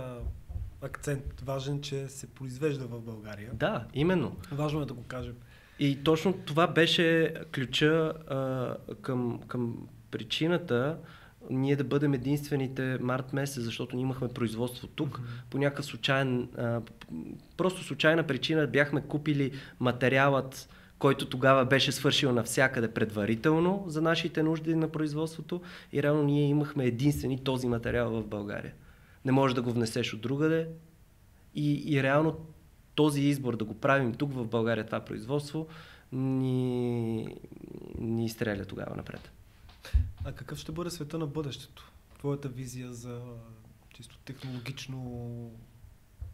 акцент 0.81 1.41
важен, 1.41 1.81
че 1.81 2.07
се 2.07 2.27
произвежда 2.27 2.85
в 2.85 3.01
България. 3.01 3.51
Да, 3.53 3.85
именно. 3.93 4.35
Важно 4.51 4.81
е 4.81 4.85
да 4.85 4.93
го 4.93 5.03
кажем. 5.03 5.35
И 5.79 6.03
точно 6.03 6.33
това 6.33 6.67
беше 6.67 7.33
ключа 7.53 8.13
а, 8.27 8.75
към, 9.01 9.39
към 9.47 9.75
причината 10.11 10.97
ние 11.49 11.75
да 11.75 11.83
бъдем 11.83 12.13
единствените 12.13 12.97
март 13.01 13.33
месец, 13.33 13.63
защото 13.63 13.95
ние 13.95 14.03
имахме 14.03 14.27
производство 14.27 14.87
тук. 14.87 15.17
Mm-hmm. 15.17 15.49
По 15.49 15.57
някакъв 15.57 15.85
случайен, 15.85 16.49
а, 16.57 16.81
просто 17.57 17.83
случайна 17.83 18.23
причина 18.23 18.67
бяхме 18.67 19.01
купили 19.01 19.51
материалът, 19.79 20.69
който 20.99 21.29
тогава 21.29 21.65
беше 21.65 21.91
свършил 21.91 22.31
навсякъде 22.31 22.87
предварително 22.87 23.83
за 23.87 24.01
нашите 24.01 24.43
нужди 24.43 24.75
на 24.75 24.89
производството 24.89 25.61
и 25.93 26.03
реално 26.03 26.23
ние 26.23 26.47
имахме 26.47 26.85
единствени 26.85 27.43
този 27.43 27.67
материал 27.67 28.09
в 28.09 28.27
България 28.27 28.73
не 29.27 29.33
можеш 29.33 29.55
да 29.55 29.61
го 29.61 29.71
внесеш 29.71 30.13
от 30.13 30.21
другаде. 30.21 30.67
И, 31.55 31.95
и 31.95 32.03
реално 32.03 32.35
този 32.97 33.21
избор 33.21 33.57
да 33.57 33.65
го 33.65 33.73
правим 33.73 34.13
тук 34.13 34.33
в 34.33 34.47
България, 34.47 34.85
това 34.85 34.99
производство, 34.99 35.67
ни, 36.11 37.27
ни 37.99 38.25
изстреля 38.25 38.65
тогава 38.65 38.95
напред. 38.95 39.31
А 40.25 40.31
какъв 40.31 40.59
ще 40.59 40.71
бъде 40.71 40.89
света 40.89 41.17
на 41.17 41.27
бъдещето? 41.27 41.91
Твоята 42.17 42.49
визия 42.49 42.93
за 42.93 43.21
чисто 43.93 44.17
технологично... 44.17 45.51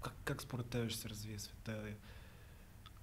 Как, 0.03 0.13
как 0.23 0.41
според 0.41 0.65
тебе 0.65 0.89
ще 0.89 0.99
се 0.99 1.09
развие 1.09 1.39
света? 1.39 1.77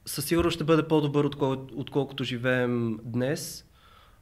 Със 0.06 0.24
сигурност 0.24 0.54
ще 0.54 0.64
бъде 0.64 0.88
по-добър, 0.88 1.24
отколкото, 1.24 1.74
отколкото 1.80 2.24
живеем 2.24 2.98
днес. 3.04 3.66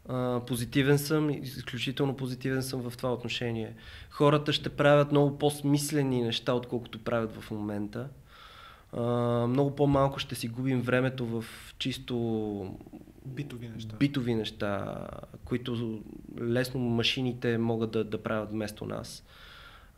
А, 0.09 0.41
позитивен 0.47 0.99
съм, 0.99 1.31
изключително 1.31 2.17
позитивен 2.17 2.63
съм 2.63 2.91
в 2.91 2.97
това 2.97 3.13
отношение. 3.13 3.77
Хората 4.11 4.53
ще 4.53 4.69
правят 4.69 5.11
много 5.11 5.39
по-смислени 5.39 6.23
неща, 6.23 6.53
отколкото 6.53 7.05
правят 7.05 7.33
в 7.41 7.51
момента. 7.51 8.09
А, 8.93 9.03
много 9.47 9.75
по-малко 9.75 10.19
ще 10.19 10.35
си 10.35 10.49
губим 10.49 10.81
времето 10.81 11.27
в 11.27 11.45
чисто 11.79 12.77
битови 13.27 13.69
неща, 13.69 13.97
битови 13.97 14.35
неща 14.35 14.97
които 15.45 16.03
лесно 16.41 16.81
машините 16.81 17.59
могат 17.59 17.91
да, 17.91 18.05
да 18.05 18.23
правят 18.23 18.51
вместо 18.51 18.87
нас. 18.87 19.25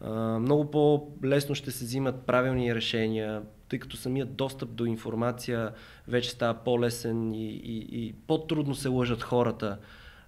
А, 0.01 0.39
много 0.39 0.71
по-лесно 0.71 1.55
ще 1.55 1.71
се 1.71 1.85
взимат 1.85 2.27
правилни 2.27 2.75
решения, 2.75 3.43
тъй 3.69 3.79
като 3.79 3.97
самият 3.97 4.37
достъп 4.37 4.71
до 4.71 4.85
информация 4.85 5.73
вече 6.09 6.31
става 6.31 6.55
по-лесен 6.55 7.35
и, 7.35 7.51
и, 7.51 8.07
и 8.07 8.13
по-трудно 8.13 8.75
се 8.75 8.89
лъжат 8.89 9.23
хората 9.23 9.79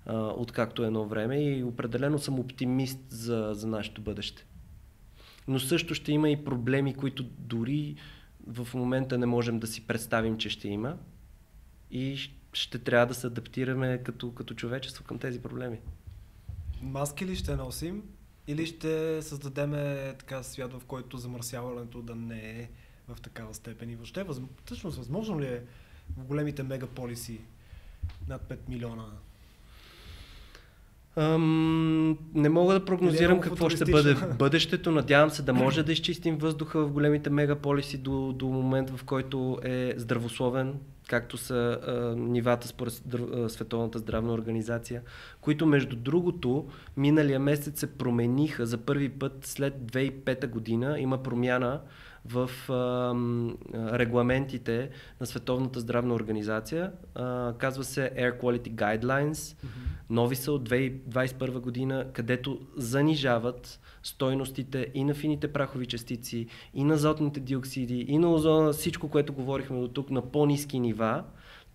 а, 0.06 0.16
откакто 0.16 0.84
едно 0.84 1.04
време 1.04 1.42
и 1.42 1.64
определено 1.64 2.18
съм 2.18 2.38
оптимист 2.38 3.00
за, 3.08 3.50
за 3.52 3.66
нашето 3.66 4.00
бъдеще. 4.00 4.46
Но 5.48 5.58
също 5.58 5.94
ще 5.94 6.12
има 6.12 6.30
и 6.30 6.44
проблеми, 6.44 6.94
които 6.94 7.24
дори 7.38 7.96
в 8.46 8.68
момента 8.74 9.18
не 9.18 9.26
можем 9.26 9.58
да 9.58 9.66
си 9.66 9.86
представим, 9.86 10.38
че 10.38 10.50
ще 10.50 10.68
има 10.68 10.96
и 11.90 12.18
ще 12.52 12.78
трябва 12.78 13.06
да 13.06 13.14
се 13.14 13.26
адаптираме 13.26 14.02
като, 14.04 14.34
като 14.34 14.54
човечество 14.54 15.04
към 15.04 15.18
тези 15.18 15.42
проблеми. 15.42 15.78
Маски 16.82 17.26
ли 17.26 17.36
ще 17.36 17.56
носим 17.56 18.02
или 18.46 18.66
ще 18.66 19.22
създадем 19.22 19.70
така 20.18 20.42
свят, 20.42 20.72
в 20.72 20.84
който 20.86 21.16
замърсяването 21.16 22.02
да 22.02 22.14
не 22.14 22.60
е 22.60 22.70
в 23.08 23.20
такава 23.20 23.54
степен 23.54 23.90
и 23.90 23.96
въобще, 23.96 24.22
въз... 24.22 24.40
всъщност 24.64 24.98
възможно 24.98 25.40
ли 25.40 25.46
е 25.46 25.62
в 26.16 26.24
големите 26.24 26.62
мегаполиси 26.62 27.40
над 28.28 28.42
5 28.42 28.58
милиона 28.68 29.06
Ам, 31.16 32.18
не 32.34 32.48
мога 32.48 32.74
да 32.74 32.84
прогнозирам 32.84 33.40
какво 33.40 33.70
ще 33.70 33.84
бъде 33.84 34.16
бъдещето. 34.38 34.90
Надявам 34.90 35.30
се 35.30 35.42
да 35.42 35.52
може 35.52 35.82
да 35.82 35.92
изчистим 35.92 36.36
въздуха 36.36 36.84
в 36.84 36.92
големите 36.92 37.30
мегаполиси 37.30 37.98
до, 37.98 38.32
до 38.32 38.46
момент, 38.46 38.90
в 38.90 39.04
който 39.04 39.58
е 39.64 39.94
здравословен, 39.96 40.74
както 41.08 41.36
са 41.36 41.78
а, 41.86 41.92
нивата 42.16 42.68
според 42.68 43.02
Световната 43.48 43.98
здравна 43.98 44.32
организация, 44.32 45.02
които 45.40 45.66
между 45.66 45.96
другото 45.96 46.66
миналия 46.96 47.40
месец 47.40 47.80
се 47.80 47.86
промениха 47.86 48.66
за 48.66 48.78
първи 48.78 49.08
път 49.08 49.32
след 49.42 49.74
2005 49.74 50.46
година. 50.46 51.00
Има 51.00 51.22
промяна 51.22 51.80
в 52.24 52.50
а, 52.68 53.14
регламентите 53.98 54.90
на 55.20 55.26
Световната 55.26 55.80
здравна 55.80 56.14
организация. 56.14 56.92
А, 57.14 57.54
казва 57.58 57.84
се 57.84 58.10
Air 58.16 58.40
Quality 58.40 58.70
Guidelines. 58.74 59.32
Mm-hmm. 59.32 59.66
Нови 60.10 60.36
са 60.36 60.52
от 60.52 60.68
2021 60.68 61.60
година, 61.60 62.06
където 62.12 62.60
занижават 62.76 63.80
стойностите 64.02 64.88
и 64.94 65.04
на 65.04 65.14
фините 65.14 65.52
прахови 65.52 65.86
частици, 65.86 66.46
и 66.74 66.84
на 66.84 66.94
азотните 66.94 67.40
диоксиди, 67.40 68.04
и 68.08 68.18
на 68.18 68.32
озона, 68.32 68.72
всичко, 68.72 69.08
което 69.08 69.32
говорихме 69.32 69.80
до 69.80 69.88
тук, 69.88 70.10
на 70.10 70.22
по-низки 70.22 70.80
нива. 70.80 71.24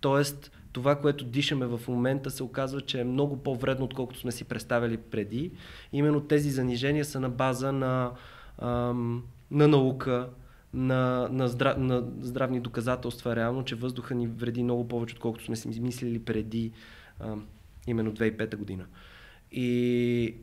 Тоест, 0.00 0.52
това, 0.72 0.96
което 0.96 1.24
дишаме 1.24 1.66
в 1.66 1.80
момента, 1.88 2.30
се 2.30 2.42
оказва, 2.42 2.80
че 2.80 3.00
е 3.00 3.04
много 3.04 3.36
по-вредно, 3.36 3.84
отколкото 3.84 4.20
сме 4.20 4.32
си 4.32 4.44
представили 4.44 4.96
преди. 4.96 5.52
Именно 5.92 6.20
тези 6.20 6.50
занижения 6.50 7.04
са 7.04 7.20
на 7.20 7.30
база 7.30 7.72
на 7.72 8.12
ам, 8.58 9.22
на 9.50 9.68
наука, 9.68 10.28
на, 10.74 11.28
на, 11.32 11.48
здрав, 11.48 11.78
на 11.78 12.04
здравни 12.20 12.60
доказателства, 12.60 13.36
реално, 13.36 13.64
че 13.64 13.74
въздуха 13.74 14.14
ни 14.14 14.26
вреди 14.26 14.62
много 14.62 14.88
повече, 14.88 15.14
отколкото 15.14 15.44
сме 15.44 15.56
си 15.56 15.80
мислили 15.80 16.24
преди 16.24 16.72
а, 17.20 17.36
именно 17.86 18.12
2005 18.14 18.56
година. 18.56 18.86
И 19.52 20.34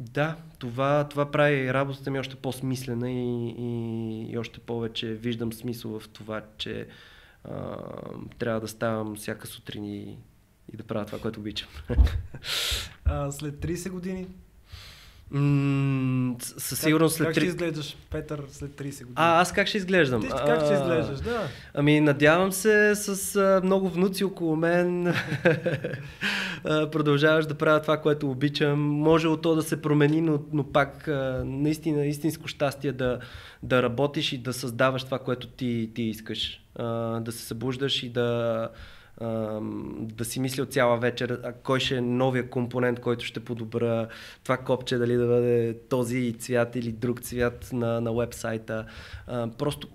да, 0.00 0.36
това, 0.58 1.08
това 1.08 1.30
прави 1.30 1.74
работата 1.74 2.10
ми 2.10 2.18
още 2.18 2.36
по-смислена 2.36 3.10
и, 3.10 3.48
и, 3.48 4.32
и 4.32 4.38
още 4.38 4.60
повече 4.60 5.14
виждам 5.14 5.52
смисъл 5.52 6.00
в 6.00 6.08
това, 6.08 6.42
че 6.58 6.86
а, 7.44 7.76
трябва 8.38 8.60
да 8.60 8.68
ставам 8.68 9.16
всяка 9.16 9.46
сутрин 9.46 9.84
и, 9.84 10.18
и 10.72 10.76
да 10.76 10.84
правя 10.84 11.06
това, 11.06 11.18
което 11.18 11.40
обичам. 11.40 11.68
А, 13.04 13.32
след 13.32 13.54
30 13.54 13.90
години 13.90 14.26
М- 15.32 16.36
със 16.40 16.80
сигурност 16.80 17.16
след. 17.16 17.26
Как 17.26 17.36
3... 17.36 17.38
ще 17.38 17.46
изглеждаш, 17.46 17.96
Петър, 18.10 18.42
след 18.50 18.70
30 18.70 18.82
години? 18.82 19.14
А, 19.14 19.40
аз 19.40 19.52
как 19.52 19.66
ще 19.66 19.78
изглеждам? 19.78 20.22
Ти 20.22 20.28
как 20.28 20.64
ще 20.64 20.74
изглеждаш, 20.74 21.20
да. 21.20 21.48
Ами, 21.74 22.00
надявам 22.00 22.52
се 22.52 22.94
с 22.94 23.36
а, 23.36 23.60
много 23.64 23.88
внуци 23.88 24.24
около 24.24 24.56
мен. 24.56 25.14
продължаваш 26.64 27.46
да 27.46 27.54
правя 27.54 27.82
това, 27.82 27.96
което 27.96 28.30
обичам. 28.30 28.80
Може 28.80 29.28
от 29.28 29.42
то 29.42 29.54
да 29.54 29.62
се 29.62 29.82
промени, 29.82 30.20
но, 30.20 30.38
но 30.52 30.64
пак 30.64 31.08
а, 31.08 31.42
наистина 31.46 32.06
истинско 32.06 32.48
щастие 32.48 32.92
да, 32.92 33.18
да 33.62 33.82
работиш 33.82 34.32
и 34.32 34.38
да 34.38 34.52
създаваш 34.52 35.04
това, 35.04 35.18
което 35.18 35.46
ти, 35.46 35.90
ти 35.94 36.02
искаш. 36.02 36.60
А, 36.76 36.84
да 37.20 37.32
се 37.32 37.44
събуждаш 37.44 38.02
и 38.02 38.08
да 38.08 38.68
да 40.00 40.24
си 40.24 40.40
мисля 40.40 40.66
цяла 40.66 40.98
вечер 40.98 41.54
кой 41.62 41.80
ще 41.80 41.96
е 41.96 42.00
новия 42.00 42.50
компонент, 42.50 43.00
който 43.00 43.24
ще 43.24 43.44
подобра 43.44 44.08
това 44.44 44.56
копче, 44.56 44.98
дали 44.98 45.14
да 45.14 45.26
бъде 45.26 45.78
този 45.88 46.38
цвят 46.38 46.76
или 46.76 46.92
друг 46.92 47.20
цвят 47.20 47.70
на, 47.72 48.00
на 48.00 48.12
вебсайта. 48.12 48.86
Просто 49.58 49.88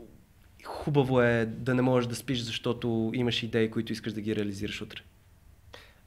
хубаво 0.66 1.22
е 1.22 1.46
да 1.46 1.76
не 1.76 1.82
можеш 1.82 2.08
да 2.08 2.16
спиш, 2.16 2.40
защото 2.42 3.12
имаш 3.14 3.44
идеи, 3.44 3.72
които 3.72 3.94
искаш 3.94 4.14
да 4.14 4.22
ги 4.22 4.36
реализираш 4.36 4.82
утре. 4.82 5.02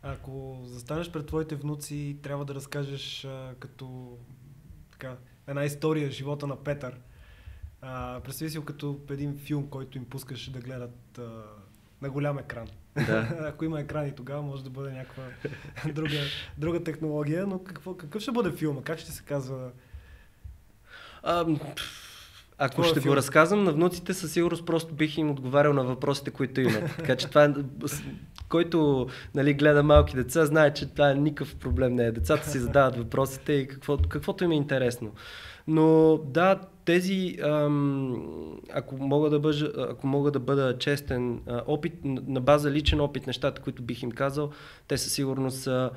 Ако 0.03 0.61
застанеш 0.65 1.11
пред 1.11 1.27
твоите 1.27 1.55
внуци, 1.55 2.17
трябва 2.23 2.45
да 2.45 2.55
разкажеш 2.55 3.25
а, 3.25 3.55
като 3.59 4.17
така, 4.93 5.17
една 5.47 5.65
история 5.65 6.11
живота 6.11 6.47
на 6.47 6.57
Петър. 6.57 6.97
А, 7.83 8.21
представи 8.21 8.51
си 8.51 8.65
като 8.65 9.01
един 9.11 9.39
филм, 9.39 9.67
който 9.67 9.99
им 9.99 10.05
пускаш 10.05 10.51
да 10.51 10.61
гледат 10.61 11.19
а, 11.19 11.43
на 12.03 12.11
голям 12.11 12.39
екран. 12.39 12.69
Да. 12.95 13.29
Ако 13.49 13.65
има 13.65 13.81
екрани, 13.81 14.15
тогава 14.15 14.43
може 14.43 14.65
да 14.65 14.71
бъде 14.71 14.91
някаква 14.93 15.23
друга, 15.93 16.19
друга 16.59 16.85
технология, 16.85 17.47
но 17.47 17.65
какво, 17.65 17.95
какъв 17.95 18.23
ще 18.23 18.33
бъде 18.33 18.53
филма? 18.53 18.83
Как 18.83 18.99
ще 18.99 19.13
се 19.13 19.23
казва? 19.23 19.71
А, 21.23 21.47
ако 22.59 22.83
ще 22.83 23.01
филм? 23.01 23.13
го 23.13 23.17
разказвам 23.17 23.65
на 23.65 23.73
внуците, 23.73 24.15
със 24.15 24.33
сигурност 24.33 24.67
просто 24.67 24.95
бих 24.95 25.19
им 25.19 25.31
отговарял 25.31 25.73
на 25.73 25.85
въпросите, 25.85 26.31
които 26.31 26.61
имат. 26.61 26.97
така 26.97 27.17
че 27.17 27.29
това 27.29 27.45
е, 27.45 27.49
който 28.49 29.09
нали, 29.35 29.55
гледа 29.55 29.83
малки 29.83 30.17
деца, 30.17 30.47
знае, 30.47 30.75
че 30.75 30.87
това 30.87 31.11
е 31.11 31.15
никакъв 31.15 31.57
проблем 31.57 31.95
не 31.95 32.05
е. 32.07 32.13
Децата 32.13 32.51
си 32.51 32.59
задават 32.59 32.97
въпросите 32.97 33.53
и 33.53 33.69
какво, 33.69 33.99
каквото 33.99 34.45
им 34.45 34.51
е 34.53 34.57
интересно. 34.57 35.13
Но 35.73 36.19
да, 36.19 36.61
тези, 36.85 37.37
ако, 38.73 38.97
мога 38.99 39.31
да 39.31 39.41
бъжа, 39.41 39.73
ако 39.79 40.07
мога 40.07 40.31
да 40.31 40.41
бъда 40.41 40.79
честен, 40.79 41.41
опит, 41.67 41.95
на 42.05 42.41
база 42.41 42.71
личен 42.71 43.01
опит, 43.01 43.27
нещата, 43.27 43.63
които 43.63 43.83
бих 43.83 44.03
им 44.03 44.11
казал, 44.11 44.51
те 44.89 44.99
със 44.99 45.13
сигурност 45.13 45.59
са 45.59 45.91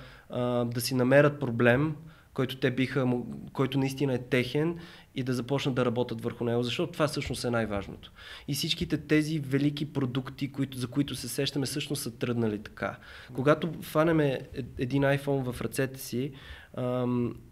да 0.66 0.82
си 0.82 0.96
намерят 0.96 1.40
проблем, 1.40 1.96
който 2.34 2.58
те 2.58 2.72
биха, 2.72 3.08
който 3.54 3.80
наистина 3.80 4.14
е 4.14 4.18
техен 4.18 4.78
и 5.16 5.24
да 5.24 5.34
започнат 5.34 5.76
да 5.76 5.86
работят 5.86 6.22
върху 6.22 6.44
него, 6.44 6.64
защото 6.64 6.94
това 6.94 7.08
всъщност 7.08 7.44
е 7.46 7.50
най-важното. 7.50 8.12
И 8.48 8.54
всичките 8.54 8.98
тези 8.98 9.40
велики 9.40 9.94
продукти, 9.94 10.52
които, 10.52 10.78
за 10.78 10.88
които 10.88 11.16
се 11.16 11.28
сещаме, 11.28 11.66
всъщност 11.66 12.02
са 12.02 12.18
тръгнали 12.18 12.60
така. 12.60 12.98
Когато 13.34 13.70
фанеме 13.82 14.40
един 14.78 15.04
iPhone 15.04 15.52
в 15.52 15.62
ръцете 15.62 16.00
си, 16.00 16.32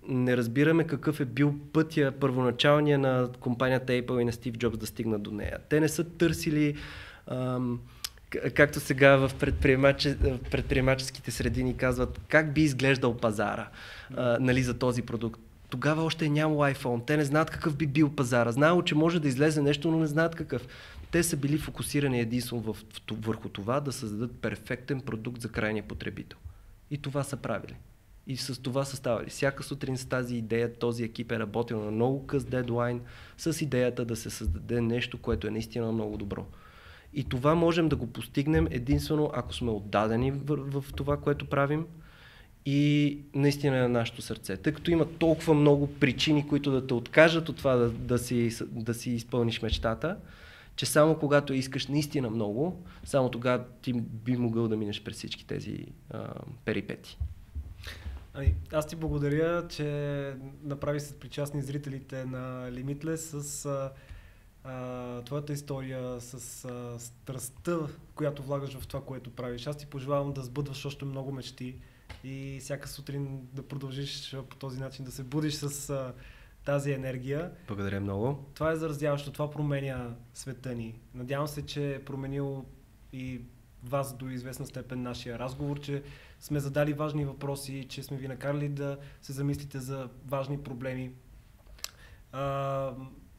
не 0.08 0.38
разбираме 0.38 0.84
какъв 0.84 1.20
е 1.20 1.26
бил 1.26 1.56
пътя 1.74 2.14
първоначалния 2.20 3.00
на 3.00 3.30
компанията 3.40 3.94
Apple 3.94 4.22
и 4.22 4.26
на 4.26 4.32
Стив 4.32 4.58
Джобс 4.58 4.78
да 4.78 4.88
стигнат 4.88 5.22
до 5.22 5.32
нея. 5.32 5.58
Те 5.70 5.80
не 5.80 5.90
са 5.90 6.04
търсили 6.04 6.76
ам, 7.28 7.80
както 8.56 8.80
сега 8.80 9.16
в 9.16 9.32
предприемач... 9.40 10.08
предприемаческите 10.52 11.32
среди 11.32 11.64
ни 11.64 11.78
казват, 11.78 12.22
как 12.28 12.54
би 12.54 12.62
изглеждал 12.62 13.18
пазара 13.18 13.70
а, 14.16 14.38
нали, 14.42 14.64
за 14.64 14.74
този 14.74 15.02
продукт. 15.02 15.42
Тогава 15.70 16.04
още 16.04 16.26
е 16.26 16.30
нямало 16.30 16.66
iPhone. 16.66 17.06
Те 17.06 17.18
не 17.18 17.26
знаят 17.26 17.50
какъв 17.50 17.76
би 17.76 17.88
бил 17.88 18.10
пазара. 18.10 18.52
Знаело, 18.52 18.84
че 18.84 18.96
може 18.96 19.20
да 19.20 19.28
излезе 19.28 19.62
нещо, 19.62 19.92
но 19.92 20.00
не 20.00 20.08
знаят 20.08 20.36
какъв. 20.36 20.68
Те 21.12 21.24
са 21.24 21.38
били 21.38 21.58
фокусирани 21.58 22.20
единствено 22.20 22.62
в, 22.62 22.74
в, 22.74 22.84
върху 23.12 23.50
това 23.50 23.80
да 23.80 23.92
създадат 23.92 24.42
перфектен 24.42 25.02
продукт 25.02 25.42
за 25.42 25.50
крайния 25.50 25.84
потребител. 25.84 26.38
И 26.92 26.98
това 26.98 27.24
са 27.24 27.38
правили. 27.38 27.76
И 28.28 28.38
с 28.38 28.62
това 28.62 28.86
са 28.86 28.96
ставали. 28.96 29.30
Всяка 29.30 29.64
сутрин 29.64 29.98
с 29.98 30.06
тази 30.06 30.36
идея 30.36 30.74
този 30.74 31.04
екип 31.04 31.32
е 31.32 31.40
работил 31.40 31.84
на 31.84 31.92
много 31.92 32.28
къс 32.28 32.46
дедлайн 32.46 33.02
с 33.38 33.62
идеята 33.62 34.06
да 34.06 34.16
се 34.16 34.30
създаде 34.30 34.82
нещо, 34.82 35.18
което 35.18 35.48
е 35.48 35.52
наистина 35.52 35.92
много 35.92 36.18
добро. 36.18 36.46
И 37.14 37.24
това 37.24 37.56
можем 37.56 37.90
да 37.90 37.96
го 37.96 38.08
постигнем 38.08 38.68
единствено 38.72 39.32
ако 39.34 39.54
сме 39.54 39.72
отдадени 39.72 40.32
в, 40.32 40.82
в 40.82 40.94
това, 40.94 41.18
което 41.18 41.50
правим 41.50 41.86
и 42.66 43.18
наистина 43.36 43.78
е 43.78 43.82
на 43.82 43.90
нашето 43.90 44.22
сърце. 44.22 44.58
Тъй 44.58 44.74
като 44.74 44.92
има 44.92 45.06
толкова 45.06 45.54
много 45.54 45.94
причини, 45.94 46.48
които 46.48 46.72
да 46.72 46.88
те 46.88 46.94
откажат 46.94 47.50
от 47.50 47.58
това 47.58 47.76
да, 47.76 47.90
да, 47.90 48.18
си, 48.18 48.52
да 48.72 48.94
си 48.94 49.12
изпълниш 49.12 49.62
мечтата, 49.62 50.18
че 50.76 50.86
само 50.86 51.16
когато 51.20 51.54
искаш 51.54 51.88
наистина 51.88 52.30
много, 52.30 52.84
само 53.04 53.32
тогава 53.32 53.64
ти 53.82 53.94
би 53.94 54.38
могъл 54.38 54.68
да 54.68 54.78
минеш 54.78 55.04
през 55.04 55.18
всички 55.18 55.48
тези 55.48 55.86
а, 56.10 56.34
перипети. 56.66 57.18
Ами, 58.34 58.56
аз 58.74 58.88
ти 58.88 58.96
благодаря, 58.96 59.68
че 59.68 60.36
направи 60.64 61.00
се 61.00 61.20
причастни 61.20 61.62
зрителите 61.62 62.26
на 62.26 62.72
Limitless 62.72 63.16
с 63.16 63.66
а, 63.66 63.92
а, 64.64 65.22
твоята 65.22 65.54
история, 65.54 66.22
с 66.22 66.66
а, 66.66 67.00
страстта, 67.00 67.80
която 68.16 68.44
влагаш 68.44 68.78
в 68.78 68.88
това, 68.88 69.06
което 69.06 69.36
правиш. 69.36 69.68
Аз 69.68 69.78
ти 69.78 69.86
пожелавам 69.86 70.34
да 70.34 70.42
сбъдваш 70.42 70.86
още 70.86 71.06
много 71.06 71.32
мечти 71.32 71.76
и 72.24 72.58
всяка 72.62 72.88
сутрин 72.88 73.48
да 73.54 73.68
продължиш 73.68 74.36
по 74.50 74.56
този 74.56 74.80
начин 74.80 75.06
да 75.06 75.12
се 75.12 75.24
будиш 75.24 75.54
с 75.54 75.90
а, 75.90 76.14
тази 76.66 76.92
енергия. 76.92 77.52
Благодаря 77.68 78.02
много. 78.02 78.46
Това 78.54 78.72
е 78.72 78.76
заразяващо, 78.76 79.32
това 79.32 79.52
променя 79.52 80.16
света 80.34 80.76
ни. 80.76 81.00
Надявам 81.14 81.48
се, 81.48 81.66
че 81.66 81.96
е 81.96 82.06
променил 82.06 82.66
и 83.14 83.42
вас 83.84 84.18
до 84.18 84.30
известна 84.30 84.66
степен 84.66 85.02
нашия 85.02 85.40
разговор, 85.40 85.80
че 85.80 86.04
сме 86.40 86.60
задали 86.60 86.94
важни 86.94 87.26
въпроси, 87.26 87.86
че 87.90 88.04
сме 88.04 88.18
ви 88.18 88.28
накарали 88.28 88.70
да 88.70 88.98
се 89.22 89.34
замислите 89.34 89.80
за 89.80 90.10
важни 90.28 90.58
проблеми. 90.58 91.12
А, 92.32 92.94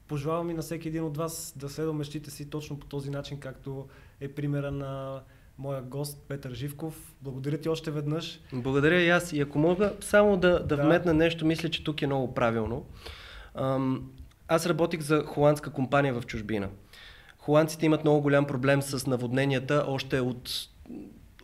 пожелавам 0.08 0.50
и 0.50 0.54
на 0.54 0.62
всеки 0.62 0.88
един 0.88 1.04
от 1.04 1.16
вас 1.16 1.54
да 1.56 1.68
следва 1.68 1.92
мечтите 1.92 2.30
си 2.30 2.50
точно 2.50 2.78
по 2.78 2.86
този 2.86 3.10
начин, 3.10 3.40
както 3.40 3.88
е 4.20 4.28
примера 4.28 4.70
на 4.70 5.22
моя 5.58 5.82
гост 5.82 6.24
Петър 6.28 6.54
Живков. 6.54 7.14
Благодаря 7.20 7.58
ти 7.58 7.68
още 7.68 7.90
веднъж. 7.90 8.40
Благодаря 8.52 9.00
и 9.00 9.08
аз. 9.08 9.32
И 9.32 9.40
ако 9.40 9.58
мога 9.58 9.96
само 10.00 10.36
да, 10.36 10.50
да, 10.66 10.76
да. 10.76 10.84
вметна 10.84 11.14
нещо, 11.14 11.46
мисля, 11.46 11.68
че 11.68 11.84
тук 11.84 12.02
е 12.02 12.06
много 12.06 12.34
правилно. 12.34 12.86
Ам, 13.54 14.10
аз 14.48 14.66
работих 14.66 15.00
за 15.00 15.24
холандска 15.26 15.72
компания 15.72 16.20
в 16.20 16.26
чужбина. 16.26 16.68
Холандците 17.42 17.86
имат 17.86 18.04
много 18.04 18.20
голям 18.20 18.46
проблем 18.46 18.82
с 18.82 19.06
наводненията 19.06 19.84
още 19.88 20.20
от 20.20 20.68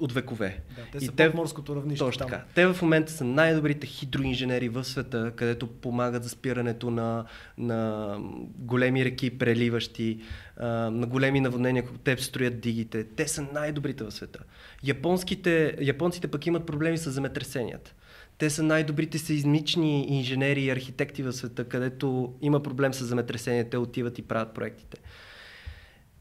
от 0.00 0.12
векове. 0.12 0.60
Да, 0.76 0.82
те 0.92 1.00
са 1.00 1.04
и 1.04 1.08
те, 1.08 1.28
морското 1.28 1.76
равнище. 1.76 1.98
Точно 1.98 2.26
така. 2.26 2.44
Те 2.54 2.66
в 2.66 2.82
момента 2.82 3.12
са 3.12 3.24
най-добрите 3.24 3.86
хидроинженери 3.86 4.68
в 4.68 4.84
света, 4.84 5.32
където 5.36 5.66
помагат 5.66 6.24
за 6.24 6.28
спирането 6.28 6.90
на, 6.90 7.24
на 7.58 8.14
големи 8.58 9.04
реки, 9.04 9.38
преливащи, 9.38 10.20
на 10.60 11.06
големи 11.06 11.40
наводнения, 11.40 11.84
които 11.84 12.00
те 12.00 12.16
строят 12.16 12.60
дигите. 12.60 13.04
Те 13.04 13.28
са 13.28 13.46
най-добрите 13.52 14.04
в 14.04 14.10
света. 14.10 14.38
Японските, 14.84 15.76
японците 15.80 16.28
пък 16.28 16.46
имат 16.46 16.66
проблеми 16.66 16.98
с 16.98 17.10
земетресенията. 17.10 17.94
Те 18.38 18.50
са 18.50 18.62
най-добрите 18.62 19.18
сейзмични 19.18 20.06
инженери 20.08 20.62
и 20.62 20.70
архитекти 20.70 21.22
в 21.22 21.32
света, 21.32 21.64
където 21.64 22.34
има 22.42 22.62
проблем 22.62 22.94
с 22.94 23.04
земетресения, 23.04 23.70
те 23.70 23.76
отиват 23.76 24.18
и 24.18 24.22
правят 24.22 24.54
проектите. 24.54 24.96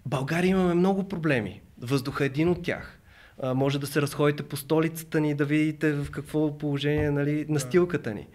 България 0.07 0.49
имаме 0.49 0.73
много 0.73 1.07
проблеми. 1.07 1.61
Въздуха 1.81 2.23
е 2.23 2.27
един 2.27 2.49
от 2.49 2.63
тях 2.63 2.99
а, 3.39 3.53
може 3.53 3.79
да 3.79 3.87
се 3.87 4.01
разходите 4.01 4.43
по 4.43 4.57
столицата 4.57 5.19
ни, 5.19 5.33
да 5.33 5.45
видите 5.45 5.93
в 5.93 6.11
какво 6.11 6.57
положение 6.57 7.11
нали, 7.11 7.45
настилката 7.49 8.13
ни. 8.13 8.27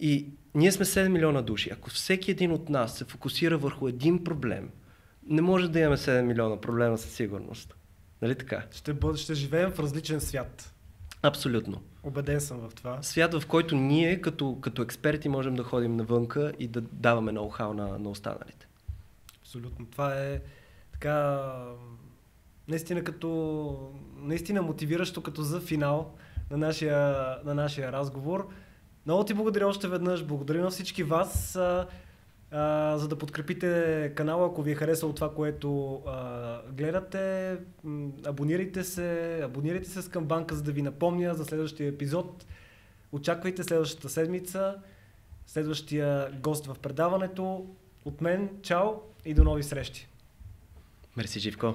И 0.00 0.28
ние 0.54 0.72
сме 0.72 0.84
7 0.84 1.08
милиона 1.08 1.42
души. 1.42 1.70
Ако 1.72 1.90
всеки 1.90 2.30
един 2.30 2.52
от 2.52 2.68
нас 2.68 2.98
се 2.98 3.04
фокусира 3.04 3.58
върху 3.58 3.88
един 3.88 4.24
проблем, 4.24 4.70
не 5.26 5.42
може 5.42 5.68
да 5.68 5.80
имаме 5.80 5.96
7 5.96 6.22
милиона 6.22 6.60
проблема 6.60 6.98
със 6.98 7.12
сигурност. 7.12 7.74
Нали 8.22 8.34
така? 8.34 8.62
Ще, 8.70 8.92
бъд, 8.92 9.16
ще 9.16 9.34
живеем 9.34 9.70
в 9.70 9.78
различен 9.78 10.20
свят. 10.20 10.74
Абсолютно. 11.22 11.82
Обеден 12.02 12.40
съм 12.40 12.58
в 12.58 12.74
това. 12.74 13.02
Свят, 13.02 13.34
в 13.34 13.46
който 13.46 13.76
ние 13.76 14.20
като, 14.20 14.58
като 14.60 14.82
експерти 14.82 15.28
можем 15.28 15.54
да 15.54 15.62
ходим 15.62 15.96
навънка 15.96 16.52
и 16.58 16.68
да 16.68 16.80
даваме 16.80 17.32
ноу-хау 17.32 17.72
на, 17.72 17.98
на 17.98 18.10
останалите. 18.10 18.68
Абсолютно. 19.40 19.86
Това 19.86 20.14
е 20.20 20.40
така 20.94 21.42
наистина 22.68 23.04
като 23.04 23.90
наистина 24.16 24.62
мотивиращо 24.62 25.22
като 25.22 25.42
за 25.42 25.60
финал 25.60 26.14
на 26.50 26.56
нашия, 26.56 27.26
на 27.44 27.54
нашия 27.54 27.92
разговор. 27.92 28.48
Много 29.06 29.24
ти 29.24 29.34
благодаря 29.34 29.66
още 29.66 29.88
веднъж. 29.88 30.24
Благодаря 30.24 30.62
на 30.62 30.70
всички 30.70 31.02
вас. 31.02 31.56
А, 31.56 31.86
а, 32.50 32.98
за 32.98 33.08
да 33.08 33.18
подкрепите 33.18 34.12
канала, 34.16 34.46
ако 34.46 34.62
ви 34.62 34.70
е 34.70 34.74
харесало 34.74 35.12
това, 35.12 35.34
което 35.34 35.94
а, 36.06 36.60
гледате, 36.72 37.56
абонирайте 38.26 38.84
се, 38.84 39.40
абонирайте 39.44 39.88
се 39.88 40.02
с 40.02 40.08
камбанка, 40.08 40.54
за 40.54 40.62
да 40.62 40.72
ви 40.72 40.82
напомня 40.82 41.34
за 41.34 41.44
следващия 41.44 41.88
епизод. 41.88 42.46
Очаквайте 43.12 43.62
следващата 43.62 44.08
седмица, 44.08 44.74
следващия 45.46 46.30
гост 46.42 46.66
в 46.66 46.78
предаването. 46.78 47.66
От 48.04 48.20
мен, 48.20 48.50
чао 48.62 48.90
и 49.24 49.34
до 49.34 49.44
нови 49.44 49.62
срещи. 49.62 50.08
Мерси, 51.16 51.40
Живко. 51.40 51.74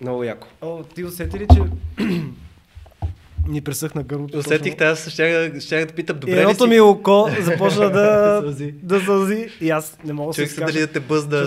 Много 0.00 0.24
яко. 0.24 0.48
О, 0.62 0.82
ти 0.82 1.04
усети 1.04 1.38
ли, 1.38 1.46
че 1.54 1.62
ни 3.48 3.60
пресъхна 3.60 4.02
гърлото. 4.02 4.38
Усетих, 4.38 4.80
аз 4.80 5.08
ще, 5.08 5.52
ще 5.60 5.86
да 5.86 5.92
питам 5.92 6.18
добре. 6.18 6.40
Едното 6.40 6.66
ми 6.66 6.80
око 6.80 7.28
започна 7.40 7.90
да, 7.92 8.42
да 8.72 9.00
сълзи. 9.00 9.48
И 9.60 9.70
аз 9.70 9.98
не 10.04 10.12
мога 10.12 10.32
да 10.34 10.46
се 10.48 10.60
дали 10.60 10.80
да 10.80 10.86
те 10.86 11.00
бъзда. 11.00 11.44